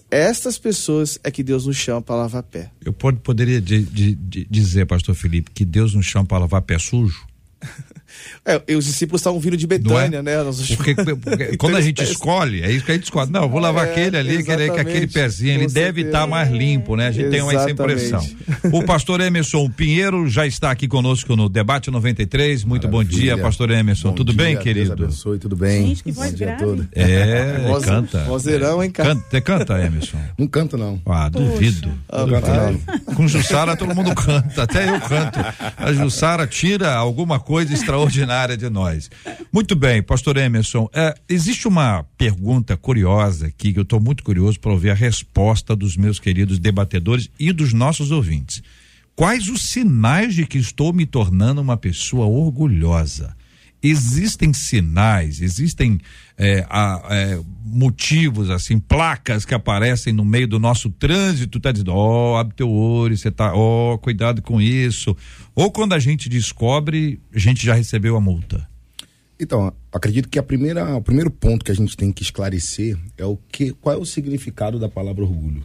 Estas 0.09 0.57
pessoas 0.57 1.19
é 1.23 1.29
que 1.29 1.43
Deus 1.43 1.65
nos 1.65 1.75
chama 1.75 2.01
para 2.01 2.15
lavar 2.15 2.43
pé. 2.43 2.71
Eu 2.83 2.93
pode, 2.93 3.19
poderia 3.19 3.59
de, 3.59 3.83
de, 3.83 4.15
de 4.15 4.47
dizer, 4.49 4.85
pastor 4.85 5.15
Felipe, 5.15 5.51
que 5.51 5.65
Deus 5.65 5.93
nos 5.93 6.05
chama 6.05 6.25
para 6.25 6.39
lavar 6.39 6.61
pé 6.61 6.79
sujo? 6.79 7.27
É, 8.43 8.75
os 8.75 8.85
discípulos 8.85 9.21
estavam 9.21 9.39
vindo 9.39 9.55
de 9.55 9.67
Betânia, 9.67 10.17
é? 10.17 10.21
né? 10.21 10.37
Porque, 10.75 10.95
porque 11.15 11.57
quando 11.57 11.77
a 11.77 11.81
gente 11.81 12.01
escolhe, 12.03 12.61
é 12.61 12.71
isso 12.71 12.83
que 12.83 12.91
a 12.91 12.95
gente 12.95 13.03
escolhe. 13.03 13.29
Não, 13.31 13.47
vou 13.47 13.59
lavar 13.59 13.87
é, 13.87 13.91
aquele 13.91 14.17
ali, 14.17 14.37
aquele, 14.37 14.69
aquele 14.71 15.07
pezinho, 15.07 15.53
ele 15.53 15.67
deve 15.67 16.01
estar 16.01 16.21
tá 16.21 16.27
mais 16.27 16.49
limpo, 16.49 16.95
né? 16.95 17.07
A 17.07 17.11
gente 17.11 17.27
exatamente. 17.27 17.49
tem 17.49 17.59
essa 17.59 17.71
impressão. 17.71 18.31
O 18.71 18.83
pastor 18.83 19.21
Emerson 19.21 19.69
Pinheiro 19.69 20.29
já 20.29 20.45
está 20.45 20.71
aqui 20.71 20.87
conosco 20.87 21.35
no 21.35 21.49
Debate 21.49 21.89
93. 21.91 22.63
Muito 22.63 22.87
Maravilha. 22.87 23.11
bom 23.11 23.19
dia, 23.19 23.37
pastor 23.37 23.69
Emerson. 23.71 24.09
Bom 24.09 24.15
tudo 24.15 24.33
dia, 24.33 24.43
bem, 24.43 24.57
querido? 24.57 24.95
Deus 24.95 25.09
abençoe, 25.09 25.39
tudo 25.39 25.55
bem? 25.55 25.87
Gente, 25.87 26.03
que 26.03 26.11
voz 26.11 26.33
grave. 26.33 26.63
Todo. 26.63 26.87
É, 26.93 27.59
Voz, 27.67 27.85
canta. 27.85 28.23
Vozeirão, 28.25 28.83
hein, 28.83 28.91
cara? 28.91 29.15
Canta, 29.15 29.41
canta, 29.41 29.79
Emerson. 29.79 30.17
Não 30.37 30.47
canto, 30.47 30.77
não. 30.77 31.01
Ah, 31.05 31.29
duvido. 31.29 31.91
Ah, 32.09 32.25
não. 32.25 33.15
Com 33.15 33.27
Jussara 33.27 33.75
todo 33.75 33.93
mundo 33.95 34.13
canta, 34.15 34.63
até 34.63 34.89
eu 34.89 34.99
canto. 35.01 35.39
A 35.77 35.93
Jussara 35.93 36.47
tira 36.47 36.93
alguma 36.93 37.39
coisa 37.39 37.73
extraordinária 37.73 38.00
de 38.09 38.69
nós. 38.69 39.09
Muito 39.51 39.75
bem, 39.75 40.01
pastor 40.01 40.37
Emerson. 40.37 40.89
É, 40.93 41.13
existe 41.27 41.67
uma 41.67 42.03
pergunta 42.17 42.77
curiosa 42.77 43.47
aqui, 43.47 43.73
que 43.73 43.79
eu 43.79 43.83
estou 43.83 43.99
muito 43.99 44.23
curioso 44.23 44.59
para 44.59 44.71
ouvir 44.71 44.89
a 44.89 44.95
resposta 44.95 45.75
dos 45.75 45.97
meus 45.97 46.19
queridos 46.19 46.59
debatedores 46.59 47.29
e 47.39 47.51
dos 47.51 47.73
nossos 47.73 48.11
ouvintes. 48.11 48.61
Quais 49.15 49.47
os 49.49 49.63
sinais 49.63 50.33
de 50.33 50.45
que 50.45 50.57
estou 50.57 50.93
me 50.93 51.05
tornando 51.05 51.61
uma 51.61 51.77
pessoa 51.77 52.25
orgulhosa? 52.25 53.35
Existem 53.83 54.53
sinais, 54.53 55.41
existem 55.41 55.99
é, 56.37 56.65
a, 56.69 57.01
é, 57.09 57.39
motivos, 57.65 58.49
assim, 58.49 58.77
placas 58.77 59.43
que 59.43 59.55
aparecem 59.55 60.13
no 60.13 60.23
meio 60.23 60.47
do 60.47 60.59
nosso 60.59 60.89
trânsito, 60.91 61.59
tá 61.59 61.71
dizendo, 61.71 61.91
ó, 61.93 62.33
oh, 62.33 62.37
abre 62.37 62.55
teu 62.55 62.69
olho, 62.69 63.17
você 63.17 63.31
tá, 63.31 63.53
ó, 63.55 63.93
oh, 63.93 63.97
cuidado 63.97 64.41
com 64.41 64.61
isso. 64.61 65.15
Ou 65.55 65.71
quando 65.71 65.93
a 65.93 65.99
gente 65.99 66.29
descobre, 66.29 67.19
a 67.33 67.39
gente 67.39 67.65
já 67.65 67.73
recebeu 67.73 68.15
a 68.15 68.21
multa. 68.21 68.69
Então, 69.39 69.73
acredito 69.91 70.29
que 70.29 70.37
a 70.37 70.43
primeira, 70.43 70.95
o 70.95 71.01
primeiro 71.01 71.31
ponto 71.31 71.65
que 71.65 71.71
a 71.71 71.75
gente 71.75 71.97
tem 71.97 72.11
que 72.11 72.21
esclarecer 72.21 72.95
é 73.17 73.25
o 73.25 73.35
que, 73.51 73.71
qual 73.73 73.95
é 73.95 73.97
o 73.97 74.05
significado 74.05 74.77
da 74.77 74.87
palavra 74.87 75.23
orgulho. 75.23 75.63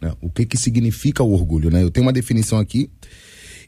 Né? 0.00 0.12
O 0.20 0.30
que 0.30 0.46
que 0.46 0.56
significa 0.56 1.24
o 1.24 1.32
orgulho, 1.32 1.70
né? 1.70 1.82
Eu 1.82 1.90
tenho 1.90 2.06
uma 2.06 2.12
definição 2.12 2.60
aqui 2.60 2.88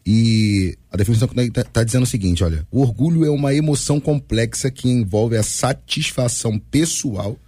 e 0.05 0.77
a 0.91 0.97
definição 0.97 1.29
está 1.37 1.65
tá 1.65 1.85
dizendo 1.85 2.05
o 2.05 2.07
seguinte, 2.07 2.43
olha, 2.43 2.67
o 2.71 2.81
orgulho 2.81 3.25
é 3.25 3.31
uma 3.31 3.55
emoção 3.55 4.01
complexa 4.01 4.71
que 4.71 4.89
envolve 4.89 5.37
a 5.37 5.43
satisfação 5.43 6.59
pessoal 6.59 7.39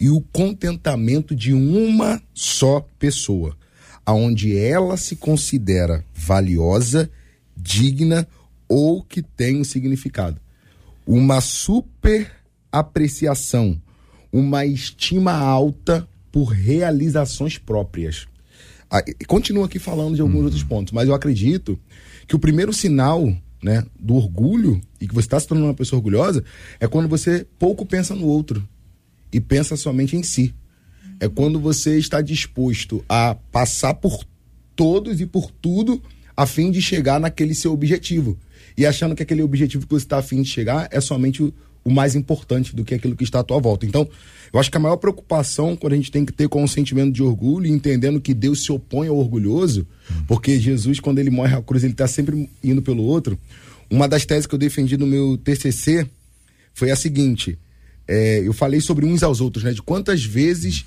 e 0.00 0.08
o 0.08 0.20
contentamento 0.32 1.34
de 1.34 1.52
uma 1.52 2.20
só 2.34 2.86
pessoa, 2.98 3.56
aonde 4.04 4.56
ela 4.56 4.96
se 4.96 5.16
considera 5.16 6.04
valiosa, 6.14 7.10
digna 7.56 8.26
ou 8.68 9.02
que 9.02 9.22
tem 9.22 9.60
um 9.60 9.64
significado 9.64 10.40
uma 11.06 11.40
super 11.40 12.30
apreciação, 12.70 13.80
uma 14.32 14.64
estima 14.64 15.32
alta 15.32 16.08
por 16.30 16.46
realizações 16.46 17.58
próprias. 17.58 18.26
Ah, 18.94 19.02
continua 19.26 19.64
aqui 19.64 19.78
falando 19.78 20.14
de 20.14 20.20
alguns 20.20 20.36
uhum. 20.36 20.44
outros 20.44 20.62
pontos, 20.62 20.92
mas 20.92 21.08
eu 21.08 21.14
acredito 21.14 21.80
que 22.28 22.36
o 22.36 22.38
primeiro 22.38 22.74
sinal 22.74 23.34
né, 23.62 23.82
do 23.98 24.14
orgulho 24.14 24.82
e 25.00 25.08
que 25.08 25.14
você 25.14 25.24
está 25.24 25.40
se 25.40 25.48
tornando 25.48 25.68
uma 25.68 25.74
pessoa 25.74 25.98
orgulhosa 25.98 26.44
é 26.78 26.86
quando 26.86 27.08
você 27.08 27.46
pouco 27.58 27.86
pensa 27.86 28.14
no 28.14 28.26
outro 28.26 28.62
e 29.32 29.40
pensa 29.40 29.78
somente 29.78 30.14
em 30.14 30.22
si. 30.22 30.54
É 31.18 31.26
quando 31.26 31.58
você 31.58 31.96
está 31.96 32.20
disposto 32.20 33.02
a 33.08 33.34
passar 33.50 33.94
por 33.94 34.26
todos 34.76 35.22
e 35.22 35.26
por 35.26 35.50
tudo 35.50 36.02
a 36.36 36.44
fim 36.44 36.70
de 36.70 36.82
chegar 36.82 37.18
naquele 37.18 37.54
seu 37.54 37.72
objetivo 37.72 38.38
e 38.76 38.84
achando 38.84 39.14
que 39.14 39.22
aquele 39.22 39.42
objetivo 39.42 39.86
que 39.86 39.94
você 39.94 40.04
está 40.04 40.18
afim 40.18 40.42
de 40.42 40.48
chegar 40.50 40.88
é 40.90 41.00
somente 41.00 41.42
o, 41.42 41.54
o, 41.82 41.90
mais 41.90 42.14
importante 42.14 42.76
do 42.76 42.84
que 42.84 42.94
aquilo 42.94 43.16
que 43.16 43.24
está 43.24 43.40
à 43.40 43.44
tua 43.44 43.58
volta. 43.58 43.86
Então, 43.86 44.06
eu 44.52 44.60
acho 44.60 44.70
que 44.70 44.76
a 44.76 44.80
maior 44.80 44.96
preocupação 44.96 45.74
quando 45.74 45.94
a 45.94 45.96
gente 45.96 46.10
tem 46.10 46.24
que 46.24 46.32
ter 46.32 46.48
com 46.48 46.62
o 46.62 46.68
sentimento 46.68 47.12
de 47.12 47.22
orgulho, 47.22 47.66
entendendo 47.66 48.20
que 48.20 48.34
Deus 48.34 48.62
se 48.62 48.70
opõe 48.70 49.08
ao 49.08 49.16
orgulhoso, 49.16 49.86
porque 50.28 50.58
Jesus, 50.60 51.00
quando 51.00 51.18
ele 51.18 51.30
morre 51.30 51.56
à 51.56 51.62
cruz, 51.62 51.82
ele 51.82 51.92
está 51.92 52.06
sempre 52.06 52.48
indo 52.62 52.82
pelo 52.82 53.02
outro. 53.02 53.38
Uma 53.90 54.06
das 54.06 54.26
teses 54.26 54.46
que 54.46 54.54
eu 54.54 54.58
defendi 54.58 54.96
no 54.96 55.06
meu 55.06 55.38
TCC 55.38 56.06
foi 56.74 56.90
a 56.90 56.96
seguinte: 56.96 57.58
é, 58.06 58.40
eu 58.46 58.52
falei 58.52 58.80
sobre 58.80 59.06
uns 59.06 59.22
aos 59.22 59.40
outros, 59.40 59.64
né? 59.64 59.72
De 59.72 59.80
quantas 59.80 60.22
vezes 60.22 60.84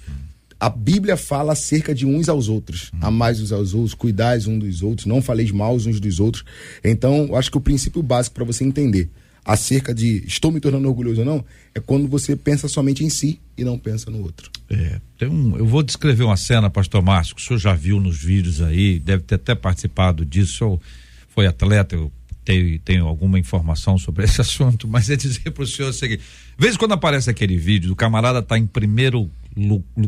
a 0.59 0.69
Bíblia 0.69 1.17
fala 1.17 1.53
acerca 1.53 1.93
de 1.93 2.05
uns 2.05 2.29
aos 2.29 2.47
outros. 2.47 2.91
Hum. 2.93 2.99
Amais 3.01 3.41
uns 3.41 3.51
aos 3.51 3.73
outros, 3.73 3.93
cuidais 3.93 4.47
uns 4.47 4.59
dos 4.59 4.81
outros, 4.83 5.05
não 5.05 5.21
faleis 5.21 5.51
mal 5.51 5.75
uns 5.75 5.99
dos 5.99 6.19
outros. 6.19 6.45
Então, 6.83 7.27
eu 7.29 7.35
acho 7.35 7.49
que 7.49 7.57
o 7.57 7.61
princípio 7.61 8.01
básico 8.03 8.35
para 8.35 8.45
você 8.45 8.63
entender 8.63 9.09
acerca 9.45 9.93
de 9.93 10.23
estou 10.25 10.51
me 10.51 10.59
tornando 10.59 10.87
orgulhoso 10.87 11.19
ou 11.21 11.25
não, 11.25 11.45
é 11.73 11.79
quando 11.79 12.07
você 12.07 12.35
pensa 12.35 12.67
somente 12.67 13.03
em 13.03 13.09
si 13.09 13.39
e 13.55 13.63
não 13.63 13.77
pensa 13.77 14.09
no 14.09 14.23
outro. 14.23 14.49
É, 14.69 14.99
tem 15.19 15.29
um, 15.29 15.55
eu 15.55 15.65
vou 15.67 15.83
descrever 15.83 16.23
uma 16.23 16.35
cena, 16.35 16.69
pastor 16.69 17.03
Márcio, 17.03 17.35
que 17.35 17.41
o 17.41 17.45
senhor 17.45 17.59
já 17.59 17.73
viu 17.75 17.99
nos 17.99 18.17
vídeos 18.17 18.59
aí, 18.59 18.97
deve 18.97 19.23
ter 19.23 19.35
até 19.35 19.53
participado 19.53 20.25
disso, 20.25 20.65
ou 20.65 20.81
foi 21.29 21.45
atleta, 21.45 21.95
eu 21.95 22.11
tenho, 22.43 22.79
tenho 22.79 23.05
alguma 23.05 23.37
informação 23.37 23.99
sobre 23.99 24.25
esse 24.25 24.41
assunto, 24.41 24.87
mas 24.87 25.09
é 25.11 25.15
dizer 25.15 25.51
para 25.51 25.63
o 25.63 25.67
senhor 25.67 25.89
o 25.89 25.93
seguinte: 25.93 26.23
vez 26.57 26.75
quando 26.75 26.93
aparece 26.93 27.29
aquele 27.29 27.55
vídeo, 27.55 27.93
o 27.93 27.95
camarada 27.95 28.39
está 28.39 28.57
em 28.57 28.65
primeiro 28.65 29.29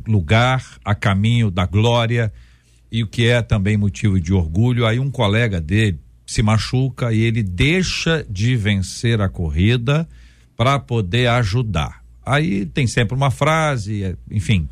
lugar, 0.08 0.66
a 0.84 0.96
caminho 0.96 1.52
da 1.52 1.66
glória, 1.66 2.34
e 2.92 3.04
o 3.04 3.08
que 3.08 3.28
é 3.28 3.42
também 3.42 3.78
motivo 3.78 4.20
de 4.20 4.34
orgulho, 4.34 4.86
aí 4.86 5.00
um 5.00 5.12
colega 5.12 5.62
dele 5.62 6.00
se 6.28 6.44
machuca 6.44 7.12
e 7.12 7.22
ele 7.22 7.42
deixa 7.42 8.24
de 8.30 8.56
vencer 8.56 9.20
a 9.20 9.28
corrida 9.28 10.08
para 10.56 10.78
poder 10.78 11.28
ajudar. 11.30 12.04
Aí 12.24 12.66
tem 12.66 12.86
sempre 12.86 13.16
uma 13.16 13.32
frase, 13.32 14.16
enfim, 14.30 14.70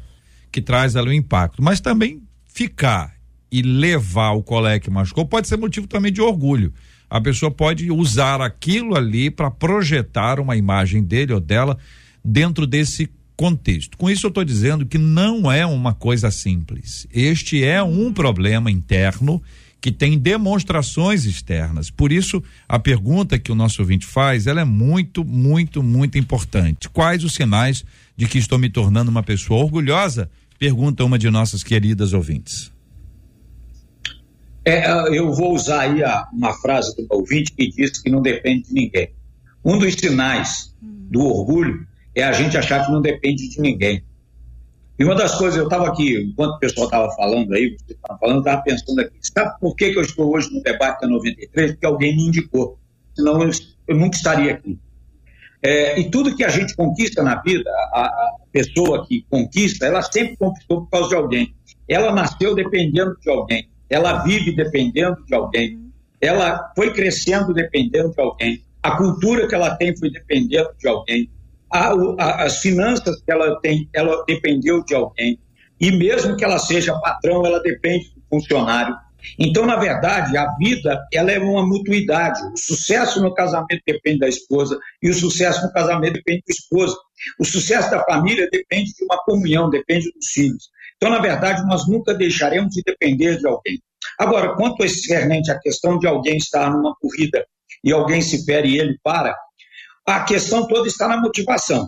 que 0.51 0.61
traz 0.61 0.95
ali 0.95 1.09
o 1.09 1.13
impacto, 1.13 1.63
mas 1.63 1.79
também 1.79 2.21
ficar 2.45 3.15
e 3.51 3.63
levar 3.63 4.31
o 4.33 4.43
colega 4.43 4.81
que 4.81 4.89
machucou 4.91 5.25
pode 5.25 5.47
ser 5.47 5.57
motivo 5.57 5.87
também 5.87 6.11
de 6.11 6.21
orgulho 6.21 6.71
a 7.09 7.21
pessoa 7.21 7.51
pode 7.51 7.91
usar 7.91 8.41
aquilo 8.41 8.95
ali 8.95 9.29
para 9.29 9.51
projetar 9.51 10.39
uma 10.39 10.57
imagem 10.57 11.03
dele 11.03 11.33
ou 11.33 11.39
dela 11.39 11.77
dentro 12.23 12.65
desse 12.65 13.09
contexto. 13.37 13.97
Com 13.97 14.09
isso 14.09 14.25
eu 14.25 14.29
estou 14.29 14.43
dizendo 14.43 14.85
que 14.85 14.97
não 14.97 15.51
é 15.51 15.65
uma 15.65 15.93
coisa 15.93 16.31
simples. 16.31 17.07
Este 17.13 17.63
é 17.63 17.81
um 17.83 18.11
problema 18.11 18.71
interno 18.71 19.41
que 19.85 19.91
tem 19.91 20.17
demonstrações 20.17 21.25
externas. 21.25 21.91
Por 21.91 22.11
isso, 22.11 22.41
a 22.67 22.79
pergunta 22.79 23.37
que 23.37 23.51
o 23.51 23.55
nosso 23.55 23.83
ouvinte 23.83 24.03
faz, 24.03 24.47
ela 24.47 24.61
é 24.61 24.63
muito, 24.63 25.23
muito, 25.23 25.83
muito 25.83 26.17
importante. 26.17 26.89
Quais 26.89 27.23
os 27.23 27.35
sinais 27.35 27.85
de 28.17 28.27
que 28.27 28.39
estou 28.39 28.57
me 28.57 28.67
tornando 28.67 29.11
uma 29.11 29.21
pessoa 29.21 29.63
orgulhosa? 29.63 30.27
Pergunta 30.57 31.05
uma 31.05 31.19
de 31.19 31.29
nossas 31.29 31.61
queridas 31.61 32.13
ouvintes. 32.13 32.71
É, 34.65 35.15
eu 35.15 35.31
vou 35.31 35.53
usar 35.53 35.81
aí 35.81 36.03
a, 36.03 36.27
uma 36.33 36.53
frase 36.53 36.95
do 36.95 37.05
ouvinte 37.11 37.51
que 37.51 37.69
diz 37.69 37.99
que 37.99 38.09
não 38.09 38.23
depende 38.23 38.69
de 38.69 38.73
ninguém. 38.73 39.11
Um 39.63 39.77
dos 39.77 39.93
sinais 39.93 40.75
do 40.81 41.21
orgulho 41.21 41.85
é 42.15 42.23
a 42.23 42.31
gente 42.31 42.57
achar 42.57 42.83
que 42.83 42.91
não 42.91 43.03
depende 43.03 43.47
de 43.47 43.61
ninguém. 43.61 44.03
E 44.97 45.03
uma 45.03 45.15
das 45.15 45.35
coisas, 45.35 45.57
eu 45.57 45.65
estava 45.65 45.87
aqui, 45.87 46.17
enquanto 46.21 46.55
o 46.55 46.59
pessoal 46.59 46.85
estava 46.85 47.11
falando 47.15 47.53
aí, 47.53 47.77
você 47.77 47.93
estava 47.93 48.19
falando, 48.19 48.39
estava 48.39 48.61
pensando 48.61 49.01
aqui, 49.01 49.17
sabe 49.21 49.59
por 49.59 49.75
que, 49.75 49.91
que 49.91 49.97
eu 49.97 50.03
estou 50.03 50.33
hoje 50.33 50.53
no 50.53 50.63
debate 50.63 51.01
da 51.01 51.07
93? 51.07 51.71
Porque 51.71 51.85
alguém 51.85 52.15
me 52.15 52.27
indicou, 52.27 52.79
senão 53.13 53.41
eu, 53.41 53.49
eu 53.87 53.95
nunca 53.95 54.15
estaria 54.15 54.53
aqui. 54.53 54.79
É, 55.61 55.99
e 55.99 56.09
tudo 56.09 56.35
que 56.35 56.43
a 56.43 56.49
gente 56.49 56.75
conquista 56.75 57.23
na 57.23 57.41
vida, 57.41 57.69
a, 57.93 58.01
a, 58.01 58.35
pessoa 58.51 59.05
que 59.05 59.25
conquista, 59.29 59.85
ela 59.85 60.01
sempre 60.01 60.37
conquistou 60.37 60.81
por 60.81 60.89
causa 60.89 61.09
de 61.09 61.15
alguém. 61.15 61.55
Ela 61.89 62.13
nasceu 62.13 62.55
dependendo 62.55 63.17
de 63.19 63.29
alguém 63.29 63.67
ela 63.89 64.23
vive 64.23 64.51
dependendo 64.51 65.23
de 65.25 65.33
alguém, 65.33 65.91
ela 66.19 66.71
foi 66.75 66.91
crescendo 66.93 67.53
dependendo 67.53 68.11
de 68.11 68.21
alguém, 68.21 68.63
a 68.81 68.97
cultura 68.97 69.47
que 69.47 69.55
ela 69.55 69.75
tem 69.75 69.95
foi 69.95 70.11
dependendo 70.11 70.69
de 70.77 70.87
alguém, 70.87 71.29
a, 71.75 71.93
a, 72.19 72.43
as 72.43 72.59
finanças 72.59 73.21
que 73.21 73.31
ela 73.31 73.59
tem, 73.61 73.89
ela 73.93 74.23
dependeu 74.25 74.83
de 74.83 74.95
alguém, 74.95 75.39
e 75.79 75.91
mesmo 75.91 76.37
que 76.37 76.45
ela 76.45 76.57
seja 76.57 76.97
patrão, 76.99 77.45
ela 77.45 77.59
depende 77.59 78.05
do 78.15 78.23
funcionário. 78.29 78.95
Então, 79.39 79.65
na 79.65 79.75
verdade, 79.75 80.37
a 80.37 80.55
vida 80.57 81.03
ela 81.11 81.31
é 81.31 81.39
uma 81.39 81.65
mutuidade. 81.65 82.39
O 82.53 82.57
sucesso 82.57 83.21
no 83.21 83.33
casamento 83.33 83.81
depende 83.85 84.19
da 84.19 84.27
esposa 84.27 84.79
e 85.01 85.09
o 85.09 85.13
sucesso 85.13 85.65
no 85.65 85.73
casamento 85.73 86.13
depende 86.13 86.43
do 86.47 86.51
esposo. 86.51 86.95
O 87.39 87.43
sucesso 87.43 87.89
da 87.89 88.03
família 88.03 88.47
depende 88.51 88.93
de 88.93 89.03
uma 89.03 89.17
comunhão, 89.23 89.69
depende 89.69 90.11
dos 90.13 90.27
filhos. 90.27 90.69
Então, 90.95 91.09
na 91.09 91.19
verdade, 91.19 91.65
nós 91.65 91.87
nunca 91.87 92.13
deixaremos 92.13 92.73
de 92.73 92.83
depender 92.85 93.37
de 93.37 93.47
alguém. 93.47 93.81
Agora, 94.19 94.55
quanto 94.55 94.83
a 94.83 94.85
excernente 94.85 95.51
a 95.51 95.59
questão 95.59 95.97
de 95.97 96.07
alguém 96.07 96.37
estar 96.37 96.69
numa 96.71 96.95
corrida 96.95 97.45
e 97.83 97.91
alguém 97.91 98.21
se 98.21 98.45
fere 98.45 98.69
e 98.69 98.79
ele 98.79 98.97
para, 99.03 99.35
a 100.05 100.23
questão 100.23 100.67
toda 100.67 100.87
está 100.87 101.07
na 101.07 101.17
motivação. 101.17 101.87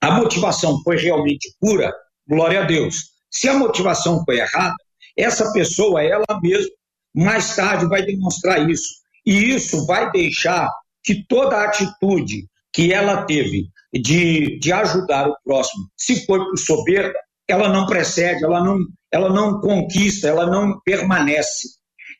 A 0.00 0.10
motivação 0.12 0.82
foi 0.82 0.96
realmente 0.96 1.54
pura, 1.60 1.92
glória 2.28 2.62
a 2.62 2.64
Deus. 2.64 2.96
Se 3.30 3.48
a 3.48 3.54
motivação 3.54 4.22
foi 4.24 4.38
errada, 4.38 4.74
essa 5.16 5.50
pessoa, 5.52 6.02
ela 6.02 6.24
mesma, 6.42 6.70
mais 7.14 7.54
tarde 7.56 7.86
vai 7.86 8.02
demonstrar 8.02 8.68
isso. 8.68 8.88
E 9.24 9.54
isso 9.54 9.86
vai 9.86 10.10
deixar 10.10 10.68
que 11.02 11.24
toda 11.26 11.56
a 11.56 11.64
atitude 11.64 12.46
que 12.72 12.92
ela 12.92 13.24
teve 13.24 13.68
de, 13.92 14.58
de 14.58 14.72
ajudar 14.72 15.28
o 15.28 15.36
próximo, 15.44 15.84
se 15.96 16.26
foi 16.26 16.40
por 16.40 16.58
soberba, 16.58 17.14
ela 17.48 17.68
não 17.68 17.86
precede, 17.86 18.44
ela 18.44 18.62
não, 18.62 18.78
ela 19.12 19.30
não 19.30 19.60
conquista, 19.60 20.28
ela 20.28 20.46
não 20.46 20.80
permanece. 20.84 21.68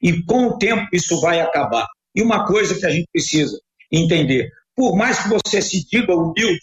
E 0.00 0.22
com 0.22 0.46
o 0.46 0.58
tempo 0.58 0.86
isso 0.92 1.20
vai 1.20 1.40
acabar. 1.40 1.86
E 2.14 2.22
uma 2.22 2.46
coisa 2.46 2.78
que 2.78 2.86
a 2.86 2.90
gente 2.90 3.08
precisa 3.12 3.58
entender: 3.90 4.48
por 4.76 4.96
mais 4.96 5.22
que 5.22 5.28
você 5.28 5.62
se 5.62 5.86
diga 5.88 6.14
humilde, 6.14 6.60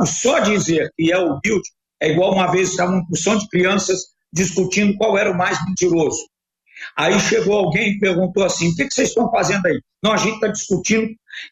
o 0.00 0.06
só 0.06 0.38
dizer 0.40 0.90
que 0.96 1.12
é 1.12 1.18
humilde 1.18 1.68
é 2.00 2.10
igual 2.10 2.32
uma 2.32 2.50
vez 2.50 2.70
estavam 2.70 2.96
uma 2.96 3.06
porção 3.06 3.38
de 3.38 3.48
crianças 3.48 4.00
discutindo 4.32 4.96
qual 4.96 5.16
era 5.16 5.30
o 5.30 5.36
mais 5.36 5.58
mentiroso. 5.66 6.18
Aí 6.96 7.18
chegou 7.20 7.56
alguém 7.56 7.92
e 7.92 7.98
perguntou 7.98 8.44
assim: 8.44 8.68
o 8.68 8.74
que, 8.74 8.86
que 8.86 8.94
vocês 8.94 9.08
estão 9.08 9.30
fazendo 9.30 9.64
aí? 9.66 9.80
Não, 10.02 10.12
a 10.12 10.16
gente 10.16 10.34
está 10.34 10.48
discutindo 10.48 11.08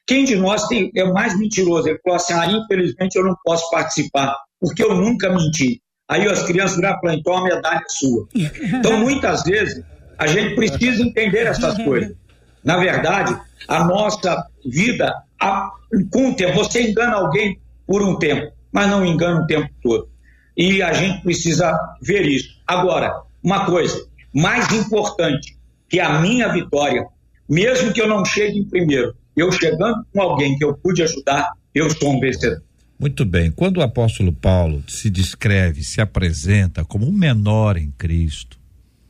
quem 0.06 0.24
de 0.24 0.36
nós 0.36 0.66
tem, 0.66 0.90
é 0.96 1.04
mais 1.04 1.38
mentiroso. 1.38 1.88
Ele 1.88 2.00
falou 2.02 2.16
assim: 2.16 2.32
ah, 2.32 2.46
infelizmente 2.46 3.16
eu 3.16 3.24
não 3.24 3.36
posso 3.44 3.70
participar, 3.70 4.36
porque 4.58 4.82
eu 4.82 4.94
nunca 4.94 5.32
menti. 5.32 5.80
Aí 6.08 6.26
as 6.26 6.42
crianças 6.42 6.76
viraram 6.76 6.96
e 6.96 7.00
falaram: 7.00 7.20
então 7.20 7.36
a 7.36 7.44
medalha 7.44 7.78
é 7.78 7.88
sua. 7.88 8.26
Então, 8.34 8.98
muitas 8.98 9.42
vezes, 9.44 9.84
a 10.18 10.26
gente 10.26 10.56
precisa 10.56 11.02
entender 11.02 11.46
essas 11.46 11.76
coisas. 11.84 12.16
Na 12.64 12.77
verdade, 12.77 13.37
a 13.66 13.85
nossa 13.85 14.46
vida, 14.64 15.14
a, 15.40 15.70
com 16.11 16.31
o 16.31 16.35
tempo, 16.35 16.57
você 16.57 16.90
engana 16.90 17.16
alguém 17.16 17.59
por 17.87 18.03
um 18.03 18.18
tempo, 18.18 18.53
mas 18.73 18.88
não 18.88 19.05
engana 19.05 19.42
o 19.42 19.46
tempo 19.46 19.68
todo. 19.83 20.09
E 20.57 20.83
a 20.83 20.92
gente 20.92 21.23
precisa 21.23 21.77
ver 22.03 22.27
isso. 22.27 22.49
Agora, 22.66 23.23
uma 23.42 23.64
coisa, 23.64 24.07
mais 24.35 24.70
importante 24.73 25.57
que 25.88 25.99
a 25.99 26.20
minha 26.20 26.49
vitória, 26.53 27.07
mesmo 27.49 27.92
que 27.92 28.01
eu 28.01 28.09
não 28.09 28.25
chegue 28.25 28.59
em 28.59 28.64
primeiro, 28.64 29.14
eu 29.37 29.51
chegando 29.51 30.05
com 30.12 30.20
alguém 30.20 30.57
que 30.57 30.64
eu 30.64 30.75
pude 30.75 31.03
ajudar, 31.03 31.53
eu 31.75 31.88
sou 31.90 32.14
um 32.14 32.20
vencedor. 32.20 32.62
Muito 32.99 33.25
bem. 33.25 33.51
Quando 33.51 33.79
o 33.79 33.83
apóstolo 33.83 34.31
Paulo 34.31 34.85
se 34.87 35.09
descreve, 35.09 35.83
se 35.83 36.01
apresenta 36.01 36.85
como 36.85 37.07
o 37.07 37.12
menor 37.12 37.79
em 37.79 37.90
Cristo, 37.92 38.59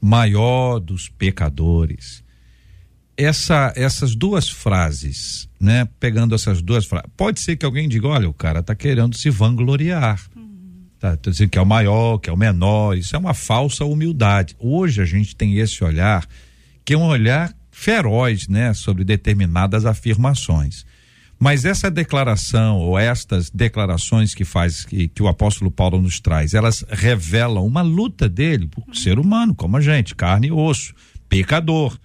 maior 0.00 0.78
dos 0.78 1.08
pecadores, 1.08 2.22
essa, 3.24 3.72
essas 3.76 4.14
duas 4.14 4.48
frases, 4.48 5.48
né? 5.60 5.86
Pegando 5.98 6.34
essas 6.34 6.62
duas 6.62 6.86
frases, 6.86 7.10
pode 7.16 7.40
ser 7.40 7.56
que 7.56 7.66
alguém 7.66 7.88
diga, 7.88 8.08
olha, 8.08 8.28
o 8.28 8.34
cara 8.34 8.60
está 8.60 8.74
querendo 8.74 9.16
se 9.16 9.30
vangloriar. 9.30 10.20
Tá, 10.98 11.16
tô 11.16 11.30
dizendo 11.30 11.48
que 11.48 11.58
é 11.58 11.62
o 11.62 11.66
maior, 11.66 12.18
que 12.18 12.28
é 12.28 12.32
o 12.32 12.36
menor, 12.36 12.96
isso 12.96 13.16
é 13.16 13.18
uma 13.18 13.32
falsa 13.32 13.84
humildade. 13.84 14.54
Hoje 14.58 15.00
a 15.00 15.06
gente 15.06 15.34
tem 15.34 15.56
esse 15.56 15.82
olhar, 15.82 16.26
que 16.84 16.92
é 16.92 16.96
um 16.96 17.04
olhar 17.04 17.54
feroz, 17.70 18.46
né, 18.48 18.74
sobre 18.74 19.04
determinadas 19.04 19.86
afirmações. 19.86 20.84
Mas 21.38 21.64
essa 21.64 21.90
declaração 21.90 22.76
ou 22.76 22.98
estas 22.98 23.48
declarações 23.48 24.34
que 24.34 24.44
faz 24.44 24.84
que, 24.84 25.08
que 25.08 25.22
o 25.22 25.28
apóstolo 25.28 25.70
Paulo 25.70 26.00
nos 26.00 26.20
traz, 26.20 26.52
elas 26.52 26.84
revelam 26.90 27.66
uma 27.66 27.80
luta 27.80 28.28
dele 28.28 28.68
por 28.68 28.94
ser 28.94 29.18
humano, 29.18 29.54
como 29.54 29.78
a 29.78 29.80
gente, 29.80 30.14
carne 30.14 30.48
e 30.48 30.52
osso, 30.52 30.92
pecador. 31.30 31.98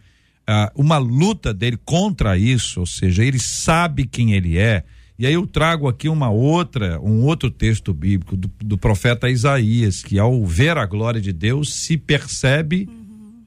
Ah, 0.48 0.72
uma 0.76 0.98
luta 0.98 1.54
dele 1.54 1.78
contra 1.84 2.38
isso, 2.38 2.80
ou 2.80 2.86
seja, 2.86 3.24
ele 3.24 3.40
sabe 3.40 4.06
quem 4.06 4.34
ele 4.34 4.58
é, 4.58 4.84
e 5.18 5.26
aí 5.26 5.34
eu 5.34 5.48
trago 5.48 5.88
aqui 5.88 6.10
uma 6.10 6.30
outra, 6.30 7.00
um 7.00 7.24
outro 7.24 7.50
texto 7.50 7.94
bíblico 7.94 8.36
do, 8.36 8.52
do 8.60 8.78
profeta 8.78 9.30
Isaías, 9.30 10.04
que 10.04 10.20
ao 10.20 10.46
ver 10.46 10.78
a 10.78 10.86
glória 10.86 11.22
de 11.22 11.32
Deus 11.32 11.74
se 11.74 11.98
percebe 11.98 12.90
uhum. 12.90 13.44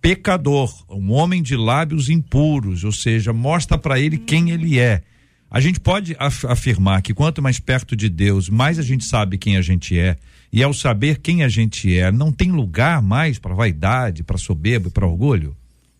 pecador, 0.00 0.70
um 0.90 1.12
homem 1.12 1.42
de 1.42 1.56
lábios 1.56 2.10
impuros, 2.10 2.84
ou 2.84 2.92
seja, 2.92 3.32
mostra 3.32 3.78
para 3.78 3.98
ele 3.98 4.18
uhum. 4.18 4.24
quem 4.26 4.50
ele 4.50 4.78
é. 4.78 5.02
A 5.50 5.58
gente 5.58 5.80
pode 5.80 6.14
af 6.18 6.44
afirmar 6.44 7.00
que 7.00 7.14
quanto 7.14 7.40
mais 7.40 7.58
perto 7.58 7.96
de 7.96 8.10
Deus, 8.10 8.50
mais 8.50 8.78
a 8.78 8.82
gente 8.82 9.04
sabe 9.04 9.38
quem 9.38 9.56
a 9.56 9.62
gente 9.62 9.98
é. 9.98 10.16
E 10.52 10.62
ao 10.62 10.74
saber 10.74 11.18
quem 11.18 11.42
a 11.42 11.48
gente 11.48 11.96
é, 11.96 12.12
não 12.12 12.30
tem 12.30 12.52
lugar 12.52 13.00
mais 13.00 13.38
para 13.38 13.54
vaidade, 13.54 14.22
para 14.22 14.36
soberba 14.36 14.88
e 14.88 14.90
para 14.90 15.06
orgulho? 15.06 15.56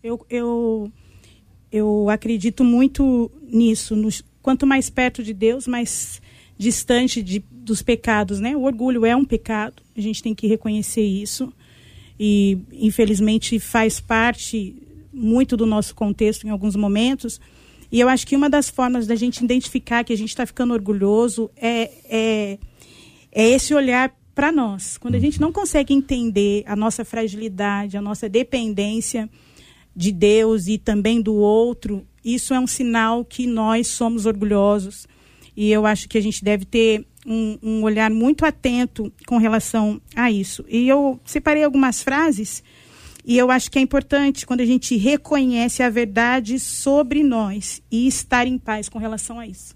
Eu, 0.07 0.25
eu, 0.29 0.91
eu 1.69 2.09
acredito 2.09 2.63
muito 2.63 3.29
nisso, 3.41 3.93
nos, 3.93 4.23
quanto 4.41 4.65
mais 4.65 4.89
perto 4.89 5.21
de 5.21 5.33
Deus, 5.33 5.67
mais 5.67 6.21
distante 6.57 7.21
de, 7.21 7.43
dos 7.51 7.81
pecados, 7.81 8.39
né? 8.39 8.55
O 8.55 8.63
orgulho 8.63 9.05
é 9.05 9.13
um 9.13 9.25
pecado, 9.25 9.83
a 9.95 9.99
gente 9.99 10.23
tem 10.23 10.33
que 10.33 10.47
reconhecer 10.47 11.03
isso. 11.03 11.51
E, 12.17 12.57
infelizmente, 12.71 13.59
faz 13.59 13.99
parte 13.99 14.75
muito 15.11 15.57
do 15.57 15.65
nosso 15.65 15.93
contexto 15.93 16.47
em 16.47 16.51
alguns 16.51 16.77
momentos. 16.77 17.41
E 17.91 17.99
eu 17.99 18.07
acho 18.07 18.25
que 18.25 18.35
uma 18.35 18.49
das 18.49 18.69
formas 18.69 19.05
da 19.05 19.15
gente 19.15 19.43
identificar 19.43 20.05
que 20.05 20.13
a 20.13 20.17
gente 20.17 20.29
está 20.29 20.45
ficando 20.45 20.73
orgulhoso 20.73 21.51
é, 21.57 21.91
é, 22.05 22.59
é 23.29 23.49
esse 23.49 23.73
olhar 23.73 24.15
para 24.33 24.53
nós. 24.53 24.97
Quando 24.97 25.15
a 25.15 25.19
gente 25.19 25.41
não 25.41 25.51
consegue 25.51 25.93
entender 25.93 26.63
a 26.65 26.77
nossa 26.77 27.03
fragilidade, 27.03 27.97
a 27.97 28.01
nossa 28.01 28.29
dependência 28.29 29.29
de 29.97 30.11
Deus 30.11 30.67
e 30.67 30.77
também 30.77 31.19
do 31.19 31.33
outro, 31.33 32.05
isso 32.23 32.53
é 32.53 32.59
um 32.59 32.67
sinal 32.67 33.25
que 33.25 33.47
nós 33.47 33.87
somos 33.87 34.27
orgulhosos. 34.27 35.07
E 35.55 35.71
eu 35.71 35.87
acho 35.87 36.07
que 36.07 36.19
a 36.19 36.21
gente 36.21 36.43
deve 36.43 36.65
ter 36.65 37.03
um, 37.25 37.57
um 37.63 37.83
olhar 37.83 38.11
muito 38.11 38.45
atento 38.45 39.11
com 39.25 39.37
relação 39.37 39.99
a 40.15 40.29
isso. 40.29 40.63
E 40.69 40.87
eu 40.87 41.19
separei 41.25 41.63
algumas 41.63 42.03
frases 42.03 42.63
e 43.25 43.37
eu 43.37 43.49
acho 43.49 43.71
que 43.71 43.79
é 43.79 43.81
importante 43.81 44.45
quando 44.45 44.61
a 44.61 44.65
gente 44.65 44.95
reconhece 44.95 45.81
a 45.81 45.89
verdade 45.89 46.59
sobre 46.59 47.23
nós 47.23 47.81
e 47.91 48.07
estar 48.07 48.45
em 48.45 48.59
paz 48.59 48.87
com 48.87 48.99
relação 48.99 49.39
a 49.39 49.47
isso. 49.47 49.75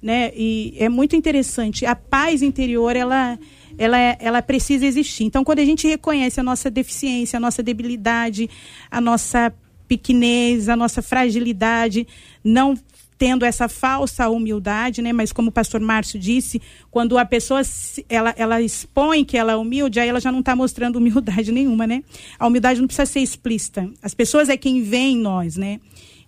Né? 0.00 0.32
E 0.34 0.74
é 0.78 0.88
muito 0.88 1.16
interessante. 1.16 1.84
A 1.84 1.96
paz 1.96 2.40
interior, 2.40 2.94
ela, 2.94 3.36
ela, 3.80 3.96
ela 4.20 4.42
precisa 4.42 4.84
existir. 4.84 5.24
Então, 5.24 5.42
quando 5.42 5.60
a 5.60 5.64
gente 5.64 5.88
reconhece 5.88 6.38
a 6.38 6.42
nossa 6.42 6.70
deficiência, 6.70 7.38
a 7.38 7.40
nossa 7.40 7.62
debilidade, 7.62 8.50
a 8.90 9.00
nossa 9.00 9.50
pequenez, 9.88 10.68
a 10.68 10.76
nossa 10.76 11.00
fragilidade, 11.00 12.06
não 12.44 12.76
tendo 13.16 13.42
essa 13.42 13.68
falsa 13.68 14.28
humildade, 14.28 15.00
né? 15.00 15.14
Mas 15.14 15.32
como 15.32 15.48
o 15.48 15.52
pastor 15.52 15.80
Márcio 15.80 16.20
disse, 16.20 16.60
quando 16.90 17.16
a 17.16 17.24
pessoa 17.24 17.62
ela, 18.06 18.34
ela 18.36 18.60
expõe 18.60 19.24
que 19.24 19.38
ela 19.38 19.52
é 19.52 19.56
humilde, 19.56 19.98
aí 19.98 20.10
ela 20.10 20.20
já 20.20 20.30
não 20.30 20.40
está 20.40 20.54
mostrando 20.54 20.96
humildade 20.96 21.50
nenhuma, 21.52 21.86
né? 21.86 22.04
A 22.38 22.46
humildade 22.46 22.80
não 22.80 22.86
precisa 22.86 23.06
ser 23.06 23.20
explícita. 23.20 23.88
As 24.02 24.12
pessoas 24.12 24.50
é 24.50 24.58
quem 24.58 24.82
vê 24.82 24.98
em 24.98 25.16
nós, 25.16 25.56
né? 25.56 25.80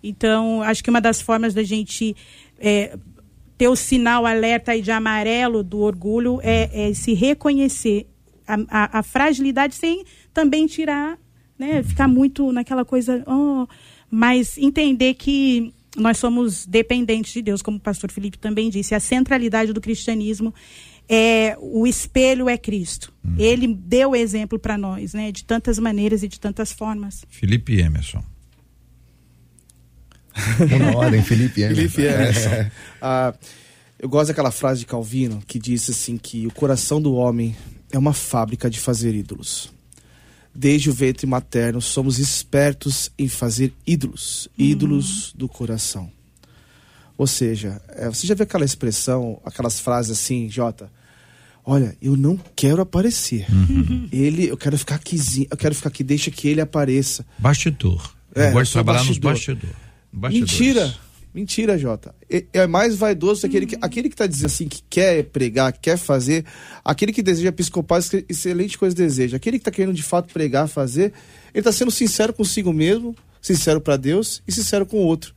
Então, 0.03 0.63
acho 0.63 0.83
que 0.83 0.89
uma 0.89 0.99
das 0.99 1.21
formas 1.21 1.53
da 1.53 1.61
gente 1.61 2.15
é, 2.59 2.97
ter 3.63 3.67
o 3.69 3.75
sinal 3.75 4.25
alerta 4.25 4.73
aí 4.73 4.81
de 4.81 4.91
amarelo 4.91 5.63
do 5.63 5.79
orgulho 5.79 6.39
é, 6.43 6.89
é 6.89 6.93
se 6.93 7.13
reconhecer 7.13 8.07
a, 8.47 8.57
a, 8.69 8.99
a 8.99 9.03
fragilidade 9.03 9.75
sem 9.75 10.03
também 10.33 10.67
tirar 10.67 11.17
né? 11.57 11.83
Ficar 11.83 12.07
muito 12.07 12.51
naquela 12.51 12.83
coisa, 12.83 13.23
oh, 13.27 13.67
mas 14.09 14.57
entender 14.57 15.13
que 15.13 15.73
nós 15.95 16.17
somos 16.17 16.65
dependentes 16.65 17.33
de 17.33 17.41
Deus, 17.41 17.61
como 17.61 17.77
o 17.77 17.79
pastor 17.79 18.11
Felipe 18.11 18.37
também 18.37 18.69
disse. 18.69 18.95
A 18.95 18.99
centralidade 18.99 19.71
do 19.71 19.79
cristianismo 19.79 20.53
é 21.07 21.55
o 21.59 21.85
espelho 21.85 22.49
é 22.49 22.57
Cristo. 22.57 23.13
Hum. 23.23 23.35
Ele 23.37 23.67
deu 23.73 24.15
exemplo 24.15 24.57
para 24.57 24.77
nós, 24.77 25.13
né, 25.13 25.31
de 25.31 25.45
tantas 25.45 25.77
maneiras 25.77 26.23
e 26.23 26.27
de 26.27 26.39
tantas 26.39 26.73
formas. 26.73 27.25
Felipe 27.29 27.79
Emerson. 27.79 28.23
Uma 30.75 30.97
ordem, 30.97 31.21
Felipe 31.23 31.61
Emerson. 31.61 31.89
Felipe 31.89 32.01
Emerson. 32.01 32.49
É. 32.49 32.71
Ah, 33.01 33.33
eu 33.99 34.09
gosto 34.09 34.27
daquela 34.27 34.51
frase 34.51 34.81
de 34.81 34.85
Calvino 34.85 35.41
que 35.47 35.59
diz 35.59 35.89
assim 35.89 36.17
que 36.17 36.47
o 36.47 36.51
coração 36.51 37.01
do 37.01 37.13
homem 37.13 37.55
é 37.91 37.97
uma 37.97 38.13
fábrica 38.13 38.69
de 38.69 38.79
fazer 38.79 39.13
ídolos 39.13 39.71
desde 40.53 40.89
o 40.89 40.93
ventre 40.93 41.25
materno, 41.25 41.81
somos 41.81 42.19
espertos 42.19 43.11
em 43.17 43.27
fazer 43.27 43.73
ídolos, 43.87 44.47
uhum. 44.57 44.65
ídolos 44.65 45.33
do 45.35 45.47
coração. 45.47 46.11
Ou 47.17 47.25
seja, 47.25 47.81
é, 47.89 48.07
você 48.07 48.27
já 48.27 48.35
viu 48.35 48.43
aquela 48.43 48.65
expressão, 48.65 49.39
aquelas 49.45 49.79
frases 49.79 50.11
assim, 50.11 50.49
Jota? 50.49 50.91
Olha, 51.65 51.95
eu 52.01 52.17
não 52.17 52.37
quero 52.55 52.81
aparecer. 52.81 53.45
Uhum. 53.49 54.09
Ele, 54.11 54.49
eu 54.49 54.57
quero 54.57 54.77
ficar 54.77 54.95
aqui, 54.95 55.47
eu 55.49 55.57
quero 55.57 55.73
ficar 55.73 55.89
aqui, 55.89 56.03
deixa 56.03 56.29
que 56.29 56.47
ele 56.47 56.59
apareça. 56.59 57.25
Bastidor. 57.39 58.13
É, 58.35 58.49
eu 58.49 58.53
gosto 58.53 58.65
de 58.65 58.73
trabalhar 58.73 58.99
bastidor. 58.99 59.31
nos 59.31 59.39
bastidores. 59.39 59.82
Mentira. 60.13 60.93
Mentira, 61.33 61.77
Jota. 61.79 62.13
É 62.53 62.67
mais 62.67 62.95
vaidoso 62.95 63.43
aquele 63.43 63.65
que, 63.65 63.75
aquele 63.81 64.07
que 64.07 64.15
tá 64.15 64.27
dizendo 64.27 64.45
assim, 64.45 64.67
que 64.67 64.83
quer 64.87 65.23
pregar, 65.23 65.73
quer 65.73 65.97
fazer, 65.97 66.45
aquele 66.85 67.11
que 67.11 67.23
deseja 67.23 67.49
episcopado, 67.49 68.05
excelente 68.29 68.77
coisa 68.77 68.95
deseja. 68.95 69.37
Aquele 69.37 69.57
que 69.57 69.65
tá 69.65 69.71
querendo 69.71 69.95
de 69.95 70.03
fato 70.03 70.31
pregar, 70.31 70.67
fazer, 70.67 71.11
ele 71.51 71.63
tá 71.63 71.71
sendo 71.71 71.89
sincero 71.89 72.31
consigo 72.33 72.71
mesmo, 72.71 73.15
sincero 73.41 73.81
para 73.81 73.97
Deus 73.97 74.43
e 74.47 74.51
sincero 74.51 74.85
com 74.85 74.97
o 74.97 75.05
outro. 75.05 75.33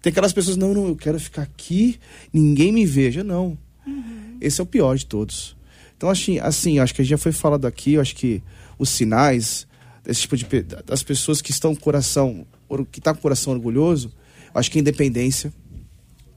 Tem 0.00 0.10
aquelas 0.10 0.32
pessoas, 0.32 0.56
não, 0.56 0.72
não, 0.72 0.88
eu 0.88 0.96
quero 0.96 1.20
ficar 1.20 1.42
aqui, 1.42 1.98
ninguém 2.32 2.72
me 2.72 2.86
veja. 2.86 3.22
Não. 3.22 3.58
Uhum. 3.86 4.38
Esse 4.40 4.62
é 4.62 4.64
o 4.64 4.66
pior 4.66 4.96
de 4.96 5.04
todos. 5.04 5.54
Então, 5.96 6.08
assim, 6.08 6.38
assim, 6.38 6.78
acho 6.78 6.94
que 6.94 7.02
a 7.02 7.04
gente 7.04 7.10
já 7.10 7.18
foi 7.18 7.32
falado 7.32 7.66
aqui, 7.66 7.94
eu 7.94 8.00
acho 8.00 8.16
que 8.16 8.42
os 8.78 8.88
sinais 8.88 9.66
desse 10.02 10.22
tipo 10.22 10.36
de 10.36 10.46
das 10.86 11.02
pessoas 11.02 11.40
que 11.42 11.50
estão 11.50 11.74
com 11.74 11.80
o 11.80 11.84
coração, 11.84 12.46
que 12.82 13.00
tá 13.00 13.12
com 13.12 13.18
o 13.18 13.22
coração 13.22 13.52
orgulhoso, 13.52 14.10
acho 14.54 14.70
que 14.70 14.78
a 14.78 14.80
independência, 14.80 15.52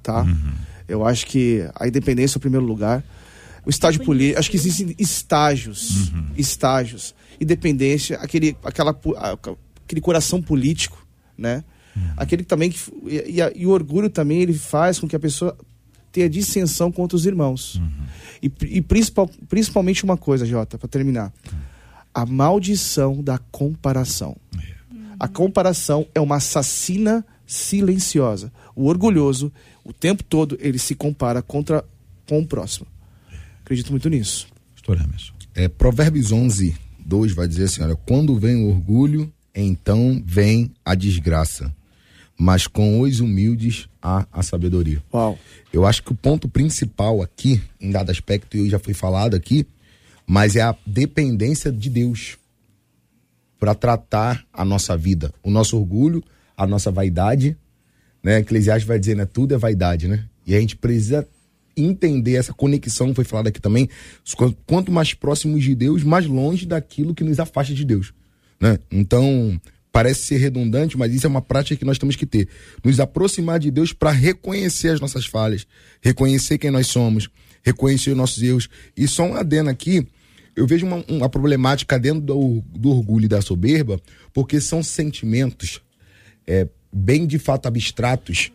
tá? 0.03 0.23
Uhum. 0.23 0.53
Eu 0.87 1.05
acho 1.05 1.25
que 1.25 1.67
a 1.75 1.87
independência 1.87 2.37
é 2.37 2.39
o 2.39 2.41
primeiro 2.41 2.65
lugar. 2.65 3.03
O 3.65 3.69
estágio 3.69 4.03
político, 4.03 4.39
acho 4.39 4.49
que 4.49 4.55
existem 4.57 4.95
estágios, 4.97 6.09
uhum. 6.09 6.31
estágios. 6.37 7.13
Independência, 7.39 8.17
aquele, 8.17 8.55
aquela, 8.63 8.97
aquele 9.85 10.01
coração 10.01 10.41
político, 10.41 11.05
né? 11.37 11.63
Uhum. 11.95 12.13
Aquele 12.15 12.43
também 12.43 12.71
que 12.71 12.79
e, 13.05 13.39
e, 13.39 13.61
e, 13.61 13.65
o 13.65 13.69
orgulho 13.69 14.09
também 14.09 14.41
ele 14.41 14.53
faz 14.53 14.99
com 14.99 15.07
que 15.07 15.15
a 15.15 15.19
pessoa 15.19 15.57
tenha 16.11 16.29
dissensão 16.29 16.91
contra 16.91 17.15
os 17.15 17.25
irmãos. 17.25 17.75
Uhum. 17.75 17.91
E, 18.41 18.51
e 18.77 18.81
principal, 18.81 19.29
principalmente 19.49 20.03
uma 20.03 20.17
coisa, 20.17 20.45
Jota, 20.45 20.77
para 20.77 20.87
terminar. 20.87 21.33
A 22.13 22.25
maldição 22.25 23.21
da 23.21 23.37
comparação. 23.37 24.35
É. 24.57 24.76
A 25.19 25.27
comparação 25.27 26.07
é 26.13 26.21
uma 26.21 26.35
assassina 26.35 27.25
silenciosa. 27.45 28.51
O 28.75 28.85
orgulhoso, 28.87 29.51
o 29.83 29.91
tempo 29.91 30.23
todo, 30.23 30.57
ele 30.59 30.77
se 30.77 30.93
compara 30.93 31.41
contra 31.41 31.83
com 32.27 32.39
o 32.39 32.45
próximo. 32.45 32.85
Acredito 33.61 33.91
muito 33.91 34.09
nisso. 34.09 34.47
Pastor 34.75 35.01
Emerson. 35.01 35.33
É, 35.55 35.67
Provérbios 35.67 36.31
11, 36.31 36.75
2 36.99 37.33
vai 37.33 37.47
dizer 37.47 37.63
assim: 37.63 37.81
olha, 37.81 37.95
quando 37.95 38.37
vem 38.37 38.55
o 38.57 38.69
orgulho, 38.69 39.31
então 39.55 40.21
vem 40.25 40.71
a 40.85 40.93
desgraça. 40.93 41.73
Mas 42.39 42.67
com 42.67 43.01
os 43.01 43.19
humildes 43.19 43.89
há 43.99 44.27
a 44.31 44.43
sabedoria. 44.43 45.03
Uau. 45.11 45.39
Eu 45.73 45.87
acho 45.87 46.03
que 46.03 46.11
o 46.11 46.15
ponto 46.15 46.47
principal 46.47 47.23
aqui, 47.23 47.59
em 47.81 47.89
dado 47.89 48.11
aspecto, 48.11 48.55
e 48.55 48.69
já 48.69 48.77
foi 48.77 48.93
falado 48.93 49.35
aqui, 49.35 49.65
mas 50.27 50.55
é 50.55 50.61
a 50.61 50.75
dependência 50.85 51.71
de 51.71 51.89
Deus 51.89 52.37
para 53.59 53.73
tratar 53.73 54.45
a 54.53 54.63
nossa 54.63 54.95
vida, 54.95 55.33
o 55.43 55.49
nosso 55.49 55.77
orgulho, 55.77 56.23
a 56.55 56.65
nossa 56.67 56.91
vaidade, 56.91 57.57
né? 58.23 58.39
Eclesiastes 58.39 58.87
vai 58.87 58.99
dizer, 58.99 59.15
né? 59.15 59.25
Tudo 59.25 59.53
é 59.53 59.57
vaidade, 59.57 60.07
né? 60.07 60.25
E 60.45 60.55
a 60.55 60.59
gente 60.59 60.75
precisa 60.75 61.27
entender 61.75 62.35
essa 62.35 62.53
conexão, 62.53 63.13
foi 63.13 63.23
falado 63.23 63.47
aqui 63.47 63.61
também, 63.61 63.87
quanto 64.65 64.91
mais 64.91 65.13
próximos 65.13 65.63
de 65.63 65.75
Deus, 65.75 66.03
mais 66.03 66.25
longe 66.25 66.65
daquilo 66.65 67.13
que 67.13 67.23
nos 67.23 67.39
afasta 67.39 67.73
de 67.73 67.85
Deus, 67.85 68.13
né? 68.59 68.79
Então, 68.91 69.59
parece 69.91 70.21
ser 70.21 70.37
redundante, 70.37 70.97
mas 70.97 71.13
isso 71.13 71.27
é 71.27 71.29
uma 71.29 71.41
prática 71.41 71.75
que 71.75 71.85
nós 71.85 71.97
temos 71.97 72.15
que 72.15 72.25
ter. 72.25 72.47
Nos 72.83 72.99
aproximar 72.99 73.59
de 73.59 73.69
Deus 73.69 73.93
para 73.93 74.11
reconhecer 74.11 74.89
as 74.89 74.99
nossas 74.99 75.25
falhas, 75.25 75.67
reconhecer 76.01 76.57
quem 76.57 76.71
nós 76.71 76.87
somos, 76.87 77.29
reconhecer 77.63 78.11
os 78.11 78.17
nossos 78.17 78.41
erros. 78.41 78.69
E 78.95 79.07
só 79.07 79.23
um 79.23 79.35
adendo 79.35 79.69
aqui, 79.69 80.07
eu 80.57 80.65
vejo 80.65 80.87
uma, 80.87 81.05
uma 81.07 81.29
problemática 81.29 81.99
dentro 81.99 82.21
do, 82.21 82.63
do, 82.65 82.89
orgulho 82.89 83.25
e 83.25 83.27
da 83.29 83.41
soberba, 83.41 84.01
porque 84.33 84.59
são 84.59 84.81
sentimentos 84.81 85.79
é, 86.47 86.67
bem 86.91 87.27
de 87.27 87.37
fato 87.37 87.67
abstratos 87.67 88.51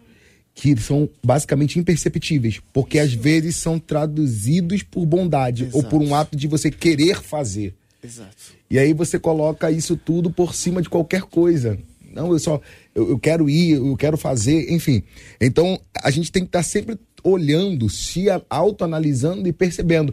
que 0.52 0.76
são 0.78 1.08
basicamente 1.24 1.78
imperceptíveis, 1.78 2.60
porque 2.72 2.98
às 2.98 3.14
vezes 3.14 3.54
são 3.56 3.78
traduzidos 3.78 4.82
por 4.82 5.06
bondade 5.06 5.62
Exato. 5.62 5.76
ou 5.78 5.84
por 5.84 6.02
um 6.02 6.12
ato 6.12 6.36
de 6.36 6.48
você 6.48 6.72
querer 6.72 7.22
fazer. 7.22 7.72
Exato. 8.02 8.52
E 8.68 8.80
aí 8.80 8.92
você 8.92 9.16
coloca 9.16 9.70
isso 9.70 9.96
tudo 9.96 10.28
por 10.28 10.54
cima 10.56 10.82
de 10.82 10.90
qualquer 10.90 11.22
coisa. 11.22 11.78
Não, 12.12 12.32
eu 12.32 12.38
só 12.40 12.60
eu, 12.94 13.10
eu 13.10 13.18
quero 13.18 13.48
ir, 13.48 13.76
eu 13.76 13.96
quero 13.96 14.18
fazer, 14.18 14.72
enfim. 14.72 15.04
Então 15.40 15.80
a 16.02 16.10
gente 16.10 16.32
tem 16.32 16.42
que 16.42 16.48
estar 16.48 16.64
sempre 16.64 16.98
olhando, 17.22 17.88
se 17.88 18.26
autoanalisando 18.50 19.48
e 19.48 19.52
percebendo. 19.52 20.12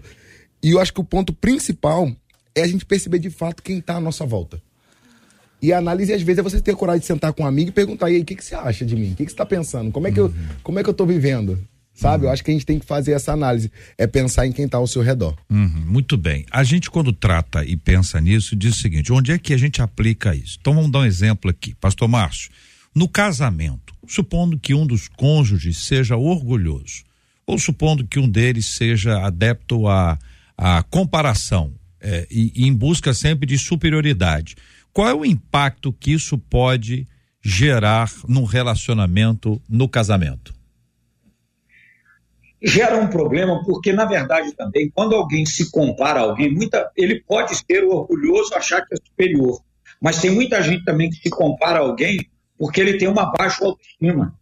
E 0.62 0.72
eu 0.72 0.80
acho 0.80 0.94
que 0.94 1.00
o 1.00 1.04
ponto 1.04 1.34
principal 1.34 2.12
é 2.56 2.62
a 2.62 2.68
gente 2.68 2.86
perceber 2.86 3.20
de 3.20 3.30
fato 3.30 3.64
quem 3.64 3.80
está 3.80 3.96
à 3.96 4.00
nossa 4.00 4.26
volta. 4.26 4.62
E 5.62 5.74
a 5.74 5.78
análise, 5.78 6.14
às 6.14 6.22
vezes, 6.22 6.40
é 6.40 6.42
você 6.42 6.62
ter 6.62 6.76
coragem 6.76 7.02
de 7.02 7.06
sentar 7.06 7.34
com 7.34 7.44
um 7.44 7.46
amigo 7.46 7.70
e 7.70 7.74
perguntar, 7.74 8.10
e 8.10 8.16
aí, 8.16 8.22
o 8.22 8.26
que, 8.26 8.36
que 8.36 8.44
você 8.44 8.56
acha 8.56 8.86
de 8.86 8.96
mim? 8.96 9.12
O 9.12 9.16
que, 9.16 9.26
que 9.26 9.32
você 9.32 9.34
está 9.34 9.46
pensando? 9.46 9.92
Como 9.92 10.08
é 10.08 10.12
que, 10.12 10.20
uhum. 10.20 10.28
eu, 10.28 10.34
como 10.64 10.80
é 10.80 10.84
que 10.84 10.90
eu 10.90 10.94
estou 10.94 11.06
vivendo? 11.06 11.60
Sabe? 11.94 12.24
Uhum. 12.24 12.30
Eu 12.30 12.34
acho 12.34 12.44
que 12.44 12.52
a 12.52 12.54
gente 12.54 12.66
tem 12.66 12.80
que 12.80 12.86
fazer 12.86 13.12
essa 13.12 13.34
análise. 13.34 13.70
É 13.98 14.08
pensar 14.08 14.48
em 14.48 14.54
quem 14.54 14.66
está 14.66 14.78
ao 14.78 14.88
seu 14.88 15.02
redor. 15.02 15.36
Uhum. 15.50 15.84
Muito 15.86 16.16
bem. 16.16 16.46
A 16.50 16.64
gente, 16.64 16.90
quando 16.90 17.12
trata 17.12 17.66
e 17.66 17.76
pensa 17.76 18.22
nisso, 18.22 18.56
diz 18.56 18.78
o 18.78 18.80
seguinte: 18.80 19.12
onde 19.12 19.34
é 19.34 19.38
que 19.38 19.54
a 19.54 19.58
gente 19.58 19.82
aplica 19.82 20.34
isso? 20.34 20.58
Então 20.62 20.74
vamos 20.74 20.92
dar 20.92 21.00
um 21.00 21.06
exemplo 21.06 21.52
aqui. 21.52 21.76
Pastor 21.76 22.08
Márcio, 22.08 22.50
no 22.96 23.10
casamento, 23.10 23.94
supondo 24.08 24.58
que 24.58 24.74
um 24.74 24.88
dos 24.88 25.10
cônjuges 25.10 25.80
seja 25.80 26.16
orgulhoso, 26.16 27.04
ou 27.46 27.60
supondo 27.60 28.08
que 28.08 28.18
um 28.18 28.30
deles 28.30 28.66
seja 28.66 29.20
adepto 29.26 29.90
à, 29.90 30.18
à 30.60 30.84
comparação 30.84 31.74
é, 32.02 32.28
e, 32.30 32.52
e 32.54 32.68
em 32.68 32.74
busca 32.74 33.14
sempre 33.14 33.48
de 33.48 33.58
superioridade. 33.58 34.58
Qual 34.92 35.08
é 35.08 35.14
o 35.14 35.24
impacto 35.24 35.94
que 35.94 36.12
isso 36.12 36.38
pode 36.38 37.08
gerar 37.42 38.12
num 38.28 38.44
relacionamento 38.44 39.62
no 39.70 39.88
casamento? 39.88 40.54
Gera 42.62 43.00
um 43.00 43.08
problema 43.08 43.64
porque, 43.64 43.94
na 43.94 44.04
verdade, 44.04 44.52
também, 44.52 44.92
quando 44.94 45.16
alguém 45.16 45.46
se 45.46 45.72
compara 45.72 46.20
a 46.20 46.24
alguém, 46.24 46.54
muita, 46.54 46.92
ele 46.98 47.22
pode 47.22 47.56
ser 47.56 47.86
orgulhoso, 47.86 48.54
achar 48.54 48.86
que 48.86 48.96
é 48.96 48.98
superior. 48.98 49.62
Mas 50.02 50.20
tem 50.20 50.30
muita 50.30 50.62
gente 50.62 50.84
também 50.84 51.10
que 51.10 51.22
se 51.22 51.30
compara 51.30 51.80
a 51.80 51.84
alguém 51.84 52.18
porque 52.58 52.82
ele 52.82 52.98
tem 52.98 53.08
uma 53.08 53.32
baixa 53.32 53.64
autoestima. 53.64 54.38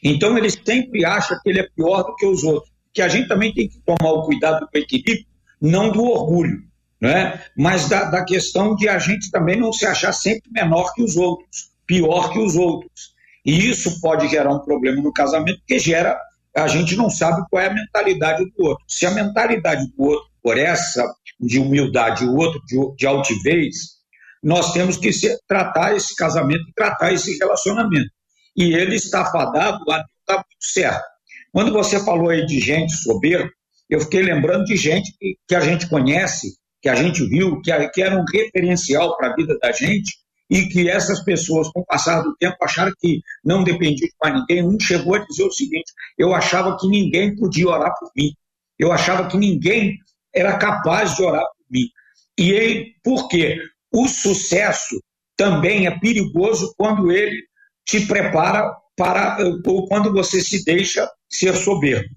Então, 0.00 0.38
ele 0.38 0.48
sempre 0.48 1.04
acha 1.04 1.36
que 1.42 1.50
ele 1.50 1.58
é 1.58 1.68
pior 1.74 2.04
do 2.04 2.14
que 2.14 2.24
os 2.24 2.44
outros. 2.44 2.72
Que 2.94 3.02
a 3.02 3.08
gente 3.08 3.26
também 3.26 3.52
tem 3.52 3.68
que 3.68 3.80
tomar 3.80 4.12
o 4.12 4.22
cuidado 4.22 4.68
do 4.72 4.78
equilíbrio, 4.78 5.26
não 5.66 5.90
do 5.90 6.02
orgulho 6.02 6.66
né? 7.00 7.42
mas 7.56 7.88
da, 7.88 8.04
da 8.04 8.24
questão 8.24 8.74
de 8.74 8.88
a 8.88 8.98
gente 8.98 9.30
também 9.30 9.58
não 9.58 9.72
se 9.72 9.86
achar 9.86 10.12
sempre 10.12 10.50
menor 10.50 10.92
que 10.94 11.02
os 11.02 11.16
outros, 11.16 11.70
pior 11.86 12.30
que 12.32 12.38
os 12.38 12.56
outros. 12.56 13.14
E 13.44 13.68
isso 13.68 14.00
pode 14.00 14.28
gerar 14.28 14.52
um 14.52 14.60
problema 14.60 15.00
no 15.02 15.12
casamento, 15.12 15.58
porque 15.58 15.78
gera, 15.78 16.18
a 16.56 16.66
gente 16.66 16.96
não 16.96 17.08
sabe 17.08 17.42
qual 17.50 17.62
é 17.62 17.66
a 17.68 17.74
mentalidade 17.74 18.44
do 18.44 18.64
outro. 18.64 18.84
Se 18.88 19.06
a 19.06 19.10
mentalidade 19.10 19.86
do 19.92 20.02
outro 20.02 20.26
por 20.42 20.58
essa 20.58 21.04
de 21.38 21.58
humildade 21.58 22.24
o 22.24 22.34
outro 22.34 22.60
de, 22.66 22.76
de 22.96 23.06
altivez, 23.06 23.96
nós 24.42 24.72
temos 24.72 24.96
que 24.96 25.12
se, 25.12 25.38
tratar 25.46 25.94
esse 25.94 26.14
casamento 26.14 26.64
tratar 26.74 27.12
esse 27.12 27.36
relacionamento. 27.38 28.10
E 28.56 28.74
ele 28.74 28.96
está 28.96 29.24
fadado 29.26 29.78
a 29.90 29.98
estar 30.20 30.36
muito 30.36 30.46
certo. 30.60 31.04
Quando 31.52 31.72
você 31.72 32.02
falou 32.02 32.30
aí 32.30 32.46
de 32.46 32.58
gente 32.58 32.92
soberba, 32.94 33.50
eu 33.88 34.00
fiquei 34.00 34.22
lembrando 34.22 34.64
de 34.64 34.76
gente 34.76 35.12
que, 35.18 35.36
que 35.46 35.54
a 35.54 35.60
gente 35.60 35.88
conhece 35.88 36.56
que 36.82 36.88
a 36.88 36.94
gente 36.94 37.26
viu, 37.26 37.60
que, 37.62 37.88
que 37.88 38.02
era 38.02 38.16
um 38.16 38.24
referencial 38.32 39.16
para 39.16 39.32
a 39.32 39.34
vida 39.34 39.58
da 39.60 39.72
gente, 39.72 40.14
e 40.48 40.68
que 40.68 40.88
essas 40.88 41.24
pessoas, 41.24 41.68
com 41.70 41.80
o 41.80 41.84
passar 41.84 42.22
do 42.22 42.36
tempo, 42.36 42.56
acharam 42.62 42.92
que 43.00 43.20
não 43.44 43.64
dependia 43.64 44.06
de 44.06 44.14
mais 44.22 44.34
ninguém. 44.34 44.64
Um 44.64 44.78
chegou 44.78 45.16
a 45.16 45.26
dizer 45.26 45.44
o 45.44 45.50
seguinte: 45.50 45.92
eu 46.16 46.32
achava 46.34 46.76
que 46.78 46.86
ninguém 46.86 47.34
podia 47.34 47.68
orar 47.68 47.92
por 47.98 48.10
mim, 48.16 48.30
eu 48.78 48.92
achava 48.92 49.28
que 49.28 49.36
ninguém 49.36 49.96
era 50.32 50.56
capaz 50.58 51.16
de 51.16 51.22
orar 51.22 51.42
por 51.42 51.64
mim. 51.70 51.88
E 52.38 52.50
ele, 52.52 52.94
por 53.02 53.28
quê? 53.28 53.58
O 53.92 54.06
sucesso 54.06 55.02
também 55.36 55.86
é 55.86 55.98
perigoso 55.98 56.72
quando 56.76 57.10
ele 57.10 57.42
te 57.84 58.06
prepara 58.06 58.72
para, 58.96 59.38
ou 59.66 59.88
quando 59.88 60.12
você 60.12 60.40
se 60.40 60.64
deixa 60.64 61.08
ser 61.28 61.54
soberbo. 61.56 62.08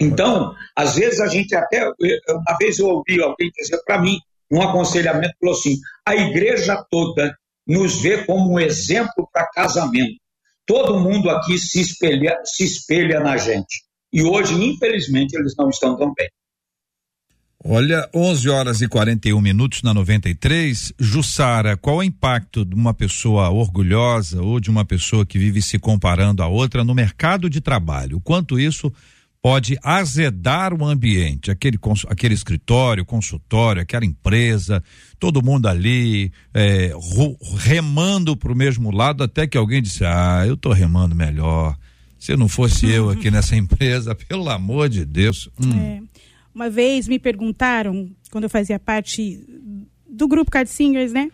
Então, 0.00 0.54
às 0.76 0.94
vezes 0.94 1.20
a 1.20 1.26
gente 1.26 1.54
até. 1.54 1.84
Uma 1.86 2.56
vez 2.58 2.78
eu 2.78 2.86
ouvi 2.86 3.20
alguém 3.20 3.50
dizer 3.50 3.78
para 3.84 4.00
mim, 4.00 4.18
um 4.50 4.62
aconselhamento, 4.62 5.34
falou 5.40 5.54
assim: 5.54 5.76
a 6.06 6.14
igreja 6.14 6.84
toda 6.90 7.36
nos 7.66 8.00
vê 8.00 8.24
como 8.24 8.54
um 8.54 8.60
exemplo 8.60 9.28
para 9.32 9.50
casamento. 9.50 10.16
Todo 10.64 11.00
mundo 11.00 11.30
aqui 11.30 11.58
se 11.58 11.80
espelha, 11.80 12.38
se 12.44 12.64
espelha 12.64 13.20
na 13.20 13.36
gente. 13.36 13.82
E 14.12 14.22
hoje, 14.22 14.54
infelizmente, 14.54 15.34
eles 15.34 15.54
não 15.56 15.68
estão 15.68 15.96
tão 15.96 16.12
bem. 16.14 16.28
Olha, 17.64 18.08
11 18.14 18.48
horas 18.48 18.80
e 18.82 18.88
41 18.88 19.40
minutos 19.40 19.82
na 19.82 19.92
93. 19.92 20.92
Jussara, 20.98 21.76
qual 21.76 21.96
o 21.96 22.02
impacto 22.02 22.64
de 22.64 22.74
uma 22.74 22.94
pessoa 22.94 23.50
orgulhosa 23.50 24.40
ou 24.40 24.60
de 24.60 24.70
uma 24.70 24.84
pessoa 24.84 25.26
que 25.26 25.38
vive 25.38 25.60
se 25.60 25.78
comparando 25.78 26.42
a 26.42 26.46
outra 26.46 26.84
no 26.84 26.94
mercado 26.94 27.50
de 27.50 27.60
trabalho? 27.60 28.18
O 28.18 28.20
quanto 28.20 28.60
isso 28.60 28.92
pode 29.48 29.78
azedar 29.82 30.74
o 30.74 30.84
ambiente, 30.84 31.50
aquele, 31.50 31.78
aquele 32.08 32.34
escritório, 32.34 33.02
consultório, 33.02 33.80
aquela 33.80 34.04
empresa, 34.04 34.84
todo 35.18 35.42
mundo 35.42 35.66
ali 35.68 36.30
é, 36.52 36.92
remando 37.56 38.36
para 38.36 38.52
o 38.52 38.54
mesmo 38.54 38.90
lado, 38.90 39.24
até 39.24 39.46
que 39.46 39.56
alguém 39.56 39.80
disse: 39.80 40.04
Ah, 40.04 40.44
eu 40.46 40.52
estou 40.52 40.70
remando 40.70 41.14
melhor. 41.14 41.74
Se 42.18 42.36
não 42.36 42.46
fosse 42.46 42.90
eu 42.90 43.08
aqui 43.08 43.30
nessa 43.30 43.56
empresa, 43.56 44.14
pelo 44.14 44.50
amor 44.50 44.90
de 44.90 45.06
Deus. 45.06 45.48
Hum. 45.58 45.80
É. 45.80 46.02
Uma 46.54 46.68
vez 46.68 47.08
me 47.08 47.18
perguntaram, 47.18 48.10
quando 48.30 48.44
eu 48.44 48.50
fazia 48.50 48.78
parte 48.78 49.42
do 50.06 50.28
grupo 50.28 50.50
Card 50.50 50.68
Singers, 50.68 51.10
né? 51.10 51.30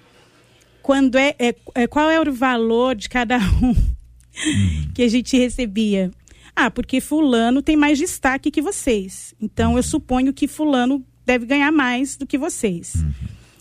Quando 0.84 1.18
é, 1.18 1.34
é, 1.36 1.52
é, 1.74 1.86
qual 1.88 2.08
é 2.08 2.20
o 2.20 2.32
valor 2.32 2.94
de 2.94 3.08
cada 3.08 3.38
um 3.60 3.70
uhum. 3.70 4.88
que 4.94 5.02
a 5.02 5.08
gente 5.08 5.36
recebia. 5.36 6.12
Ah, 6.57 6.70
porque 6.70 7.00
fulano 7.00 7.62
tem 7.62 7.76
mais 7.76 7.98
destaque 7.98 8.50
que 8.50 8.62
vocês. 8.62 9.34
Então 9.40 9.76
eu 9.76 9.82
suponho 9.82 10.32
que 10.32 10.46
fulano 10.46 11.05
deve 11.26 11.46
ganhar 11.46 11.72
mais 11.72 12.16
do 12.16 12.26
que 12.26 12.38
vocês. 12.38 12.94
Uhum. 12.94 13.12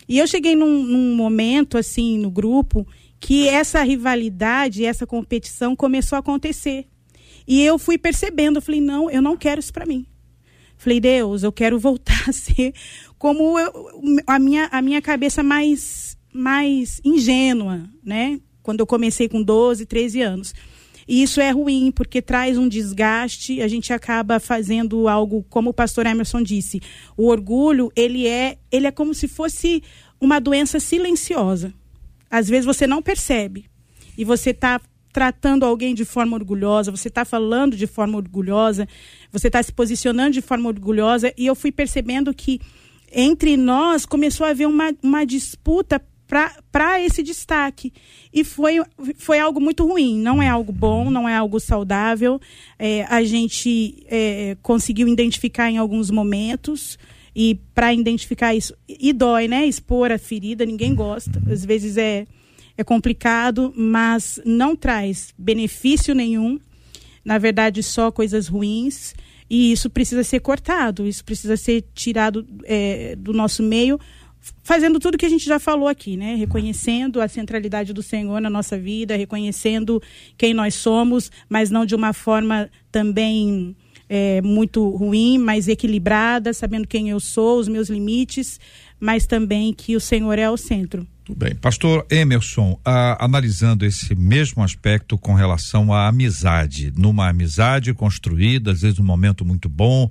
E 0.07 0.19
eu 0.19 0.27
cheguei 0.27 0.55
num, 0.55 0.83
num, 0.83 1.15
momento, 1.15 1.77
assim, 1.77 2.17
no 2.17 2.29
grupo, 2.29 2.85
que 3.19 3.47
essa 3.47 3.81
rivalidade, 3.83 4.85
essa 4.85 5.07
competição 5.07 5.75
começou 5.75 6.17
a 6.17 6.19
acontecer. 6.19 6.87
E 7.47 7.61
eu 7.61 7.79
fui 7.79 7.97
percebendo, 7.97 8.57
eu 8.57 8.61
falei, 8.61 8.81
não, 8.81 9.09
eu 9.09 9.21
não 9.21 9.37
quero 9.37 9.59
isso 9.59 9.73
para 9.73 9.85
mim. 9.85 10.05
Falei, 10.77 10.99
Deus, 10.99 11.43
eu 11.43 11.51
quero 11.51 11.79
voltar 11.79 12.23
a 12.27 12.33
ser 12.33 12.73
como 13.17 13.57
eu, 13.57 14.21
a, 14.27 14.37
minha, 14.37 14.67
a 14.71 14.81
minha 14.81 15.01
cabeça 15.01 15.41
mais, 15.41 16.17
mais 16.33 16.99
ingênua, 17.03 17.89
né? 18.03 18.39
Quando 18.61 18.81
eu 18.81 18.87
comecei 18.87 19.27
com 19.29 19.41
12, 19.41 19.85
13 19.85 20.21
anos. 20.21 20.53
E 21.07 21.21
isso 21.21 21.41
é 21.41 21.49
ruim, 21.51 21.91
porque 21.91 22.21
traz 22.21 22.57
um 22.57 22.67
desgaste, 22.67 23.61
a 23.61 23.67
gente 23.67 23.91
acaba 23.91 24.39
fazendo 24.39 25.07
algo, 25.07 25.45
como 25.49 25.69
o 25.69 25.73
pastor 25.73 26.05
Emerson 26.05 26.41
disse, 26.41 26.81
o 27.17 27.27
orgulho, 27.27 27.91
ele 27.95 28.27
é, 28.27 28.57
ele 28.71 28.87
é 28.87 28.91
como 28.91 29.13
se 29.13 29.27
fosse 29.27 29.83
uma 30.19 30.39
doença 30.39 30.79
silenciosa. 30.79 31.73
Às 32.29 32.47
vezes 32.47 32.65
você 32.65 32.87
não 32.87 33.01
percebe. 33.01 33.65
E 34.17 34.23
você 34.23 34.51
está 34.51 34.79
tratando 35.11 35.63
alguém 35.63 35.93
de 35.93 36.03
forma 36.03 36.35
orgulhosa, 36.35 36.89
você 36.89 37.07
está 37.07 37.23
falando 37.23 37.77
de 37.77 37.85
forma 37.85 38.17
orgulhosa, 38.17 38.87
você 39.31 39.47
está 39.47 39.61
se 39.61 39.71
posicionando 39.71 40.31
de 40.31 40.41
forma 40.41 40.67
orgulhosa, 40.67 41.31
e 41.37 41.45
eu 41.45 41.53
fui 41.53 41.71
percebendo 41.71 42.33
que 42.33 42.59
entre 43.11 43.55
nós 43.55 44.07
começou 44.07 44.47
a 44.47 44.49
haver 44.49 44.67
uma, 44.67 44.91
uma 45.03 45.23
disputa 45.23 46.01
para 46.27 47.01
esse 47.01 47.21
destaque. 47.21 47.93
E 48.33 48.43
foi, 48.43 48.81
foi 49.17 49.39
algo 49.39 49.59
muito 49.59 49.85
ruim, 49.85 50.17
não 50.19 50.41
é 50.41 50.47
algo 50.47 50.71
bom, 50.71 51.09
não 51.09 51.27
é 51.27 51.35
algo 51.35 51.59
saudável. 51.59 52.39
É, 52.79 53.03
a 53.03 53.23
gente 53.23 54.03
é, 54.07 54.57
conseguiu 54.61 55.07
identificar 55.07 55.69
em 55.69 55.77
alguns 55.77 56.09
momentos. 56.09 56.97
E 57.35 57.59
para 57.73 57.91
identificar 57.93 58.53
isso, 58.53 58.75
e 58.87 59.11
dói, 59.11 59.47
né? 59.47 59.65
Expor 59.65 60.11
a 60.11 60.19
ferida, 60.19 60.65
ninguém 60.65 60.93
gosta. 60.93 61.41
Às 61.51 61.65
vezes 61.65 61.97
é, 61.97 62.27
é 62.77 62.83
complicado, 62.83 63.73
mas 63.75 64.39
não 64.45 64.75
traz 64.75 65.33
benefício 65.37 66.13
nenhum. 66.13 66.59
Na 67.25 67.37
verdade, 67.37 67.81
só 67.81 68.11
coisas 68.11 68.47
ruins. 68.47 69.15
E 69.49 69.71
isso 69.71 69.89
precisa 69.89 70.23
ser 70.23 70.39
cortado, 70.39 71.05
isso 71.05 71.23
precisa 71.23 71.55
ser 71.57 71.85
tirado 71.93 72.45
é, 72.63 73.15
do 73.15 73.33
nosso 73.33 73.61
meio, 73.61 73.99
fazendo 74.63 74.99
tudo 74.99 75.17
que 75.17 75.25
a 75.25 75.29
gente 75.29 75.45
já 75.45 75.59
falou 75.59 75.87
aqui, 75.87 76.17
né? 76.17 76.35
Reconhecendo 76.35 77.21
a 77.21 77.27
centralidade 77.27 77.93
do 77.93 78.03
Senhor 78.03 78.41
na 78.41 78.49
nossa 78.49 78.77
vida, 78.77 79.15
reconhecendo 79.15 80.01
quem 80.37 80.53
nós 80.53 80.75
somos, 80.75 81.31
mas 81.49 81.69
não 81.69 81.85
de 81.85 81.95
uma 81.95 82.13
forma 82.13 82.69
também 82.91 83.75
é, 84.09 84.41
muito 84.41 84.89
ruim, 84.89 85.37
mas 85.37 85.67
equilibrada, 85.67 86.53
sabendo 86.53 86.87
quem 86.87 87.09
eu 87.09 87.19
sou, 87.19 87.59
os 87.59 87.67
meus 87.67 87.89
limites, 87.89 88.59
mas 88.99 89.25
também 89.25 89.73
que 89.73 89.95
o 89.95 89.99
Senhor 89.99 90.37
é 90.37 90.49
o 90.49 90.57
centro. 90.57 91.07
Tudo 91.25 91.37
bem. 91.37 91.55
Pastor 91.55 92.05
Emerson, 92.11 92.77
ah, 92.83 93.17
analisando 93.23 93.85
esse 93.85 94.13
mesmo 94.13 94.61
aspecto 94.61 95.17
com 95.17 95.33
relação 95.33 95.93
à 95.93 96.07
amizade, 96.07 96.91
numa 96.97 97.29
amizade 97.29 97.93
construída, 97.93 98.71
às 98.71 98.81
vezes 98.81 98.99
num 98.99 99.05
momento 99.05 99.45
muito 99.45 99.69
bom, 99.69 100.09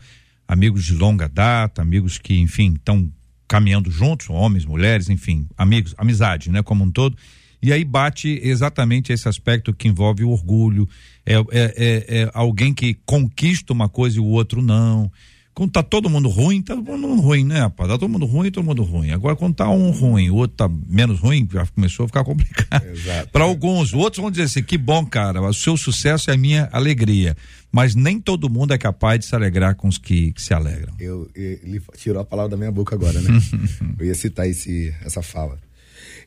amigos 0.49 0.85
de 0.85 0.95
longa 0.95 1.29
data, 1.29 1.83
amigos 1.83 2.17
que, 2.17 2.39
enfim, 2.39 2.75
estão 2.75 3.11
caminhando 3.53 3.91
juntos, 3.91 4.31
homens, 4.31 4.65
mulheres, 4.65 5.11
enfim, 5.11 5.47
amigos, 5.59 5.95
amizade, 5.99 6.51
né, 6.51 6.63
como 6.63 6.85
um 6.85 6.91
todo. 6.91 7.15
E 7.63 7.71
aí 7.71 7.85
bate 7.85 8.41
exatamente 8.43 9.13
esse 9.13 9.29
aspecto 9.29 9.75
que 9.75 9.89
envolve 9.89 10.25
o 10.25 10.31
orgulho, 10.31 10.89
é, 11.27 11.35
é, 11.35 11.43
é, 11.51 12.23
é 12.23 12.31
alguém 12.33 12.73
que 12.73 12.97
conquista 13.05 13.75
uma 13.75 13.91
coisa 13.91 14.17
e 14.17 14.21
o 14.21 14.25
outro 14.25 14.63
não. 14.63 15.13
Quando 15.53 15.71
tá 15.71 15.83
todo 15.83 16.09
mundo 16.09 16.31
ruim, 16.31 16.63
tá 16.63 16.75
todo 16.75 16.97
mundo 16.97 17.21
ruim, 17.21 17.45
né, 17.45 17.61
rapaz? 17.61 17.91
Tá 17.91 17.99
todo 17.99 18.09
mundo 18.09 18.25
ruim, 18.25 18.51
todo 18.51 18.65
mundo 18.65 18.83
ruim. 18.83 19.11
Agora, 19.11 19.37
quando 19.37 19.55
tá 19.55 19.69
um 19.69 19.91
ruim, 19.91 20.31
o 20.31 20.37
outro 20.37 20.57
tá 20.57 20.71
menos 20.89 21.21
ruim, 21.21 21.47
já 21.53 21.67
começou 21.67 22.05
a 22.05 22.09
ficar 22.09 22.25
complicado. 22.25 22.87
Para 23.31 23.45
alguns, 23.45 23.93
outros 23.93 24.23
vão 24.23 24.31
dizer 24.31 24.45
assim: 24.45 24.63
que 24.63 24.79
bom, 24.79 25.05
cara, 25.05 25.43
o 25.43 25.53
seu 25.53 25.77
sucesso 25.77 26.31
é 26.31 26.35
a 26.35 26.39
minha 26.39 26.71
alegria. 26.73 27.37
Mas 27.73 27.95
nem 27.95 28.21
todo 28.21 28.51
mundo 28.51 28.75
é 28.75 28.79
capaz 28.79 29.19
de 29.19 29.25
se 29.25 29.35
alegrar 29.35 29.75
com 29.75 29.89
os 29.89 29.97
que, 29.97 30.33
que 30.33 30.43
se 30.43 30.53
alegram. 30.53 30.93
Eu, 31.01 31.31
ele 31.35 31.81
tirou 31.97 32.21
a 32.21 32.25
palavra 32.25 32.51
da 32.51 32.57
minha 32.59 32.71
boca 32.71 32.95
agora, 32.95 33.19
né? 33.19 33.31
eu 33.99 34.07
ia 34.07 34.15
citar 34.15 34.47
esse, 34.47 34.95
essa 35.03 35.23
fala. 35.23 35.59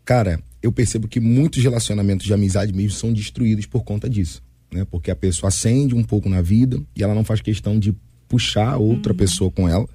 Cara, 0.03 0.39
eu 0.61 0.71
percebo 0.71 1.07
que 1.07 1.19
muitos 1.19 1.61
relacionamentos 1.61 2.25
de 2.25 2.33
amizade 2.33 2.73
mesmo 2.73 2.97
são 2.97 3.13
destruídos 3.13 3.67
por 3.67 3.83
conta 3.83 4.09
disso. 4.09 4.41
Né? 4.71 4.85
Porque 4.89 5.11
a 5.11 5.15
pessoa 5.15 5.49
acende 5.49 5.93
um 5.93 6.03
pouco 6.03 6.27
na 6.27 6.41
vida 6.41 6.81
e 6.95 7.03
ela 7.03 7.13
não 7.13 7.23
faz 7.23 7.41
questão 7.41 7.77
de 7.77 7.95
puxar 8.27 8.77
outra 8.77 9.13
uhum. 9.13 9.17
pessoa 9.17 9.51
com 9.51 9.69
ela. 9.69 9.87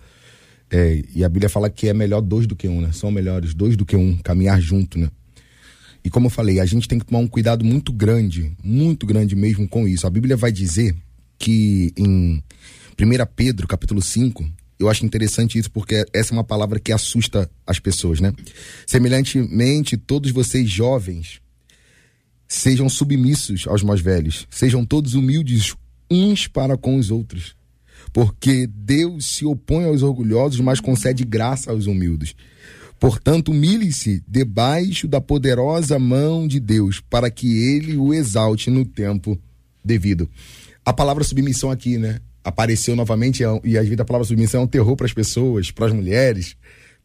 É, 0.70 1.02
e 1.12 1.24
a 1.24 1.28
Bíblia 1.28 1.48
fala 1.48 1.68
que 1.68 1.88
é 1.88 1.92
melhor 1.92 2.20
dois 2.20 2.46
do 2.46 2.54
que 2.54 2.68
um, 2.68 2.80
né? 2.80 2.92
São 2.92 3.10
melhores 3.10 3.54
dois 3.54 3.76
do 3.76 3.84
que 3.84 3.96
um, 3.96 4.16
caminhar 4.18 4.60
junto, 4.60 5.00
né? 5.00 5.10
E 6.04 6.08
como 6.08 6.26
eu 6.26 6.30
falei, 6.30 6.60
a 6.60 6.64
gente 6.64 6.86
tem 6.86 6.98
que 6.98 7.04
tomar 7.04 7.18
um 7.18 7.26
cuidado 7.26 7.64
muito 7.64 7.92
grande, 7.92 8.52
muito 8.62 9.04
grande 9.04 9.34
mesmo 9.34 9.68
com 9.68 9.86
isso. 9.86 10.06
A 10.06 10.10
Bíblia 10.10 10.36
vai 10.36 10.52
dizer 10.52 10.94
que 11.40 11.92
em 11.96 12.40
1 12.96 13.26
Pedro, 13.34 13.66
capítulo 13.66 14.00
5, 14.00 14.48
eu 14.78 14.88
acho 14.88 15.04
interessante 15.04 15.58
isso 15.58 15.70
porque 15.72 16.06
essa 16.12 16.32
é 16.32 16.36
uma 16.36 16.44
palavra 16.44 16.78
que 16.78 16.92
assusta 16.92 17.50
as 17.66 17.80
pessoas, 17.80 18.20
né? 18.20 18.32
Semelhantemente, 18.86 19.96
todos 19.96 20.30
vocês 20.30 20.70
jovens 20.70 21.40
sejam 22.46 22.88
submissos 22.88 23.66
aos 23.66 23.82
mais 23.82 24.00
velhos, 24.00 24.46
sejam 24.48 24.84
todos 24.84 25.14
humildes 25.14 25.74
uns 26.08 26.46
para 26.46 26.76
com 26.76 26.96
os 26.96 27.10
outros 27.10 27.58
porque 28.12 28.66
Deus 28.66 29.26
se 29.26 29.44
opõe 29.44 29.84
aos 29.84 30.02
orgulhosos, 30.02 30.60
mas 30.60 30.80
concede 30.80 31.24
graça 31.24 31.70
aos 31.70 31.86
humildes. 31.86 32.34
Portanto, 32.98 33.50
humilhe-se 33.50 34.22
debaixo 34.28 35.08
da 35.08 35.20
poderosa 35.20 35.98
mão 35.98 36.46
de 36.46 36.60
Deus, 36.60 37.00
para 37.00 37.30
que 37.30 37.56
ele 37.56 37.96
o 37.96 38.12
exalte 38.12 38.70
no 38.70 38.84
tempo 38.84 39.38
devido. 39.82 40.28
A 40.84 40.92
palavra 40.92 41.24
submissão 41.24 41.70
aqui, 41.70 41.98
né? 41.98 42.20
Apareceu 42.42 42.96
novamente 42.96 43.42
e 43.64 43.76
às 43.76 43.84
vezes 43.84 44.00
a 44.00 44.04
palavra 44.04 44.26
submissão 44.26 44.62
é 44.62 44.64
um 44.64 44.68
terror 44.68 44.96
para 44.96 45.06
as 45.06 45.12
pessoas, 45.12 45.70
para 45.70 45.86
as 45.86 45.92
mulheres, 45.92 46.56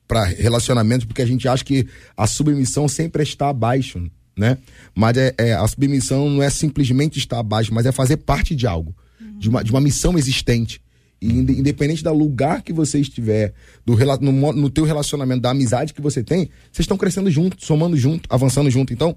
para 0.08 0.24
relacionamentos, 0.24 1.06
porque 1.06 1.22
a 1.22 1.26
gente 1.26 1.48
acha 1.48 1.64
que 1.64 1.88
a 2.16 2.26
submissão 2.26 2.88
sempre 2.88 3.24
está 3.24 3.50
abaixo, 3.50 4.10
né? 4.38 4.58
Mas 4.94 5.18
é, 5.18 5.34
é, 5.38 5.54
a 5.54 5.68
submissão 5.68 6.30
não 6.30 6.42
é 6.42 6.50
simplesmente 6.50 7.18
estar 7.20 7.40
abaixo, 7.40 7.74
mas 7.74 7.86
é 7.86 7.92
fazer 7.92 8.18
parte 8.18 8.56
de 8.56 8.66
algo, 8.66 8.96
de 9.38 9.50
uma, 9.50 9.64
de 9.64 9.72
uma 9.72 9.82
missão 9.82 10.18
existente. 10.18 10.82
E 11.22 11.30
independente 11.30 12.04
do 12.04 12.14
lugar 12.14 12.62
que 12.62 12.74
você 12.74 13.00
estiver, 13.00 13.54
do, 13.86 13.98
no, 14.22 14.54
no 14.54 14.70
teu 14.70 14.84
relacionamento, 14.84 15.42
da 15.42 15.52
amizade 15.52 15.94
que 15.94 16.02
você 16.02 16.24
tem, 16.24 16.50
vocês 16.72 16.84
estão 16.84 16.98
crescendo 16.98 17.32
junto, 17.32 17.64
somando 17.66 17.98
junto, 17.98 18.28
avançando 18.30 18.70
junto. 18.70 18.94
Então, 18.94 19.16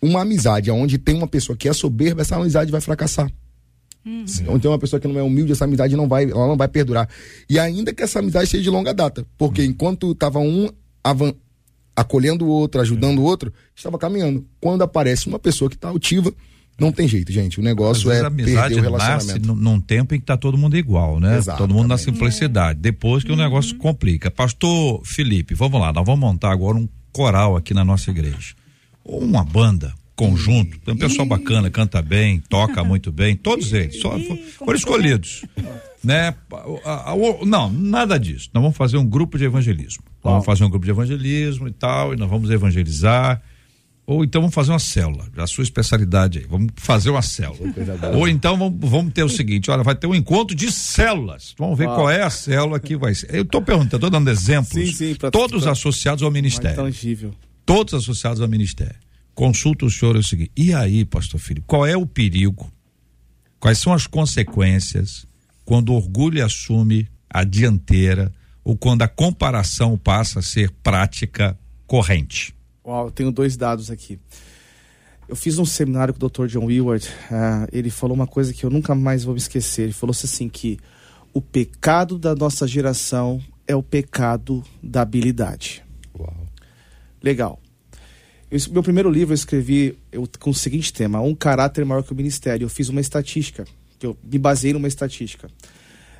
uma 0.00 0.22
amizade 0.22 0.70
onde 0.70 0.98
tem 0.98 1.14
uma 1.14 1.26
pessoa 1.26 1.56
que 1.56 1.68
é 1.68 1.72
soberba, 1.72 2.22
essa 2.22 2.36
amizade 2.36 2.70
vai 2.70 2.80
fracassar. 2.80 3.30
Uhum. 4.04 4.24
Onde 4.48 4.62
tem 4.62 4.70
uma 4.70 4.78
pessoa 4.78 4.98
que 4.98 5.06
não 5.06 5.18
é 5.18 5.22
humilde, 5.22 5.52
essa 5.52 5.64
amizade 5.64 5.94
não 5.96 6.08
vai, 6.08 6.24
ela 6.24 6.46
não 6.48 6.56
vai 6.56 6.68
perdurar. 6.68 7.08
E 7.48 7.58
ainda 7.58 7.94
que 7.94 8.02
essa 8.02 8.18
amizade 8.18 8.48
seja 8.48 8.62
de 8.62 8.70
longa 8.70 8.92
data, 8.92 9.24
porque 9.38 9.62
uhum. 9.62 9.68
enquanto 9.68 10.12
estava 10.12 10.38
um 10.38 10.68
acolhendo 11.94 12.44
o 12.44 12.48
outro, 12.48 12.80
ajudando 12.80 13.18
o 13.18 13.22
outro, 13.22 13.52
estava 13.74 13.98
caminhando. 13.98 14.44
Quando 14.60 14.82
aparece 14.82 15.26
uma 15.26 15.38
pessoa 15.38 15.68
que 15.68 15.76
está 15.76 15.88
altiva, 15.88 16.32
não 16.78 16.90
tem 16.90 17.06
jeito, 17.06 17.30
gente. 17.30 17.60
O 17.60 17.62
negócio 17.62 18.10
é 18.10 18.28
perder 18.28 18.78
o 18.78 18.82
relacionamento. 18.82 19.46
Nasce 19.46 19.62
num 19.62 19.80
tempo 19.80 20.14
em 20.14 20.20
que 20.20 20.26
tá 20.26 20.36
todo 20.36 20.56
mundo 20.56 20.76
igual, 20.76 21.20
né? 21.20 21.36
Exatamente. 21.36 21.58
Todo 21.58 21.74
mundo 21.76 21.88
na 21.88 21.98
simplicidade. 21.98 22.80
Depois 22.80 23.22
que 23.22 23.30
uhum. 23.30 23.38
o 23.38 23.40
negócio 23.40 23.76
complica. 23.76 24.30
Pastor 24.30 25.02
Felipe, 25.04 25.54
vamos 25.54 25.80
lá, 25.80 25.92
nós 25.92 26.04
vamos 26.04 26.20
montar 26.20 26.50
agora 26.50 26.76
um 26.76 26.88
coral 27.12 27.56
aqui 27.56 27.74
na 27.74 27.84
nossa 27.84 28.10
igreja. 28.10 28.54
Ou 29.04 29.20
uma 29.20 29.44
banda, 29.44 29.92
conjunto. 30.14 30.78
Tem 30.80 30.94
um 30.94 30.98
pessoal 30.98 31.26
bacana, 31.26 31.70
canta 31.70 32.00
bem, 32.02 32.40
toca 32.48 32.82
muito 32.84 33.10
bem, 33.10 33.36
todos 33.36 33.72
eles, 33.72 34.00
só 34.00 34.18
foram 34.58 34.74
escolhidos. 34.74 35.44
Né? 36.02 36.34
Não, 37.46 37.70
nada 37.70 38.18
disso. 38.18 38.50
Nós 38.52 38.62
vamos 38.62 38.76
fazer 38.76 38.96
um 38.96 39.06
grupo 39.06 39.38
de 39.38 39.44
evangelismo. 39.44 40.02
Nós 40.24 40.32
vamos 40.32 40.46
fazer 40.46 40.64
um 40.64 40.70
grupo 40.70 40.84
de 40.84 40.90
evangelismo 40.90 41.68
e 41.68 41.72
tal, 41.72 42.12
e 42.12 42.16
nós 42.16 42.28
vamos 42.28 42.50
evangelizar 42.50 43.42
ou 44.04 44.24
então 44.24 44.42
vamos 44.42 44.54
fazer 44.54 44.72
uma 44.72 44.78
célula, 44.78 45.26
a 45.36 45.46
sua 45.46 45.62
especialidade 45.62 46.40
aí, 46.40 46.46
vamos 46.46 46.72
fazer 46.76 47.10
uma 47.10 47.22
célula. 47.22 47.72
Ou 48.14 48.26
então 48.26 48.56
vamos, 48.56 49.12
ter 49.12 49.22
o 49.22 49.28
seguinte, 49.28 49.70
olha, 49.70 49.82
vai 49.82 49.94
ter 49.94 50.08
um 50.08 50.14
encontro 50.14 50.56
de 50.56 50.72
células, 50.72 51.54
vamos 51.56 51.78
ver 51.78 51.86
qual 51.86 52.10
é 52.10 52.22
a 52.22 52.30
célula 52.30 52.80
que 52.80 52.96
vai 52.96 53.14
ser. 53.14 53.32
Eu 53.32 53.42
estou 53.42 53.62
perguntando, 53.62 53.96
estou 53.96 54.10
dando 54.10 54.28
exemplos, 54.28 54.72
sim, 54.72 54.92
sim, 54.92 55.14
pra, 55.14 55.30
todos 55.30 55.62
pra, 55.62 55.72
associados 55.72 56.22
ao 56.22 56.30
ministério. 56.30 56.76
Tangível. 56.76 57.32
Todos 57.64 57.94
associados 57.94 58.40
ao 58.40 58.48
ministério. 58.48 58.96
Consulta 59.34 59.86
o 59.86 59.90
senhor 59.90 60.16
é 60.16 60.18
o 60.18 60.22
seguinte, 60.22 60.52
e 60.56 60.74
aí, 60.74 61.04
pastor 61.04 61.40
filho, 61.40 61.62
qual 61.66 61.86
é 61.86 61.96
o 61.96 62.06
perigo, 62.06 62.70
quais 63.58 63.78
são 63.78 63.92
as 63.92 64.06
consequências 64.06 65.26
quando 65.64 65.90
o 65.90 65.96
orgulho 65.96 66.44
assume 66.44 67.08
a 67.30 67.44
dianteira 67.44 68.32
ou 68.62 68.76
quando 68.76 69.02
a 69.02 69.08
comparação 69.08 69.96
passa 69.96 70.40
a 70.40 70.42
ser 70.42 70.70
prática 70.82 71.58
corrente? 71.86 72.54
Uau, 72.84 73.06
eu 73.06 73.10
tenho 73.10 73.32
dois 73.32 73.56
dados 73.56 73.90
aqui. 73.90 74.18
Eu 75.28 75.36
fiz 75.36 75.58
um 75.58 75.64
seminário 75.64 76.12
com 76.12 76.24
o 76.24 76.28
Dr. 76.28 76.46
John 76.46 76.66
Willard. 76.66 77.08
Uh, 77.30 77.68
ele 77.72 77.90
falou 77.90 78.14
uma 78.14 78.26
coisa 78.26 78.52
que 78.52 78.64
eu 78.64 78.70
nunca 78.70 78.94
mais 78.94 79.24
vou 79.24 79.34
me 79.34 79.40
esquecer. 79.40 79.84
Ele 79.84 79.92
falou 79.92 80.12
assim 80.12 80.48
que 80.48 80.78
o 81.32 81.40
pecado 81.40 82.18
da 82.18 82.34
nossa 82.34 82.66
geração 82.66 83.42
é 83.66 83.74
o 83.74 83.82
pecado 83.82 84.62
da 84.82 85.00
habilidade. 85.00 85.82
Uau. 86.18 86.36
Legal. 87.22 87.61
Eu, 88.52 88.58
meu 88.70 88.82
primeiro 88.82 89.10
livro 89.10 89.32
eu 89.32 89.34
escrevi 89.34 89.98
eu, 90.12 90.28
com 90.38 90.50
o 90.50 90.54
seguinte 90.54 90.92
tema: 90.92 91.22
Um 91.22 91.34
caráter 91.34 91.86
maior 91.86 92.02
que 92.02 92.12
o 92.12 92.14
ministério. 92.14 92.66
Eu 92.66 92.68
fiz 92.68 92.90
uma 92.90 93.00
estatística, 93.00 93.64
que 93.98 94.06
eu 94.06 94.14
me 94.22 94.38
baseei 94.38 94.74
numa 94.74 94.86
estatística. 94.86 95.48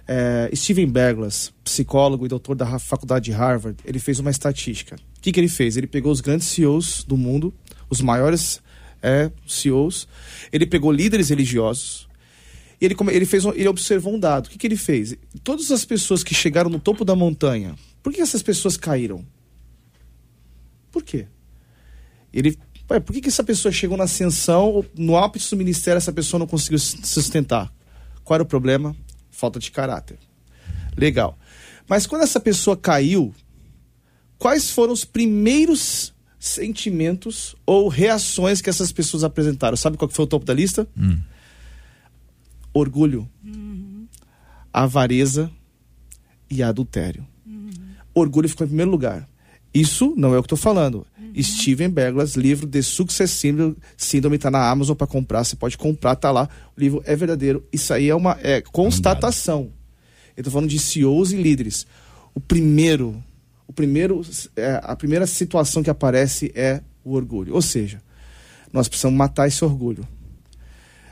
É, 0.09 0.51
Steven 0.55 0.87
Berglas, 0.87 1.53
psicólogo 1.63 2.25
e 2.25 2.29
doutor 2.31 2.57
da 2.57 2.79
faculdade 2.79 3.27
de 3.27 3.33
Harvard, 3.33 3.77
ele 3.85 3.99
fez 3.99 4.19
uma 4.19 4.31
estatística. 4.31 4.97
O 4.97 5.21
que, 5.21 5.31
que 5.31 5.39
ele 5.39 5.49
fez? 5.49 5.77
Ele 5.77 5.87
pegou 5.87 6.11
os 6.11 6.23
grandes 6.23 6.47
CEOs 6.49 7.05
do 7.05 7.19
mundo, 7.19 7.53
os 7.91 8.01
maiores 8.01 8.63
é, 9.03 9.31
CEOs, 9.47 10.09
ele 10.51 10.65
pegou 10.65 10.91
líderes 10.91 11.29
religiosos, 11.29 12.09
e 12.81 12.87
ele, 12.87 12.97
ele, 13.11 13.27
fez, 13.27 13.45
ele 13.45 13.69
observou 13.69 14.15
um 14.15 14.19
dado. 14.19 14.47
O 14.47 14.51
que, 14.51 14.59
que 14.59 14.67
ele 14.67 14.77
fez? 14.77 15.15
Todas 15.45 15.71
as 15.71 15.85
pessoas 15.85 16.25
que 16.25 16.35
chegaram 16.35 16.71
no 16.71 16.81
topo 16.81 17.05
da 17.05 17.15
montanha, 17.15 17.77
por 18.03 18.11
que 18.11 18.23
essas 18.23 18.43
pessoas 18.43 18.77
caíram? 18.79 19.25
Por 20.91 21.05
quê? 21.05 21.27
Ele, 22.33 22.59
ué, 22.91 23.01
por 23.01 23.13
que, 23.13 23.21
que 23.21 23.29
essa 23.29 23.45
pessoa 23.45 23.73
chegou 23.73 23.97
na 23.97 24.05
ascensão, 24.05 24.85
no 24.97 25.17
ápice 25.17 25.51
do 25.51 25.57
ministério, 25.57 25.99
essa 25.99 26.13
pessoa 26.13 26.39
não 26.39 26.47
conseguiu 26.47 26.79
sustentar? 26.79 27.73
Qual 28.25 28.37
era 28.37 28.43
o 28.43 28.47
problema? 28.47 28.95
Falta 29.31 29.59
de 29.59 29.71
caráter. 29.71 30.19
Legal. 30.97 31.39
Mas 31.89 32.07
quando 32.07 32.23
essa 32.23 32.41
pessoa 32.41 32.77
caiu, 32.77 33.35
quais 34.39 34.71
foram 34.71 34.93
os 34.93 35.05
primeiros 35.05 36.15
sentimentos 36.39 37.55
ou 37.65 37.89
reações 37.89 38.61
que 38.61 38.71
essas 38.71 38.91
pessoas 38.93 39.25
apresentaram? 39.25 39.77
Sabe 39.77 39.97
qual 39.97 40.09
foi 40.09 40.25
o 40.25 40.29
topo 40.29 40.45
da 40.45 40.55
lista? 40.55 40.89
Hum. 40.97 41.21
Orgulho, 42.75 43.29
uhum. 43.45 44.07
avareza 44.73 45.51
e 46.51 46.63
adultério. 46.63 47.27
Uhum. 47.47 47.71
Orgulho 48.15 48.49
ficou 48.49 48.65
em 48.65 48.69
primeiro 48.69 48.91
lugar. 48.91 49.29
Isso 49.75 50.15
não 50.17 50.35
é 50.35 50.39
o 50.39 50.43
que 50.43 50.47
estou 50.47 50.59
falando. 50.59 51.07
Uhum. 51.19 51.43
Steven 51.43 51.89
Berglas, 51.89 52.35
livro 52.35 52.67
The 52.67 52.83
Success 52.83 53.31
Syndrome, 53.31 54.37
está 54.37 54.51
na 54.51 54.69
Amazon 54.69 54.95
para 54.95 55.07
comprar. 55.07 55.45
Você 55.45 55.57
pode 55.57 55.79
comprar, 55.79 56.15
tá 56.17 56.31
lá. 56.31 56.49
O 56.77 56.81
livro 56.81 57.03
é 57.07 57.17
verdadeiro. 57.17 57.67
Isso 57.73 57.93
aí 57.95 58.09
é 58.09 58.15
uma 58.15 58.37
é, 58.43 58.61
constatação. 58.61 59.71
Eu 60.37 60.43
estou 60.43 60.53
falando 60.53 60.69
de 60.69 60.79
CEOs 60.79 61.33
e 61.33 61.37
líderes. 61.37 61.87
O 62.35 62.41
primeiro, 62.41 63.23
o 63.67 63.73
primeiro, 63.73 64.23
é, 64.57 64.81
a 64.83 64.95
primeira 64.95 65.27
situação 65.27 65.83
que 65.83 65.91
aparece 65.91 66.53
é 66.55 66.83
o 67.05 67.15
orgulho. 67.15 67.55
Ou 67.55 67.63
seja, 67.63 68.03
nós 68.73 68.89
precisamos 68.89 69.17
matar 69.17 69.49
esse 69.49 69.65
orgulho. 69.65 70.07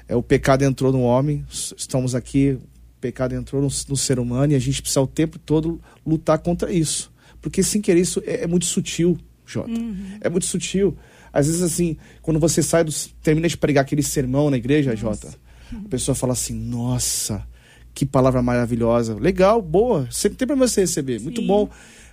É, 0.06 0.16
o 0.16 0.22
pecado 0.22 0.64
entrou 0.64 0.92
no 0.92 1.02
homem, 1.02 1.44
estamos 1.50 2.14
aqui, 2.14 2.58
o 2.61 3.00
pecado 3.00 3.34
entrou 3.34 3.62
no, 3.62 3.68
no 3.88 3.96
ser 3.96 4.18
humano 4.18 4.52
e 4.52 4.56
a 4.56 4.58
gente 4.58 4.82
precisa 4.82 5.00
o 5.00 5.06
tempo 5.06 5.38
todo 5.38 5.80
lutar 6.04 6.38
contra 6.38 6.72
isso. 6.72 7.12
Porque 7.41 7.62
sem 7.62 7.80
querer 7.80 8.01
isso 8.01 8.22
é, 8.26 8.45
é 8.45 8.47
muito 8.47 8.66
sutil, 8.66 9.18
Jota. 9.47 9.70
Uhum. 9.70 10.18
É 10.20 10.28
muito 10.28 10.47
sutil. 10.47 10.97
Às 11.32 11.47
vezes, 11.47 11.62
assim, 11.62 11.97
quando 12.22 12.41
você 12.41 12.62
sai 12.62 12.84
do. 12.84 12.93
termina 13.22 13.49
de 13.49 13.57
pregar 13.57 13.82
aquele 13.82 14.03
sermão 14.03 14.51
na 14.51 14.57
igreja, 14.57 14.91
nossa. 14.91 15.28
Jota, 15.28 15.38
a 15.84 15.88
pessoa 15.88 16.14
fala 16.14 16.32
assim, 16.32 16.55
nossa, 16.55 17.47
que 17.95 18.05
palavra 18.05 18.43
maravilhosa. 18.43 19.14
Legal, 19.14 19.62
boa. 19.62 20.09
Sempre 20.11 20.38
tem 20.38 20.47
para 20.47 20.57
você 20.57 20.82
receber. 20.82 21.18
Sim. 21.18 21.24
Muito 21.24 21.43
bom. 21.43 21.68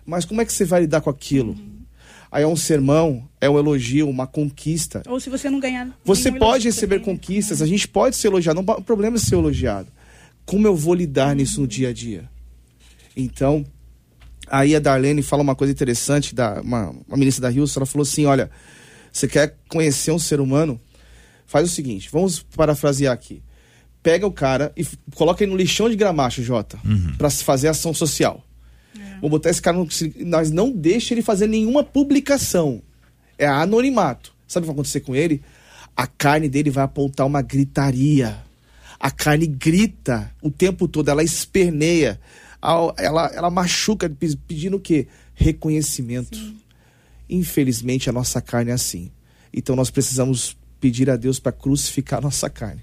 Mas 0.05 0.23
como 0.23 0.41
é 0.41 0.45
que 0.45 0.53
você 0.53 0.63
vai 0.63 0.81
lidar 0.81 1.01
com 1.01 1.09
aquilo? 1.09 1.51
Uhum. 1.51 1.77
Aí 2.31 2.43
é 2.43 2.47
um 2.47 2.55
sermão, 2.55 3.27
é 3.39 3.49
um 3.49 3.57
elogio, 3.57 4.09
uma 4.09 4.27
conquista. 4.27 5.01
Ou 5.07 5.19
se 5.19 5.29
você 5.29 5.49
não 5.49 5.59
ganhar. 5.59 5.97
Você 6.03 6.31
pode 6.31 6.65
receber 6.65 6.99
também, 6.99 7.15
conquistas, 7.15 7.59
né? 7.59 7.65
a 7.65 7.67
gente 7.67 7.87
pode 7.87 8.15
ser 8.15 8.27
elogiado, 8.27 8.61
não 8.61 8.75
o 8.75 8.81
problema 8.81 9.15
é 9.15 9.19
ser 9.19 9.35
elogiado. 9.35 9.87
Como 10.45 10.67
eu 10.67 10.75
vou 10.75 10.93
lidar 10.93 11.29
uhum. 11.29 11.35
nisso 11.35 11.61
no 11.61 11.67
dia 11.67 11.89
a 11.89 11.93
dia? 11.93 12.29
Então, 13.15 13.65
Aí 14.49 14.75
a 14.75 14.79
Darlene 14.79 15.21
fala 15.21 15.41
uma 15.41 15.55
coisa 15.55 15.73
interessante, 15.73 16.33
da, 16.33 16.61
uma, 16.61 16.89
uma 17.07 17.17
ministra 17.17 17.43
da 17.43 17.49
Rio, 17.49 17.65
ela 17.75 17.85
falou 17.85 18.03
assim: 18.03 18.25
olha, 18.25 18.49
você 19.11 19.27
quer 19.27 19.57
conhecer 19.67 20.11
um 20.11 20.19
ser 20.19 20.39
humano? 20.39 20.79
Faz 21.45 21.69
o 21.69 21.73
seguinte, 21.73 22.09
vamos 22.11 22.41
parafrasear 22.55 23.13
aqui. 23.13 23.41
Pega 24.03 24.25
o 24.25 24.31
cara 24.31 24.71
e 24.75 24.85
coloca 25.15 25.43
ele 25.43 25.51
no 25.51 25.57
lixão 25.57 25.89
de 25.89 25.95
gramacho, 25.95 26.43
Jota, 26.43 26.77
uhum. 26.85 27.15
para 27.17 27.29
fazer 27.29 27.67
ação 27.67 27.93
social. 27.93 28.43
É. 28.95 29.15
Vamos 29.15 29.31
botar 29.31 29.49
esse 29.49 29.61
cara 29.61 29.77
no. 29.77 29.87
Nós 30.25 30.51
não 30.51 30.71
deixa 30.71 31.13
ele 31.13 31.21
fazer 31.21 31.47
nenhuma 31.47 31.83
publicação. 31.83 32.81
É 33.37 33.45
anonimato. 33.45 34.33
Sabe 34.47 34.63
o 34.63 34.65
que 34.65 34.67
vai 34.67 34.75
acontecer 34.75 35.01
com 35.01 35.15
ele? 35.15 35.41
A 35.95 36.07
carne 36.07 36.47
dele 36.47 36.69
vai 36.69 36.83
apontar 36.83 37.25
uma 37.25 37.41
gritaria. 37.41 38.37
A 38.99 39.11
carne 39.11 39.45
grita 39.45 40.31
o 40.41 40.49
tempo 40.49 40.87
todo, 40.87 41.09
ela 41.09 41.23
esperneia 41.23 42.19
ela, 42.97 43.27
ela 43.33 43.49
machuca 43.49 44.09
pedindo 44.47 44.77
o 44.77 44.79
quê? 44.79 45.07
Reconhecimento. 45.33 46.37
Sim. 46.37 46.57
Infelizmente, 47.29 48.09
a 48.09 48.13
nossa 48.13 48.41
carne 48.41 48.71
é 48.71 48.73
assim. 48.73 49.11
Então, 49.53 49.75
nós 49.75 49.89
precisamos 49.89 50.57
pedir 50.79 51.09
a 51.09 51.15
Deus 51.15 51.39
para 51.39 51.51
crucificar 51.51 52.19
a 52.19 52.21
nossa 52.21 52.49
carne. 52.49 52.81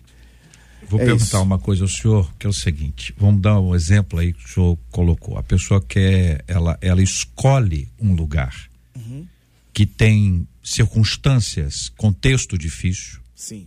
Vou 0.89 1.01
é 1.01 1.05
perguntar 1.05 1.25
isso. 1.25 1.43
uma 1.43 1.59
coisa 1.59 1.85
ao 1.85 1.89
senhor, 1.89 2.33
que 2.39 2.47
é 2.47 2.51
o 2.51 2.53
seguinte: 2.53 3.14
vamos 3.16 3.41
dar 3.41 3.59
um 3.61 3.75
exemplo 3.75 4.18
aí 4.18 4.33
que 4.33 4.45
o 4.45 4.49
senhor 4.49 4.79
colocou. 4.91 5.39
A 5.39 5.43
pessoa 5.43 5.81
quer, 5.81 6.45
ela, 6.47 6.79
ela 6.81 7.03
escolhe 7.03 7.89
um 7.99 8.14
lugar 8.14 8.55
uhum. 8.95 9.27
que 9.72 9.87
tem 9.87 10.47
circunstâncias, 10.62 11.91
contexto 11.97 12.59
difícil. 12.59 13.20
Sim. 13.35 13.66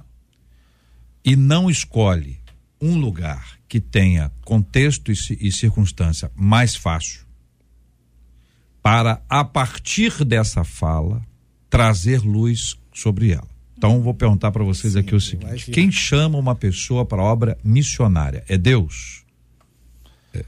E 1.23 1.35
não 1.35 1.69
escolhe 1.69 2.39
um 2.79 2.97
lugar 2.97 3.56
que 3.67 3.79
tenha 3.79 4.31
contexto 4.45 5.11
e, 5.11 5.51
circunstância 5.51 6.31
mais 6.35 6.75
fácil, 6.75 7.25
para, 8.81 9.21
a 9.27 9.43
partir 9.43 10.23
dessa 10.23 10.63
fala, 10.63 11.21
trazer 11.69 12.21
luz 12.21 12.77
sobre 12.93 13.31
ela. 13.31 13.47
Então, 13.77 14.01
vou 14.01 14.13
perguntar 14.13 14.51
para 14.51 14.63
vocês 14.63 14.93
Sim, 14.93 14.99
aqui 14.99 15.13
o 15.13 15.21
seguinte: 15.21 15.71
quem 15.71 15.91
chama 15.91 16.37
uma 16.37 16.55
pessoa 16.55 17.05
para 17.05 17.21
obra 17.21 17.57
missionária? 17.63 18.43
É 18.47 18.57
Deus? 18.57 19.23
É, 20.33 20.43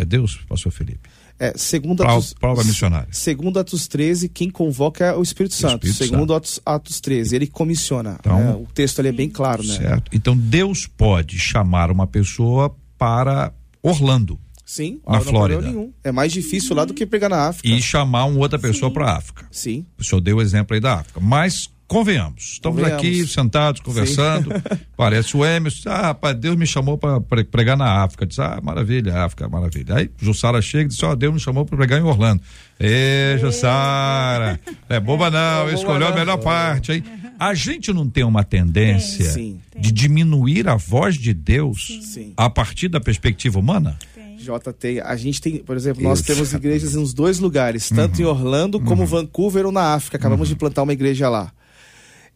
é 0.00 0.04
Deus, 0.04 0.36
pastor 0.48 0.72
Felipe? 0.72 1.08
É, 1.38 1.52
segundo 1.56 2.02
Atos, 2.02 2.32
prova 2.32 2.64
missionária. 2.64 3.08
Segundo 3.10 3.58
Atos 3.58 3.86
13, 3.86 4.28
quem 4.28 4.48
convoca 4.50 5.04
é 5.04 5.14
o 5.14 5.22
Espírito 5.22 5.54
Santo. 5.54 5.84
O 5.84 5.86
Espírito 5.86 5.96
segundo 5.96 6.32
Santo. 6.32 6.34
Atos, 6.34 6.60
Atos 6.64 7.00
13, 7.00 7.36
ele 7.36 7.46
comissiona. 7.46 8.16
Então, 8.20 8.38
né? 8.38 8.52
O 8.54 8.66
texto 8.72 9.00
ali 9.00 9.08
é 9.08 9.12
bem 9.12 9.28
claro, 9.28 9.62
né? 9.62 9.76
Certo. 9.76 10.10
Então 10.14 10.36
Deus 10.36 10.86
pode 10.86 11.38
chamar 11.38 11.90
uma 11.90 12.06
pessoa 12.06 12.74
para 12.96 13.52
Orlando. 13.82 14.38
Sim, 14.64 15.00
na 15.06 15.20
Flórida. 15.20 15.62
Nenhum. 15.62 15.92
É 16.02 16.10
mais 16.10 16.32
difícil 16.32 16.74
lá 16.74 16.84
do 16.84 16.92
que 16.92 17.06
pegar 17.06 17.28
na 17.28 17.46
África. 17.46 17.68
E 17.68 17.80
chamar 17.80 18.24
uma 18.24 18.40
outra 18.40 18.58
pessoa 18.58 18.90
para 18.90 19.06
a 19.06 19.16
África. 19.18 19.46
Sim. 19.50 19.86
O 19.96 20.02
senhor 20.02 20.20
deu 20.20 20.38
o 20.38 20.42
exemplo 20.42 20.74
aí 20.74 20.80
da 20.80 20.94
África. 20.94 21.20
Mas 21.20 21.70
Convenhamos. 21.88 22.54
Estamos 22.54 22.80
Convenhamos. 22.80 23.06
aqui 23.06 23.26
sentados, 23.28 23.80
conversando. 23.80 24.50
Parece 24.96 25.36
o 25.36 25.44
Emerson. 25.44 25.88
Ah, 25.88 26.12
pai, 26.12 26.34
Deus 26.34 26.56
me 26.56 26.66
chamou 26.66 26.98
para 26.98 27.20
pregar 27.44 27.76
na 27.76 28.02
África. 28.02 28.26
Diz, 28.26 28.38
ah, 28.40 28.58
maravilha, 28.60 29.22
África, 29.22 29.48
maravilha. 29.48 29.96
Aí 29.96 30.10
Jussara 30.20 30.60
chega 30.60 30.84
e 30.84 30.88
diz, 30.88 31.00
ó, 31.04 31.12
oh, 31.12 31.16
Deus 31.16 31.32
me 31.32 31.38
chamou 31.38 31.64
para 31.64 31.76
pregar 31.76 32.00
em 32.00 32.02
Orlando. 32.02 32.42
Ê, 32.80 33.38
Jussara, 33.40 34.58
é 34.88 34.98
boba 34.98 35.30
não, 35.30 35.68
é 35.68 35.74
escolheu 35.74 36.08
a 36.08 36.12
melhor 36.12 36.38
parte, 36.38 36.92
hein? 36.92 37.04
A 37.38 37.54
gente 37.54 37.92
não 37.92 38.08
tem 38.08 38.24
uma 38.24 38.42
tendência 38.42 39.30
Sim. 39.30 39.60
de 39.78 39.92
diminuir 39.92 40.68
a 40.68 40.74
voz 40.74 41.16
de 41.16 41.32
Deus 41.32 42.00
Sim. 42.02 42.32
a 42.36 42.50
partir 42.50 42.88
da 42.88 42.98
perspectiva 42.98 43.60
humana? 43.60 43.96
JT, 44.36 45.00
a 45.04 45.16
gente 45.16 45.40
tem, 45.40 45.58
por 45.58 45.76
exemplo, 45.76 46.02
nós 46.02 46.20
Isso. 46.20 46.32
temos 46.32 46.52
igrejas 46.52 46.94
nos 46.94 47.12
dois 47.12 47.38
lugares, 47.38 47.88
tanto 47.88 48.16
uhum. 48.16 48.22
em 48.22 48.28
Orlando 48.28 48.80
como 48.80 49.02
uhum. 49.02 49.06
Vancouver 49.06 49.66
ou 49.66 49.72
na 49.72 49.94
África. 49.94 50.16
Acabamos 50.16 50.48
uhum. 50.48 50.54
de 50.54 50.58
plantar 50.58 50.82
uma 50.82 50.92
igreja 50.92 51.28
lá 51.28 51.52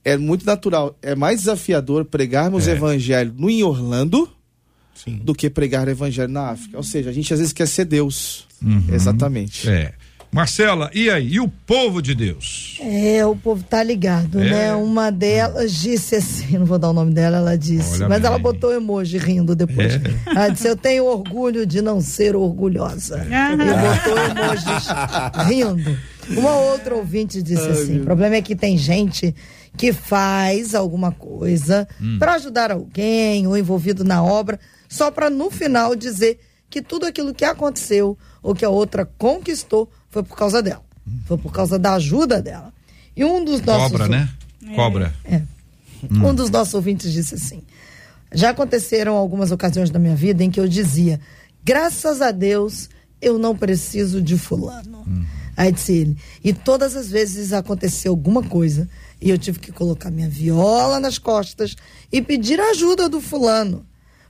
é 0.05 0.16
muito 0.16 0.46
natural, 0.46 0.96
é 1.03 1.14
mais 1.14 1.40
desafiador 1.40 2.05
pregarmos 2.05 2.66
é. 2.66 2.72
evangelho 2.72 3.34
no 3.36 3.51
em 3.51 3.62
Orlando 3.62 4.28
Sim. 4.94 5.20
do 5.22 5.34
que 5.34 5.48
pregar 5.48 5.86
o 5.86 5.90
evangelho 5.90 6.32
na 6.32 6.51
África. 6.51 6.76
Ou 6.76 6.82
seja, 6.82 7.11
a 7.11 7.12
gente 7.12 7.32
às 7.32 7.38
vezes 7.38 7.53
quer 7.53 7.66
ser 7.66 7.84
Deus. 7.84 8.46
Uhum. 8.62 8.84
Exatamente. 8.92 9.68
É. 9.68 9.92
Marcela, 10.32 10.88
e 10.94 11.11
aí? 11.11 11.34
E 11.34 11.40
o 11.40 11.48
povo 11.48 12.01
de 12.01 12.14
Deus? 12.14 12.78
É, 12.80 13.26
o 13.26 13.34
povo 13.34 13.64
tá 13.64 13.82
ligado, 13.82 14.40
é. 14.40 14.51
né? 14.51 14.74
Uma 14.74 15.11
delas 15.11 15.74
disse 15.74 16.14
assim, 16.14 16.57
não 16.57 16.64
vou 16.64 16.78
dar 16.78 16.90
o 16.90 16.92
nome 16.92 17.12
dela, 17.12 17.38
ela 17.38 17.59
disse, 17.59 17.94
Olha 17.94 18.09
mas 18.09 18.20
bem. 18.20 18.28
ela 18.28 18.38
botou 18.38 18.72
emoji 18.72 19.18
rindo 19.18 19.57
depois. 19.57 19.94
É. 19.94 20.01
Ela 20.30 20.48
disse, 20.51 20.68
eu 20.68 20.76
tenho 20.76 21.05
orgulho 21.05 21.66
de 21.66 21.82
não 21.82 22.01
ser 22.01 22.36
orgulhosa. 22.36 23.26
É. 23.28 23.53
E 23.53 23.57
botou 23.57 24.18
emojis 24.18 24.88
rindo. 25.48 25.98
Uma 26.38 26.55
outra 26.55 26.94
ouvinte 26.94 27.42
disse 27.42 27.62
Ai, 27.62 27.70
assim, 27.72 28.01
o 28.01 28.05
problema 28.05 28.36
é 28.36 28.42
que 28.42 28.55
tem 28.55 28.78
gente 28.78 29.34
que 29.77 29.93
faz 29.93 30.75
alguma 30.75 31.12
coisa 31.12 31.89
hum. 32.01 32.18
para 32.18 32.35
ajudar 32.35 32.71
alguém 32.71 33.47
ou 33.47 33.57
envolvido 33.57 34.05
na 34.05 34.23
obra, 34.23 34.59
só 34.89 35.11
para 35.11 35.31
no 35.31 35.51
final 35.51 35.95
dizer 35.95 36.41
que 36.68 36.83
tudo 36.83 37.07
aquilo 37.07 37.35
que 37.35 37.45
aconteceu 37.45 38.16
ou 38.43 38.55
que 38.55 38.64
a 38.64 38.71
outra 38.71 39.05
conquistou 39.18 39.91
foi 40.09 40.23
por 40.23 40.37
causa 40.37 40.62
dela. 40.62 40.83
Hum. 41.07 41.21
Foi 41.27 41.39
por 41.39 41.53
causa 41.53 41.79
da 41.79 41.95
ajuda 41.95 42.43
dela. 42.43 42.73
E 43.16 43.25
um 43.25 43.45
dos 43.45 43.61
nossos. 43.62 43.91
Cobra, 43.91 44.09
né? 44.09 44.29
Cobra. 44.75 45.14
É. 45.25 45.37
Hum. 46.11 46.29
Um 46.29 46.35
dos 46.35 46.51
nossos 46.51 46.75
ouvintes 46.75 47.12
disse 47.12 47.35
assim: 47.35 47.62
já 48.33 48.51
aconteceram 48.51 49.16
algumas 49.16 49.51
ocasiões 49.51 49.91
da 49.91 49.99
minha 49.99 50.14
vida 50.14 50.45
em 50.45 50.51
que 50.51 50.61
eu 50.61 50.68
dizia, 50.68 51.21
graças 51.64 52.23
a 52.23 52.31
Deus, 52.31 52.89
eu 53.21 53.39
não 53.39 53.57
preciso 53.57 54.21
de 54.21 54.39
fulano. 54.39 55.05
Aí 55.57 55.73
disse 55.73 55.93
ele, 55.93 56.16
e 56.43 56.53
todas 56.53 56.97
as 56.97 57.11
vezes 57.11 57.53
aconteceu 57.53 58.12
alguma 58.12 58.43
coisa 58.43 58.89
e 59.21 59.29
eu 59.29 59.37
tive 59.37 59.59
que 59.59 59.71
colocar 59.71 60.11
minha 60.11 60.29
viola 60.29 60.99
nas 60.99 61.18
costas 61.18 61.77
e 62.11 62.23
pedir 62.23 62.59
ajuda 62.59 63.09
do 63.09 63.21
fulano, 63.21 63.85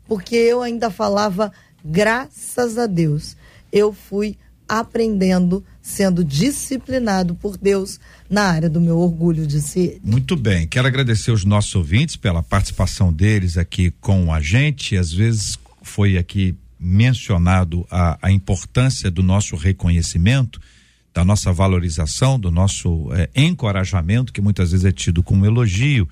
porque 0.09 0.35
eu 0.35 0.61
ainda 0.61 0.91
falava 0.91 1.53
graças 1.85 2.77
a 2.79 2.87
Deus. 2.87 3.37
Eu 3.71 3.93
fui 3.93 4.37
aprendendo, 4.69 5.65
sendo 5.83 6.25
disciplinado 6.25 7.35
por 7.35 7.57
Deus 7.57 7.99
na 8.29 8.43
área 8.43 8.69
do 8.69 8.81
meu 8.81 8.99
orgulho, 8.99 9.47
disse 9.47 9.81
ele. 9.81 10.01
Muito 10.03 10.37
bem, 10.37 10.67
quero 10.67 10.87
agradecer 10.87 11.31
os 11.31 11.45
nossos 11.45 11.75
ouvintes 11.75 12.17
pela 12.17 12.43
participação 12.43 13.13
deles 13.13 13.57
aqui 13.57 13.93
com 14.01 14.33
a 14.33 14.41
gente. 14.41 14.97
Às 14.97 15.13
vezes 15.13 15.59
foi 15.83 16.17
aqui 16.17 16.57
mencionado 16.81 17.87
a, 17.91 18.19
a 18.23 18.33
importância 18.33 19.11
do 19.11 19.23
nosso 19.23 19.55
reconhecimento, 19.55 20.61
da 21.13 21.25
nossa 21.25 21.53
valorização, 21.53 22.39
do 22.39 22.51
nosso 22.51 23.09
eh, 23.13 23.29
encorajamento, 23.35 24.33
que 24.33 24.41
muitas 24.41 24.71
vezes 24.71 24.87
é 24.87 24.93
tido 24.93 25.23
como 25.23 25.45
elogio. 25.45 26.09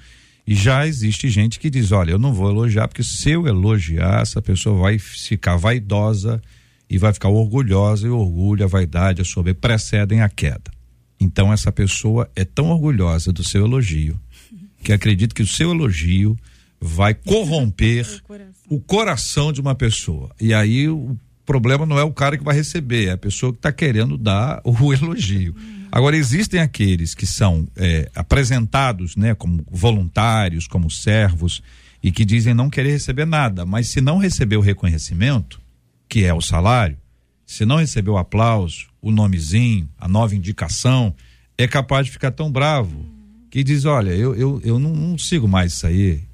E 0.46 0.54
já 0.54 0.86
existe 0.86 1.28
gente 1.28 1.58
que 1.58 1.70
diz: 1.70 1.92
olha, 1.92 2.10
eu 2.10 2.18
não 2.18 2.34
vou 2.34 2.50
elogiar, 2.50 2.88
porque 2.88 3.04
se 3.04 3.30
eu 3.30 3.46
elogiar, 3.46 4.22
essa 4.22 4.42
pessoa 4.42 4.78
vai 4.78 4.98
ficar 4.98 5.56
vaidosa 5.56 6.42
e 6.90 6.98
vai 6.98 7.12
ficar 7.12 7.28
orgulhosa 7.28 8.06
e 8.06 8.10
o 8.10 8.18
orgulho, 8.18 8.64
a 8.64 8.68
vaidade, 8.68 9.22
a 9.22 9.24
soberba 9.24 9.60
precedem 9.60 10.20
a 10.20 10.28
queda. 10.28 10.70
Então 11.20 11.52
essa 11.52 11.70
pessoa 11.70 12.30
é 12.34 12.44
tão 12.44 12.70
orgulhosa 12.70 13.32
do 13.32 13.44
seu 13.44 13.64
elogio 13.64 14.18
que 14.82 14.92
acredita 14.92 15.34
que 15.34 15.42
o 15.42 15.46
seu 15.46 15.70
elogio 15.70 16.36
vai 16.80 17.12
corromper 17.14 18.06
o 18.68 18.80
coração 18.80 19.52
de 19.52 19.60
uma 19.60 19.74
pessoa. 19.74 20.30
E 20.40 20.52
aí 20.52 20.88
o 20.88 21.16
problema 21.46 21.86
não 21.86 21.98
é 21.98 22.02
o 22.02 22.12
cara 22.12 22.36
que 22.36 22.44
vai 22.44 22.54
receber, 22.54 23.06
é 23.06 23.12
a 23.12 23.18
pessoa 23.18 23.52
que 23.52 23.58
está 23.58 23.72
querendo 23.72 24.18
dar 24.18 24.60
o 24.64 24.72
elogio. 24.92 25.54
Agora 25.90 26.16
existem 26.16 26.60
aqueles 26.60 27.14
que 27.14 27.24
são 27.24 27.66
é, 27.74 28.10
apresentados, 28.14 29.16
né, 29.16 29.34
como 29.34 29.64
voluntários, 29.70 30.66
como 30.66 30.90
servos 30.90 31.62
e 32.02 32.12
que 32.12 32.24
dizem 32.24 32.52
não 32.52 32.68
querer 32.68 32.90
receber 32.90 33.24
nada, 33.24 33.64
mas 33.64 33.88
se 33.88 34.00
não 34.00 34.18
receber 34.18 34.56
o 34.56 34.60
reconhecimento, 34.60 35.60
que 36.08 36.24
é 36.24 36.34
o 36.34 36.40
salário, 36.40 36.98
se 37.46 37.64
não 37.64 37.76
receber 37.76 38.10
o 38.10 38.18
aplauso, 38.18 38.86
o 39.00 39.10
nomezinho, 39.10 39.88
a 39.98 40.06
nova 40.06 40.36
indicação, 40.36 41.14
é 41.56 41.66
capaz 41.66 42.06
de 42.06 42.12
ficar 42.12 42.30
tão 42.30 42.52
bravo 42.52 43.06
que 43.50 43.64
diz: 43.64 43.84
olha, 43.86 44.10
eu, 44.10 44.34
eu, 44.34 44.60
eu 44.62 44.78
não, 44.78 44.94
não 44.94 45.18
sigo 45.18 45.48
mais 45.48 45.72
isso 45.72 45.86
aí. 45.86 46.27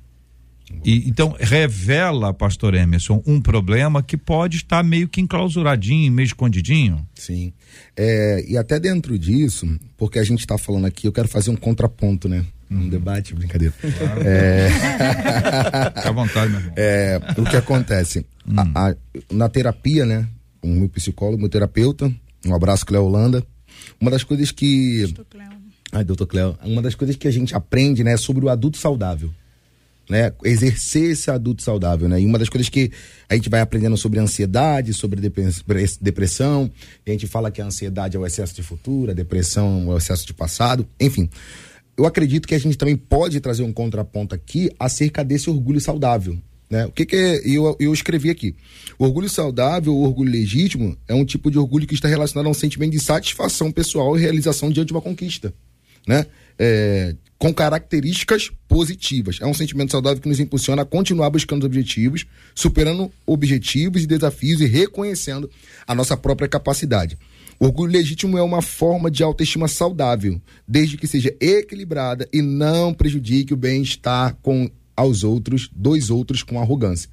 E, 0.85 1.09
então 1.09 1.37
revela, 1.39 2.33
pastor 2.33 2.75
Emerson, 2.75 3.23
um 3.27 3.41
problema 3.41 4.03
que 4.03 4.17
pode 4.17 4.59
estar 4.59 4.83
meio 4.83 5.09
que 5.09 5.21
enclausuradinho, 5.21 6.13
meio 6.13 6.27
escondidinho. 6.27 7.07
Sim. 7.15 7.53
É, 7.97 8.45
e 8.49 8.57
até 8.57 8.79
dentro 8.79 9.19
disso, 9.19 9.67
porque 9.97 10.19
a 10.19 10.25
gente 10.25 10.41
está 10.41 10.59
falando 10.59 10.87
aqui, 10.87 11.07
eu 11.07 11.13
quero 11.13 11.29
fazer 11.29 11.51
um 11.51 11.57
contraponto, 11.57 12.29
né? 12.29 12.45
Um 12.71 12.77
uhum. 12.77 12.89
debate, 12.89 13.35
brincadeira. 13.35 13.75
Claro. 13.99 14.23
É... 14.25 14.69
Fica 15.95 16.09
à 16.09 16.13
vontade, 16.13 16.51
meu 16.51 16.61
irmão. 16.61 16.75
É, 16.77 17.21
o 17.37 17.45
que 17.45 17.57
acontece? 17.57 18.27
Hum. 18.49 18.55
A, 18.75 18.91
a, 18.91 18.95
na 19.31 19.49
terapia, 19.49 20.05
né? 20.05 20.27
O 20.63 20.69
meu 20.69 20.89
psicólogo, 20.89 21.39
meu 21.39 21.49
terapeuta, 21.49 22.11
um 22.47 22.55
abraço, 22.55 22.87
Cléo 22.87 23.05
Holanda. 23.05 23.45
Uma 24.01 24.11
das 24.11 24.25
coisas 24.25 24.51
que. 24.51 25.03
Doutor 25.03 25.27
Cléo. 25.27 25.53
Ai, 25.93 26.05
doutor 26.05 26.27
Cléo. 26.27 26.59
Uma 26.65 26.83
das 26.83 26.95
coisas 26.95 27.17
que 27.17 27.29
a 27.29 27.31
gente 27.31 27.55
aprende, 27.55 28.03
né, 28.03 28.13
é 28.13 28.17
sobre 28.17 28.45
o 28.45 28.49
adulto 28.49 28.79
saudável 28.79 29.31
né, 30.09 30.33
exercer 30.45 31.13
esse 31.13 31.31
adulto 31.31 31.63
saudável, 31.63 32.09
né? 32.09 32.21
E 32.21 32.27
uma 32.27 32.39
das 32.39 32.49
coisas 32.49 32.69
que 32.69 32.91
a 33.29 33.35
gente 33.35 33.49
vai 33.49 33.61
aprendendo 33.61 33.97
sobre 33.97 34.19
ansiedade, 34.19 34.93
sobre 34.93 35.21
depressão, 36.01 36.71
a 37.07 37.11
gente 37.11 37.27
fala 37.27 37.51
que 37.51 37.63
a 37.63 37.67
ansiedade 37.67 38.17
é 38.17 38.21
o 38.21 38.27
excesso 38.27 38.55
de 38.55 38.63
futuro, 38.63 39.11
a 39.11 39.15
depressão 39.15 39.85
é 39.91 39.95
o 39.95 39.99
excesso 39.99 40.27
de 40.27 40.35
passado, 40.35 40.87
enfim. 41.01 41.29
Eu 41.97 42.07
acredito 42.07 42.49
que 42.49 42.55
a 42.55 42.59
gente 42.59 42.77
também 42.77 42.97
pode 42.97 43.41
trazer 43.41 43.63
um 43.63 43.73
contraponto 43.73 44.35
aqui 44.35 44.71
acerca 44.79 45.25
desse 45.25 45.49
orgulho 45.49 45.81
saudável, 45.81 46.37
né? 46.69 46.87
O 46.87 46.93
que, 46.93 47.07
que 47.07 47.17
é, 47.17 47.41
eu, 47.45 47.77
eu 47.79 47.93
escrevi 47.93 48.31
aqui? 48.31 48.55
O 48.99 49.05
orgulho 49.05 49.29
saudável, 49.29 49.95
o 49.95 50.03
orgulho 50.03 50.31
legítimo, 50.31 50.97
é 51.07 51.15
um 51.15 51.25
tipo 51.25 51.51
de 51.51 51.59
orgulho 51.59 51.87
que 51.87 51.95
está 51.95 52.09
relacionado 52.09 52.47
a 52.47 52.51
um 52.51 52.55
sentimento 52.55 52.93
de 52.93 53.01
satisfação 53.01 53.71
pessoal 53.71 54.17
e 54.17 54.21
realização 54.21 54.71
diante 54.71 54.89
de 54.89 54.93
uma 54.93 55.01
conquista, 55.01 55.55
né? 56.07 56.27
É, 56.59 57.15
com 57.39 57.53
características 57.53 58.51
positivas. 58.67 59.39
É 59.41 59.47
um 59.47 59.53
sentimento 59.53 59.93
saudável 59.93 60.21
que 60.21 60.29
nos 60.29 60.41
impulsiona 60.41 60.83
a 60.83 60.87
continuar 60.87 61.29
buscando 61.31 61.67
objetivos, 61.67 62.25
superando 62.55 63.13
objetivos 63.27 64.03
e 64.03 64.07
desafios 64.07 64.61
e 64.61 64.67
reconhecendo 64.67 65.51
a 65.87 65.95
nossa 65.95 66.17
própria 66.17 66.49
capacidade. 66.49 67.19
Orgulho 67.59 67.93
legítimo 67.93 68.39
é 68.39 68.43
uma 68.43 68.63
forma 68.63 69.11
de 69.11 69.23
autoestima 69.23 69.69
saudável, 69.69 70.41
desde 70.67 70.97
que 70.97 71.07
seja 71.07 71.35
equilibrada 71.41 72.29
e 72.33 72.41
não 72.41 72.95
prejudique 72.95 73.53
o 73.53 73.59
bem-estar 73.59 74.37
com 74.43 74.71
aos 74.97 75.25
outros, 75.25 75.69
dois 75.75 76.09
outros 76.09 76.43
com 76.43 76.61
arrogância. 76.61 77.11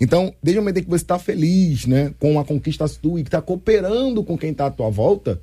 Então, 0.00 0.34
desde 0.42 0.58
o 0.58 0.62
momento 0.62 0.78
em 0.78 0.82
que 0.84 0.90
você 0.90 1.02
está 1.02 1.18
feliz, 1.18 1.86
né, 1.86 2.14
com 2.18 2.38
a 2.38 2.44
conquista 2.44 2.86
sua 2.86 3.20
e 3.20 3.22
que 3.22 3.28
está 3.28 3.40
cooperando 3.40 4.22
com 4.22 4.36
quem 4.36 4.50
está 4.50 4.66
à 4.66 4.70
tua 4.70 4.90
volta, 4.90 5.40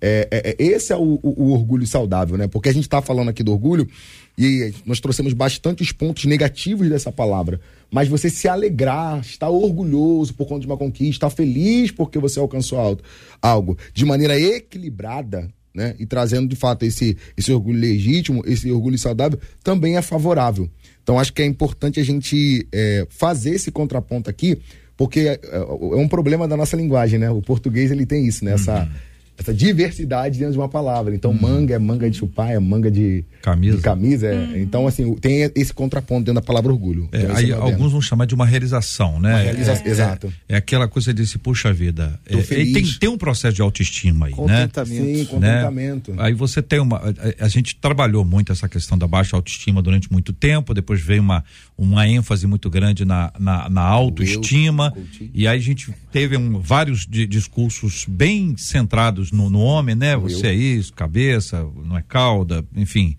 é, 0.00 0.28
é, 0.30 0.50
é, 0.50 0.56
esse 0.58 0.92
é 0.92 0.96
o, 0.96 1.18
o, 1.22 1.44
o, 1.44 1.52
orgulho 1.52 1.86
saudável, 1.86 2.36
né? 2.36 2.46
Porque 2.46 2.68
a 2.68 2.72
gente 2.72 2.84
está 2.84 3.00
falando 3.00 3.30
aqui 3.30 3.42
do 3.42 3.52
orgulho 3.52 3.88
e 4.36 4.72
nós 4.84 5.00
trouxemos 5.00 5.32
bastantes 5.32 5.90
pontos 5.90 6.26
negativos 6.26 6.88
dessa 6.88 7.10
palavra. 7.10 7.60
Mas 7.90 8.08
você 8.08 8.28
se 8.28 8.46
alegrar, 8.46 9.20
estar 9.20 9.48
orgulhoso 9.48 10.34
por 10.34 10.46
conta 10.46 10.60
de 10.60 10.66
uma 10.66 10.76
conquista, 10.76 11.26
estar 11.26 11.30
feliz 11.30 11.90
porque 11.90 12.18
você 12.18 12.38
alcançou 12.38 12.98
algo, 13.40 13.78
de 13.94 14.04
maneira 14.04 14.38
equilibrada, 14.38 15.48
né? 15.74 15.94
E 15.98 16.04
trazendo 16.04 16.46
de 16.46 16.56
fato 16.56 16.84
esse, 16.84 17.16
esse 17.36 17.50
orgulho 17.50 17.80
legítimo, 17.80 18.42
esse 18.46 18.70
orgulho 18.70 18.98
saudável, 18.98 19.38
também 19.64 19.96
é 19.96 20.02
favorável. 20.02 20.68
Então 21.02 21.18
acho 21.18 21.32
que 21.32 21.40
é 21.40 21.46
importante 21.46 22.00
a 22.00 22.04
gente 22.04 22.68
é, 22.70 23.06
fazer 23.08 23.50
esse 23.50 23.70
contraponto 23.70 24.28
aqui, 24.28 24.58
porque 24.94 25.20
é, 25.20 25.40
é, 25.42 25.60
um 25.96 26.08
problema 26.08 26.46
da 26.46 26.56
nossa 26.56 26.76
linguagem, 26.76 27.18
né? 27.18 27.30
O 27.30 27.40
português 27.40 27.90
ele 27.90 28.04
tem 28.04 28.26
isso, 28.26 28.44
né? 28.44 28.52
Essa. 28.52 28.80
Uhum 28.80 29.05
essa 29.38 29.52
diversidade 29.52 30.38
dentro 30.38 30.52
de 30.52 30.58
uma 30.58 30.68
palavra. 30.68 31.14
Então, 31.14 31.30
hum. 31.30 31.38
manga 31.40 31.74
é 31.74 31.78
manga 31.78 32.08
de 32.10 32.16
chupar, 32.16 32.50
é 32.50 32.58
manga 32.58 32.90
de 32.90 33.24
camisa. 33.42 33.76
De 33.76 33.82
camisa 33.82 34.26
é. 34.26 34.34
Hum. 34.34 34.56
Então, 34.56 34.86
assim, 34.86 35.14
tem 35.14 35.50
esse 35.54 35.72
contraponto 35.72 36.24
dentro 36.24 36.40
da 36.40 36.42
palavra 36.42 36.72
orgulho. 36.72 37.08
É, 37.12 37.26
aí, 37.34 37.52
alguns 37.52 37.92
vão 37.92 38.00
chamar 38.00 38.26
de 38.26 38.34
uma 38.34 38.46
realização, 38.46 39.20
né? 39.20 39.30
Uma 39.30 39.42
realização, 39.42 39.86
é, 39.86 39.90
exato. 39.90 40.32
É, 40.48 40.54
é, 40.54 40.56
aquela 40.56 40.88
coisa 40.88 41.12
desse, 41.12 41.38
puxa 41.38 41.72
vida. 41.72 42.18
É, 42.26 42.36
tem, 42.36 42.84
tem 42.98 43.08
um 43.08 43.18
processo 43.18 43.54
de 43.54 43.62
autoestima 43.62 44.26
aí, 44.26 44.34
né? 44.46 44.68
Sim, 44.84 45.24
contentamento. 45.26 46.12
Né? 46.12 46.22
Aí 46.22 46.32
você 46.32 46.62
tem 46.62 46.80
uma. 46.80 46.96
A, 46.96 47.44
a, 47.44 47.48
gente 47.48 47.76
trabalhou 47.76 48.24
muito 48.24 48.52
essa 48.52 48.68
questão 48.68 48.96
da 48.96 49.06
baixa 49.06 49.36
autoestima 49.36 49.82
durante 49.82 50.10
muito 50.10 50.32
tempo, 50.32 50.72
depois 50.72 51.00
veio 51.00 51.22
uma, 51.22 51.44
uma 51.76 52.08
ênfase 52.08 52.46
muito 52.46 52.70
grande 52.70 53.04
na, 53.04 53.32
na, 53.38 53.68
na 53.68 53.82
autoestima. 53.82 54.92
Eu, 54.96 55.28
e 55.34 55.46
aí 55.46 55.58
a 55.58 55.62
gente 55.62 55.92
teve 56.10 56.36
um, 56.36 56.58
vários 56.58 57.06
de, 57.06 57.26
discursos 57.26 58.06
bem 58.08 58.56
centrados 58.56 59.25
no, 59.30 59.50
no 59.50 59.60
homem, 59.60 59.94
né? 59.94 60.16
Você 60.16 60.48
é 60.48 60.54
isso, 60.54 60.92
cabeça, 60.92 61.66
não 61.84 61.96
é 61.96 62.02
cauda, 62.02 62.64
enfim, 62.74 63.16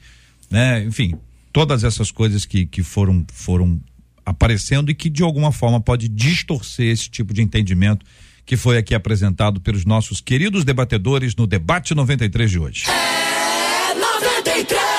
né? 0.49 0.83
Enfim, 0.83 1.15
todas 1.51 1.83
essas 1.83 2.11
coisas 2.11 2.45
que, 2.45 2.65
que 2.65 2.83
foram, 2.83 3.25
foram 3.31 3.79
aparecendo 4.25 4.91
e 4.91 4.95
que 4.95 5.09
de 5.09 5.23
alguma 5.23 5.51
forma 5.51 5.79
pode 5.79 6.07
distorcer 6.07 6.87
esse 6.87 7.09
tipo 7.09 7.33
de 7.33 7.41
entendimento 7.41 8.05
que 8.45 8.55
foi 8.55 8.77
aqui 8.77 8.95
apresentado 8.95 9.59
pelos 9.59 9.83
nossos 9.83 10.21
queridos 10.21 10.63
debatedores 10.63 11.35
no 11.35 11.45
debate 11.45 11.93
93 11.93 12.49
de 12.49 12.59
hoje. 12.59 12.85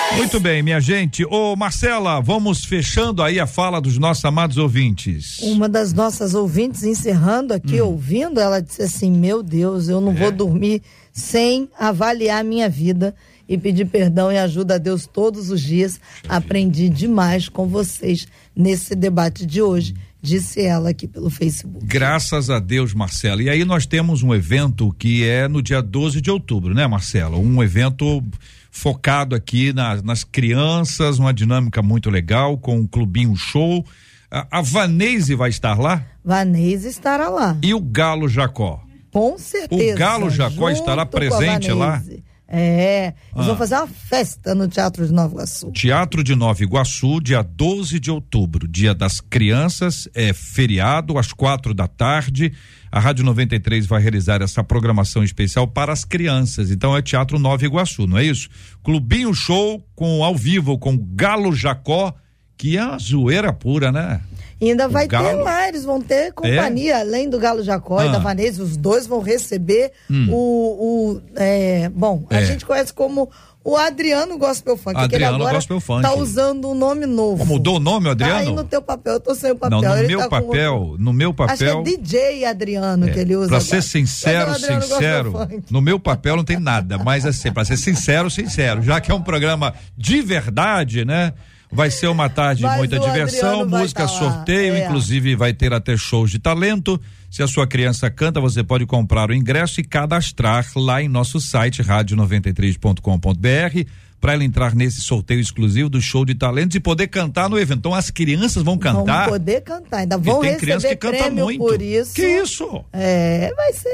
93. 0.09 0.19
Muito 0.19 0.41
bem, 0.41 0.63
minha 0.63 0.81
gente. 0.81 1.25
Ô 1.25 1.55
Marcela, 1.57 2.21
vamos 2.21 2.65
fechando 2.65 3.23
aí 3.23 3.39
a 3.39 3.47
fala 3.47 3.81
dos 3.81 3.99
nossos 3.99 4.25
amados 4.25 4.57
ouvintes. 4.57 5.39
Uma 5.41 5.69
das 5.69 5.93
nossas 5.93 6.35
ouvintes, 6.35 6.83
encerrando 6.83 7.53
aqui, 7.53 7.81
hum. 7.81 7.87
ouvindo, 7.87 8.41
ela 8.41 8.61
disse 8.61 8.83
assim: 8.83 9.11
Meu 9.11 9.43
Deus, 9.43 9.89
eu 9.89 10.01
não 10.01 10.13
é. 10.13 10.15
vou 10.15 10.33
dormir 10.33 10.83
sem 11.13 11.69
avaliar 11.79 12.45
minha 12.45 12.69
vida 12.69 13.15
e 13.49 13.57
pedir 13.59 13.87
perdão 13.87 14.31
e 14.31 14.39
ajuda 14.39 14.75
a 14.75 14.79
Deus 14.79 15.07
todos 15.07 15.51
os 15.51 15.61
dias. 15.61 16.01
Aprendi 16.29 16.89
demais 16.89 17.49
com 17.49 17.67
vocês 17.67 18.27
nesse 18.55 18.95
debate 18.95 19.45
de 19.45 19.61
hoje. 19.61 19.95
Disse 20.21 20.61
ela 20.63 20.91
aqui 20.91 21.07
pelo 21.07 21.31
Facebook. 21.31 21.87
Graças 21.87 22.51
a 22.51 22.59
Deus, 22.59 22.93
Marcela. 22.93 23.41
E 23.41 23.49
aí 23.49 23.65
nós 23.65 23.87
temos 23.87 24.23
um 24.23 24.35
evento 24.35 24.93
que 24.99 25.25
é 25.25 25.47
no 25.47 25.63
dia 25.63 25.81
12 25.81 26.21
de 26.21 26.29
outubro, 26.29 26.75
né, 26.75 26.87
Marcela? 26.89 27.39
Um 27.39 27.63
evento 27.63 28.23
focado 28.71 29.35
aqui 29.35 29.73
na, 29.73 30.01
nas 30.03 30.25
crianças, 30.25 31.19
uma 31.19 31.33
dinâmica 31.33 31.83
muito 31.83 32.11
legal, 32.11 32.59
com 32.59 32.79
o 32.79 32.83
um 32.83 32.87
Clubinho 32.87 33.35
Show. 33.37 33.85
A, 34.31 34.59
a 34.59 34.61
Vanese 34.61 35.35
vai 35.35 35.51
estar 35.51 35.79
lá? 35.79 36.05
Vanese 36.25 36.89
estará 36.89 37.29
lá. 37.29 37.57
E 37.63 37.73
o 37.73 37.81
Galo 37.81 38.29
Jacó? 38.29 38.83
Com 39.13 39.39
certeza. 39.39 39.95
O 39.95 39.99
Galo 39.99 40.31
Jacó 40.31 40.71
estará 40.71 41.07
presente 41.07 41.73
lá? 41.73 42.03
É, 42.51 43.09
eles 43.09 43.15
ah. 43.35 43.43
vão 43.43 43.57
fazer 43.57 43.75
uma 43.75 43.87
festa 43.87 44.55
no 44.55 44.69
Teatro 44.69 45.07
de 45.07 45.13
Nova 45.13 45.35
Iguaçu. 45.35 45.71
Teatro 45.71 46.25
de 46.25 46.35
Nova 46.35 46.63
Iguaçu, 46.63 47.21
dia 47.21 47.43
12 47.43 48.01
de 48.01 48.11
outubro, 48.11 48.67
dia 48.67 48.95
das 48.95 49.21
crianças, 49.21 50.09
é 50.15 50.33
feriado 50.33 51.19
às 51.19 51.31
quatro 51.31 51.75
da 51.75 51.87
tarde. 51.87 52.55
A 52.91 53.01
Rádio 53.01 53.25
93 53.25 53.87
vai 53.87 54.01
realizar 54.01 54.43
essa 54.43 54.65
programação 54.65 55.23
especial 55.23 55.67
para 55.67 55.93
as 55.93 56.05
crianças. 56.05 56.71
Então 56.71 56.97
é 56.97 57.03
Teatro 57.03 57.39
Nova 57.39 57.65
Iguaçu, 57.65 58.07
não 58.07 58.19
é 58.19 58.25
isso? 58.25 58.49
Clubinho 58.83 59.35
Show 59.35 59.85
com 59.95 60.25
ao 60.25 60.35
vivo 60.35 60.79
com 60.79 60.97
Galo 60.97 61.53
Jacó, 61.55 62.15
que 62.57 62.77
é 62.77 62.85
uma 62.85 62.99
zoeira 62.99 63.53
pura, 63.53 63.93
né? 63.93 64.21
E 64.61 64.71
ainda 64.71 64.89
vai 64.89 65.07
ter 65.07 65.17
lá, 65.17 65.69
eles 65.69 65.85
vão 65.85 66.01
ter 66.01 66.33
companhia, 66.33 66.95
é? 66.95 67.01
além 67.01 67.31
do 67.31 67.39
Galo 67.39 67.63
Jacó 67.63 67.99
ah. 67.99 68.07
e 68.07 68.13
da 68.13 68.19
Vanessa, 68.19 68.63
os 68.63 68.77
dois 68.77 69.07
vão 69.07 69.21
receber 69.21 69.93
hum. 70.11 70.29
o. 70.31 71.15
o 71.15 71.21
é, 71.37 71.89
bom, 71.89 72.25
é. 72.29 72.39
a 72.39 72.45
gente 72.45 72.67
conhece 72.67 72.93
como 72.93 73.31
o 73.69 73.77
Adriano 73.77 74.39
Gospel 74.39 74.77
Funk. 74.77 74.97
Adriano 74.97 75.35
ele 75.35 75.43
agora 75.43 75.55
Gospel 75.57 75.79
Funk. 75.79 76.03
tá 76.03 76.15
usando 76.15 76.71
um 76.71 76.75
nome 76.75 77.07
novo. 77.07 77.45
mudou 77.45 77.77
o 77.77 77.81
nome, 77.81 78.09
Adriano? 78.09 78.35
Tá 78.35 78.41
aí 78.41 78.53
no 78.53 78.65
teu 78.65 78.81
papel, 78.81 79.13
eu 79.15 79.21
tô 79.21 79.35
sem 79.35 79.53
o 79.53 79.57
papel. 79.57 79.83
Não, 79.83 79.89
no 79.91 79.99
ele 79.99 80.09
meu 80.09 80.19
tá 80.21 80.29
papel, 80.29 80.97
no 80.99 81.13
meu 81.13 81.35
papel. 81.35 81.55
Acho 81.55 81.83
que 81.85 81.91
é 81.91 81.97
DJ 81.97 82.45
Adriano 82.47 83.09
é, 83.09 83.13
que 83.13 83.19
ele 83.19 83.37
usa. 83.37 83.49
Pra 83.49 83.59
agora. 83.59 83.71
ser 83.71 83.83
sincero, 83.83 84.55
sincero, 84.55 85.33
no 85.71 85.81
meu 85.81 86.01
papel 86.01 86.37
não 86.37 86.45
tem 86.45 86.59
nada, 86.59 86.99
mas 86.99 87.27
assim, 87.27 87.53
pra 87.53 87.65
ser 87.65 87.77
sincero, 87.77 88.31
sincero, 88.31 88.83
já 88.83 89.01
que 89.01 89.11
é 89.11 89.15
um 89.15 89.23
programa 89.23 89.75
de 89.97 90.21
verdade, 90.23 91.05
né? 91.05 91.33
Vai 91.71 91.91
ser 91.91 92.09
uma 92.09 92.31
tarde 92.31 92.63
de 92.63 92.77
muita 92.77 92.99
diversão, 92.99 93.69
música, 93.69 94.03
tá 94.03 94.09
sorteio, 94.09 94.75
é. 94.75 94.85
inclusive 94.85 95.37
vai 95.37 95.53
ter 95.53 95.73
até 95.73 95.97
shows 95.97 96.31
de 96.31 96.39
talento. 96.39 97.01
Se 97.31 97.43
a 97.43 97.47
sua 97.47 97.67
criança 97.67 98.11
canta, 98.11 98.41
você 98.41 98.65
pode 98.65 98.87
comprar 98.87 99.31
o 99.31 99.35
ingresso 99.35 99.81
e 99.81 99.85
cadastrar 99.85 100.67
lá 100.75 101.03
em 101.03 101.09
nosso 101.09 101.41
site 101.41 101.83
rádio93.com.br 101.83 103.89
para 104.21 104.33
ela 104.33 104.45
entrar 104.45 104.75
nesse 104.75 105.01
sorteio 105.01 105.41
exclusivo 105.41 105.89
do 105.89 106.01
show 106.01 106.25
de 106.25 106.35
talentos 106.35 106.75
e 106.75 106.81
poder 106.81 107.07
cantar 107.09 107.49
no 107.49 107.59
evento. 107.59 107.79
Então 107.79 107.95
as 107.95 108.11
crianças 108.11 108.63
vão 108.63 108.77
cantar. 108.77 109.25
Vão 109.25 109.35
poder 109.35 109.61
cantar, 109.61 109.99
ainda 109.99 110.19
vão 110.19 110.41
tem 110.41 110.53
receber 110.53 110.89
que 110.89 110.97
canta 110.97 111.31
muito. 111.31 111.59
por 111.59 111.81
isso. 111.81 112.15
Que 112.15 112.27
isso? 112.27 112.85
É, 112.93 113.53
vai 113.55 113.73
ser. 113.73 113.89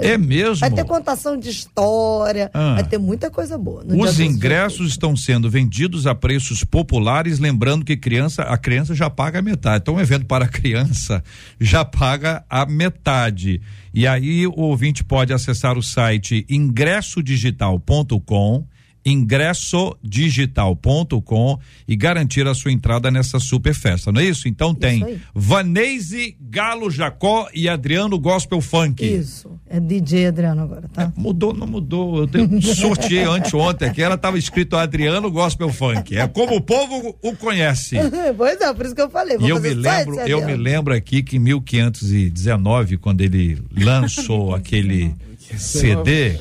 É 0.00 0.18
mesmo. 0.18 0.56
Vai 0.56 0.70
ter 0.70 0.84
contação 0.84 1.36
de 1.36 1.48
história, 1.48 2.50
ah. 2.52 2.74
vai 2.74 2.84
ter 2.84 2.98
muita 2.98 3.30
coisa 3.30 3.56
boa. 3.56 3.84
Os 3.88 4.20
ingressos 4.20 4.90
estão 4.90 5.16
sendo 5.16 5.50
vendidos 5.50 6.06
a 6.06 6.14
preços 6.14 6.64
populares, 6.64 7.38
lembrando 7.38 7.84
que 7.84 7.96
criança, 7.96 8.42
a 8.42 8.58
criança 8.58 8.94
já 8.94 9.08
paga 9.08 9.38
a 9.38 9.42
metade. 9.42 9.82
Então, 9.82 9.94
um 9.94 10.00
evento 10.00 10.26
para 10.26 10.46
criança 10.48 11.22
já 11.58 11.84
paga 11.84 12.44
a 12.48 12.66
metade. 12.66 13.60
E 13.94 14.06
aí 14.06 14.46
o 14.46 14.60
ouvinte 14.60 15.04
pode 15.04 15.32
acessar 15.32 15.76
o 15.76 15.82
site 15.82 16.46
ingressodigital.com 16.48 18.64
ingressodigital.com 19.04 21.58
e 21.86 21.94
garantir 21.96 22.46
a 22.46 22.54
sua 22.54 22.72
entrada 22.72 23.10
nessa 23.10 23.38
super 23.38 23.74
festa, 23.74 24.10
não 24.12 24.20
é 24.20 24.24
isso? 24.24 24.48
Então 24.48 24.74
tem 24.74 25.20
Vaneise, 25.34 26.36
Galo 26.40 26.90
Jacó 26.90 27.48
e 27.54 27.68
Adriano 27.68 28.18
Gospel 28.18 28.60
Funk. 28.60 29.04
Isso, 29.04 29.50
é 29.68 29.78
DJ 29.80 30.28
Adriano 30.28 30.62
agora, 30.62 30.88
tá? 30.92 31.02
É, 31.02 31.12
mudou, 31.16 31.52
não 31.52 31.66
mudou, 31.66 32.28
eu 32.32 32.62
sorteei 32.74 33.24
anteontem 33.24 33.88
aqui, 33.88 34.00
ela 34.02 34.14
estava 34.14 34.38
escrito 34.38 34.76
Adriano 34.76 35.28
Gospel 35.30 35.68
Funk, 35.70 36.16
é 36.16 36.28
como 36.28 36.56
o 36.56 36.60
povo 36.60 37.16
o 37.22 37.36
conhece. 37.36 37.96
pois 38.36 38.60
é, 38.60 38.72
por 38.72 38.86
isso 38.86 38.94
que 38.94 39.02
eu 39.02 39.10
falei. 39.10 39.36
E 39.40 39.48
eu 39.48 39.60
me 39.60 39.74
lembro, 39.74 40.20
eu 40.20 40.44
me 40.44 40.56
lembro 40.56 40.94
aqui 40.94 41.22
que 41.22 41.36
em 41.36 41.40
1519, 41.40 42.98
quando 42.98 43.20
ele 43.20 43.58
lançou 43.76 44.54
aquele 44.62 45.14
CD 45.58 46.38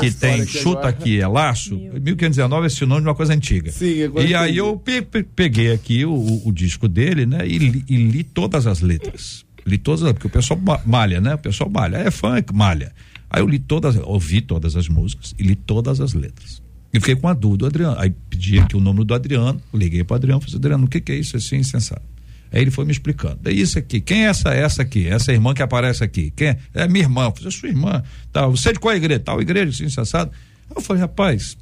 que 0.00 0.10
tem 0.10 0.46
chuta 0.46 0.88
aqui 0.88 1.20
é 1.20 1.26
laço, 1.26 1.76
1519 1.76 2.66
é 2.66 2.68
sinônimo 2.68 3.02
de 3.02 3.08
uma 3.08 3.14
coisa 3.14 3.34
antiga. 3.34 3.70
Sim, 3.70 4.10
e 4.26 4.34
aí 4.34 4.56
eu 4.56 4.76
pe 4.76 5.02
peguei 5.02 5.72
aqui 5.72 6.04
o, 6.04 6.42
o, 6.44 6.52
disco 6.52 6.88
dele, 6.88 7.26
né? 7.26 7.46
E 7.46 7.58
li, 7.58 7.84
e 7.88 7.96
li 7.96 8.24
todas 8.24 8.66
as 8.66 8.80
letras. 8.80 9.44
Li 9.66 9.78
todas, 9.78 10.12
porque 10.12 10.26
o 10.26 10.30
pessoal 10.30 10.60
malha, 10.84 11.20
né? 11.20 11.34
O 11.34 11.38
pessoal 11.38 11.68
malha, 11.68 11.96
é 11.96 12.10
funk, 12.10 12.54
malha. 12.54 12.92
Aí 13.28 13.42
eu 13.42 13.46
li 13.46 13.58
todas, 13.58 13.96
ouvi 13.96 14.40
todas 14.40 14.76
as 14.76 14.88
músicas 14.88 15.34
e 15.38 15.42
li 15.42 15.56
todas 15.56 16.00
as 16.00 16.14
letras. 16.14 16.62
E 16.92 17.00
fiquei 17.00 17.16
com 17.16 17.28
a 17.28 17.34
dúvida 17.34 17.58
do 17.58 17.66
Adriano. 17.66 17.96
Aí 17.98 18.14
pedi 18.30 18.58
aqui 18.58 18.76
o 18.76 18.80
nome 18.80 19.04
do 19.04 19.14
Adriano, 19.14 19.60
liguei 19.74 20.04
para 20.04 20.14
o 20.14 20.16
Adriano, 20.16 20.40
falei, 20.40 20.56
Adriano, 20.56 20.84
o 20.84 20.88
que, 20.88 21.00
que 21.00 21.12
é 21.12 21.16
isso 21.16 21.36
assim, 21.36 21.56
insensato? 21.56 22.15
Aí 22.52 22.60
ele 22.62 22.70
foi 22.70 22.84
me 22.84 22.92
explicando. 22.92 23.40
É 23.44 23.52
isso 23.52 23.78
aqui. 23.78 24.00
Quem 24.00 24.24
é 24.24 24.28
essa 24.28 24.50
essa 24.50 24.82
aqui? 24.82 25.06
Essa 25.06 25.32
irmã 25.32 25.54
que 25.54 25.62
aparece 25.62 26.02
aqui. 26.02 26.32
Quem 26.34 26.48
é? 26.48 26.58
É 26.74 26.88
minha 26.88 27.04
irmã. 27.04 27.24
Eu 27.24 27.32
falei, 27.32 27.50
sua 27.50 27.68
irmã. 27.68 28.02
Tá, 28.32 28.46
você 28.46 28.70
é 28.70 28.72
de 28.72 28.78
qual 28.78 28.94
igreja? 28.94 29.20
Tal 29.20 29.40
igreja, 29.40 29.70
assim, 29.70 29.88
sensado. 29.88 30.30
Eu 30.74 30.80
falei, 30.80 31.02
rapaz, 31.02 31.56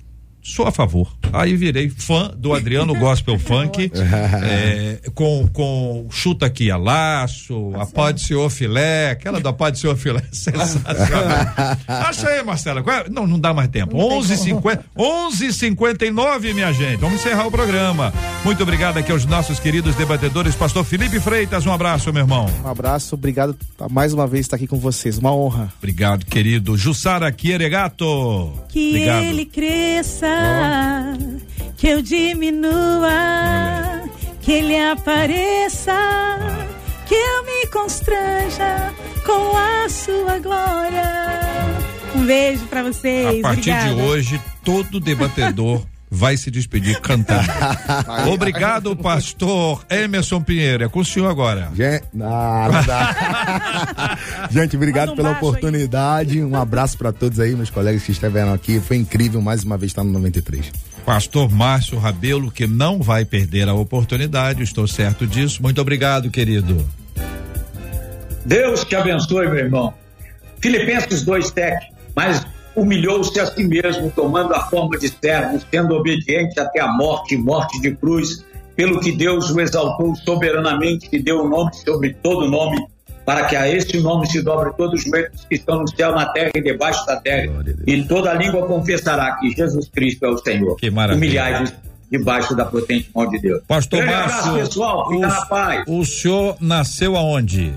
sou 0.45 0.67
a 0.67 0.71
favor. 0.71 1.11
Aí 1.33 1.57
virei 1.57 1.89
fã 1.89 2.31
do 2.37 2.53
Adriano 2.53 2.95
Gospel 3.01 3.39
Funk, 3.39 3.91
é, 4.45 5.01
com, 5.15 5.49
com 5.51 6.07
chuta 6.11 6.47
aqui 6.47 6.71
a 6.71 6.77
laço, 6.77 7.73
a 7.77 7.87
pó 7.87 8.11
de 8.11 8.21
senhor 8.21 8.51
filé, 8.51 9.11
aquela 9.11 9.41
da 9.41 9.53
pó 9.53 9.71
de 9.71 9.79
senhor 9.79 9.97
filé, 9.97 10.23
sensacional. 10.31 11.47
Acha 11.89 12.29
aí, 12.29 12.45
Marcela, 12.45 12.81
é? 12.81 13.09
não, 13.09 13.27
não 13.27 13.41
dá 13.41 13.55
mais 13.55 13.69
tempo. 13.69 13.97
11:50, 13.97 14.85
11:59, 14.97 16.53
minha 16.53 16.73
gente. 16.73 17.01
Vamos 17.01 17.21
encerrar 17.21 17.47
o 17.47 17.51
programa. 17.51 18.13
Muito 18.45 18.63
obrigado 18.63 18.99
aqui 18.99 19.11
aos 19.11 19.25
nossos 19.25 19.59
queridos 19.59 19.95
debatedores, 19.95 20.55
Pastor 20.55 20.85
Felipe 20.85 21.19
Freitas, 21.19 21.65
um 21.65 21.73
abraço, 21.73 22.13
meu 22.13 22.23
irmão. 22.23 22.47
Um 22.63 22.69
abraço, 22.69 23.15
obrigado 23.15 23.57
mais 23.91 24.13
uma 24.13 24.27
vez 24.27 24.45
estar 24.45 24.57
aqui 24.57 24.67
com 24.67 24.79
vocês, 24.79 25.17
uma 25.17 25.35
honra. 25.35 25.73
Obrigado, 25.79 26.27
querido 26.27 26.77
Jussara 26.77 27.33
Quieregato. 27.33 28.53
Que 28.69 28.91
obrigado. 28.91 29.23
ele 29.23 29.47
cresça 29.47 30.34
que 31.77 31.89
eu 31.89 32.03
diminua, 32.03 33.11
que 34.41 34.53
ele 34.53 34.79
apareça, 34.79 35.93
que 37.07 37.15
eu 37.15 37.45
me 37.45 37.67
constranja 37.69 38.93
com 39.25 39.57
a 39.57 39.89
sua 39.89 40.39
glória. 40.39 41.13
Um 42.15 42.25
beijo 42.25 42.67
para 42.67 42.83
vocês. 42.83 43.41
A 43.41 43.49
partir 43.49 43.71
Obrigada. 43.71 43.95
de 43.95 44.03
hoje, 44.03 44.41
todo 44.65 45.01
debatedor 45.01 45.83
vai 46.15 46.37
se 46.37 46.51
despedir 46.51 47.01
cantando. 47.01 47.49
Obrigado, 48.33 48.95
pastor 48.97 49.85
Emerson 49.91 50.41
Pinheiro. 50.41 50.85
É 50.85 50.89
com 50.89 51.01
o 51.01 51.05
senhor 51.05 51.29
agora. 51.29 51.71
Gente, 51.75 52.05
não, 52.15 52.29
não 52.29 52.85
dá. 52.85 54.19
Gente, 54.51 54.77
obrigado 54.77 55.13
um 55.13 55.17
pela 55.17 55.33
oportunidade. 55.33 56.39
Aí. 56.39 56.45
Um 56.45 56.57
abraço 56.57 56.97
para 56.97 57.13
todos 57.13 57.41
aí, 57.41 57.55
meus 57.55 57.71
colegas 57.71 58.03
que 58.03 58.13
estiveram 58.13 58.53
aqui. 58.53 58.81
Foi 58.81 58.97
incrível 58.97 59.41
mais 59.41 59.65
uma 59.65 59.77
vez 59.77 59.91
estar 59.91 60.05
no 60.05 60.13
93. 60.13 60.71
Pastor 61.05 61.51
Márcio 61.51 61.99
Rabelo, 61.99 62.51
que 62.51 62.67
não 62.67 63.03
vai 63.03 63.25
perder 63.25 63.69
a 63.69 63.75
oportunidade, 63.75 64.63
estou 64.63 64.87
certo 64.87 65.27
disso. 65.27 65.63
Muito 65.63 65.81
obrigado, 65.81 66.31
querido. 66.31 66.89
Deus 68.47 68.85
te 68.85 68.95
abençoe, 68.95 69.47
meu 69.47 69.59
irmão. 69.59 69.95
Filipenses 70.61 71.23
2, 71.23 71.51
tec, 71.51 71.75
mas 72.15 72.47
humilhou-se 72.77 73.39
a 73.39 73.47
si 73.47 73.65
mesmo, 73.65 74.11
tomando 74.11 74.55
a 74.55 74.61
forma 74.67 74.99
de 74.99 75.09
servo, 75.09 75.61
sendo 75.71 75.95
obediente 75.95 76.59
até 76.59 76.81
a 76.81 76.89
morte, 76.89 77.37
morte 77.37 77.81
de 77.81 77.95
cruz, 77.95 78.45
pelo 78.77 79.01
que 79.01 79.13
Deus 79.13 79.51
o 79.51 79.61
exaltou 79.61 80.15
soberanamente 80.17 81.09
e 81.13 81.19
deu 81.19 81.41
o 81.41 81.47
um 81.47 81.49
nome 81.49 81.75
sobre 81.75 82.15
todo 82.15 82.51
nome, 82.51 82.85
para 83.25 83.45
que 83.45 83.57
a 83.57 83.69
este 83.69 84.01
nome 84.01 84.27
se 84.27 84.43
dobre 84.43 84.73
todos 84.77 85.01
os 85.01 85.09
joelhos 85.09 85.47
que 85.49 85.55
estão 85.55 85.81
no 85.81 85.89
céu, 85.89 86.13
na 86.13 86.27
terra 86.27 86.51
e 86.55 86.61
debaixo 86.61 87.07
da 87.07 87.17
terra, 87.17 87.65
e 87.87 88.03
toda 88.03 88.35
língua 88.35 88.67
confessará 88.67 89.37
que 89.37 89.51
Jesus 89.51 89.89
Cristo 89.89 90.27
é 90.27 90.29
o 90.29 90.39
Senhor. 90.39 90.77
Que 90.77 90.91
maravilha. 90.91 91.27
Humilhai-vos 91.27 91.73
debaixo 92.11 92.55
da 92.55 92.65
potente 92.65 93.11
mão 93.15 93.29
de 93.29 93.39
Deus. 93.39 93.63
Pastor 93.67 94.05
Márcio, 94.05 94.55
pessoal, 94.55 95.09
fica 95.09 95.27
o, 95.27 95.29
na 95.29 95.47
paz. 95.47 95.85
O 95.87 96.05
senhor 96.05 96.57
nasceu 96.61 97.17
aonde? 97.17 97.73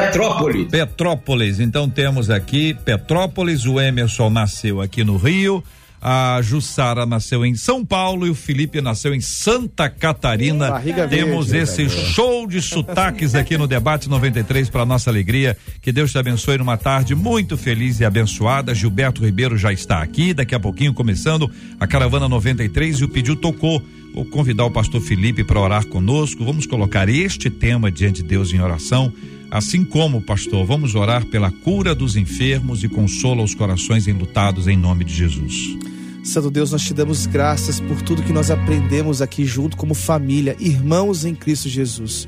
Petrópolis. 0.00 0.68
Petrópolis. 0.68 1.60
Então 1.60 1.88
temos 1.88 2.28
aqui 2.28 2.74
Petrópolis, 2.84 3.64
o 3.64 3.80
Emerson 3.80 4.28
nasceu 4.28 4.80
aqui 4.80 5.02
no 5.02 5.16
Rio, 5.16 5.64
a 6.00 6.38
Jussara 6.42 7.06
nasceu 7.06 7.44
em 7.44 7.54
São 7.54 7.84
Paulo 7.84 8.26
e 8.26 8.30
o 8.30 8.34
Felipe 8.34 8.80
nasceu 8.80 9.14
em 9.14 9.20
Santa 9.20 9.88
Catarina. 9.88 10.70
Barriga 10.70 11.08
Temos 11.08 11.48
verde, 11.48 11.64
esse 11.64 11.88
show 11.88 12.46
de 12.46 12.60
sotaques 12.60 13.34
aqui 13.34 13.56
no 13.56 13.66
debate 13.66 14.08
93 14.08 14.68
para 14.68 14.84
nossa 14.84 15.08
alegria. 15.10 15.56
Que 15.80 15.90
Deus 15.90 16.12
te 16.12 16.18
abençoe 16.18 16.58
numa 16.58 16.76
tarde 16.76 17.14
muito 17.14 17.56
feliz 17.56 17.98
e 17.98 18.04
abençoada. 18.04 18.74
Gilberto 18.74 19.24
Ribeiro 19.24 19.56
já 19.56 19.72
está 19.72 20.02
aqui, 20.02 20.34
daqui 20.34 20.54
a 20.54 20.60
pouquinho 20.60 20.92
começando 20.92 21.50
a 21.80 21.86
caravana 21.86 22.28
93 22.28 22.98
e 22.98 23.04
o 23.04 23.08
pediu 23.08 23.34
tocou. 23.34 23.82
Vou 24.14 24.24
convidar 24.26 24.64
o 24.64 24.70
pastor 24.70 25.00
Felipe 25.00 25.42
para 25.42 25.60
orar 25.60 25.86
conosco. 25.86 26.44
Vamos 26.44 26.66
colocar 26.66 27.08
este 27.08 27.50
tema 27.50 27.90
diante 27.90 28.22
de 28.22 28.28
Deus 28.28 28.52
em 28.52 28.60
oração 28.60 29.12
Assim 29.50 29.84
como, 29.84 30.20
pastor, 30.20 30.66
vamos 30.66 30.94
orar 30.94 31.24
pela 31.26 31.50
cura 31.50 31.94
dos 31.94 32.16
enfermos 32.16 32.82
e 32.82 32.88
consola 32.88 33.42
os 33.42 33.54
corações 33.54 34.08
enlutados 34.08 34.66
em 34.66 34.76
nome 34.76 35.04
de 35.04 35.14
Jesus. 35.14 35.78
Santo 36.24 36.50
Deus, 36.50 36.72
nós 36.72 36.82
te 36.82 36.92
damos 36.92 37.24
graças 37.26 37.78
por 37.78 38.02
tudo 38.02 38.22
que 38.22 38.32
nós 38.32 38.50
aprendemos 38.50 39.22
aqui 39.22 39.44
junto 39.44 39.76
como 39.76 39.94
família, 39.94 40.56
irmãos 40.58 41.24
em 41.24 41.34
Cristo 41.34 41.68
Jesus. 41.68 42.26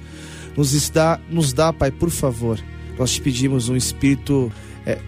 Nos 0.56 0.88
dá, 0.90 1.20
nos 1.28 1.52
dá, 1.52 1.72
Pai, 1.72 1.90
por 1.90 2.10
favor. 2.10 2.58
Nós 2.96 3.14
te 3.14 3.20
pedimos 3.20 3.68
um 3.68 3.74
espírito, 3.74 4.52
é, 4.86 4.98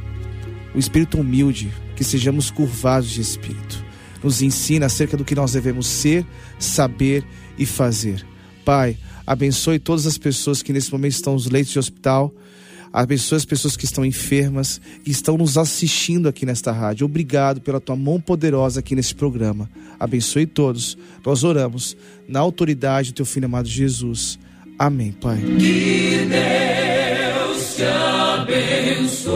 um 0.74 0.78
espírito 0.78 1.18
humilde, 1.18 1.70
que 1.94 2.02
sejamos 2.02 2.50
curvados 2.50 3.10
de 3.10 3.20
espírito. 3.20 3.84
Nos 4.22 4.42
ensina 4.42 4.86
acerca 4.86 5.16
do 5.16 5.24
que 5.24 5.34
nós 5.34 5.52
devemos 5.52 5.86
ser, 5.86 6.26
saber 6.58 7.24
e 7.56 7.64
fazer. 7.64 8.26
Pai, 8.64 8.96
abençoe 9.30 9.78
todas 9.78 10.08
as 10.08 10.18
pessoas 10.18 10.60
que 10.60 10.72
nesse 10.72 10.90
momento 10.90 11.12
estão 11.12 11.34
nos 11.34 11.46
leitos 11.46 11.72
de 11.72 11.78
hospital. 11.78 12.34
Abençoe 12.92 13.36
as 13.36 13.44
pessoas 13.44 13.76
que 13.76 13.84
estão 13.84 14.04
enfermas, 14.04 14.80
que 15.04 15.12
estão 15.12 15.38
nos 15.38 15.56
assistindo 15.56 16.28
aqui 16.28 16.44
nesta 16.44 16.72
rádio. 16.72 17.04
Obrigado 17.04 17.60
pela 17.60 17.80
tua 17.80 17.94
mão 17.94 18.20
poderosa 18.20 18.80
aqui 18.80 18.96
nesse 18.96 19.14
programa. 19.14 19.70
Abençoe 20.00 20.46
todos. 20.46 20.98
Nós 21.24 21.44
oramos 21.44 21.96
na 22.26 22.40
autoridade 22.40 23.12
do 23.12 23.14
teu 23.14 23.24
filho 23.24 23.46
amado 23.46 23.68
Jesus. 23.68 24.36
Amém, 24.76 25.12
Pai. 25.12 25.38
Que 25.38 26.26
Deus 26.26 27.76
te 27.76 27.84
abençoe. 27.84 29.30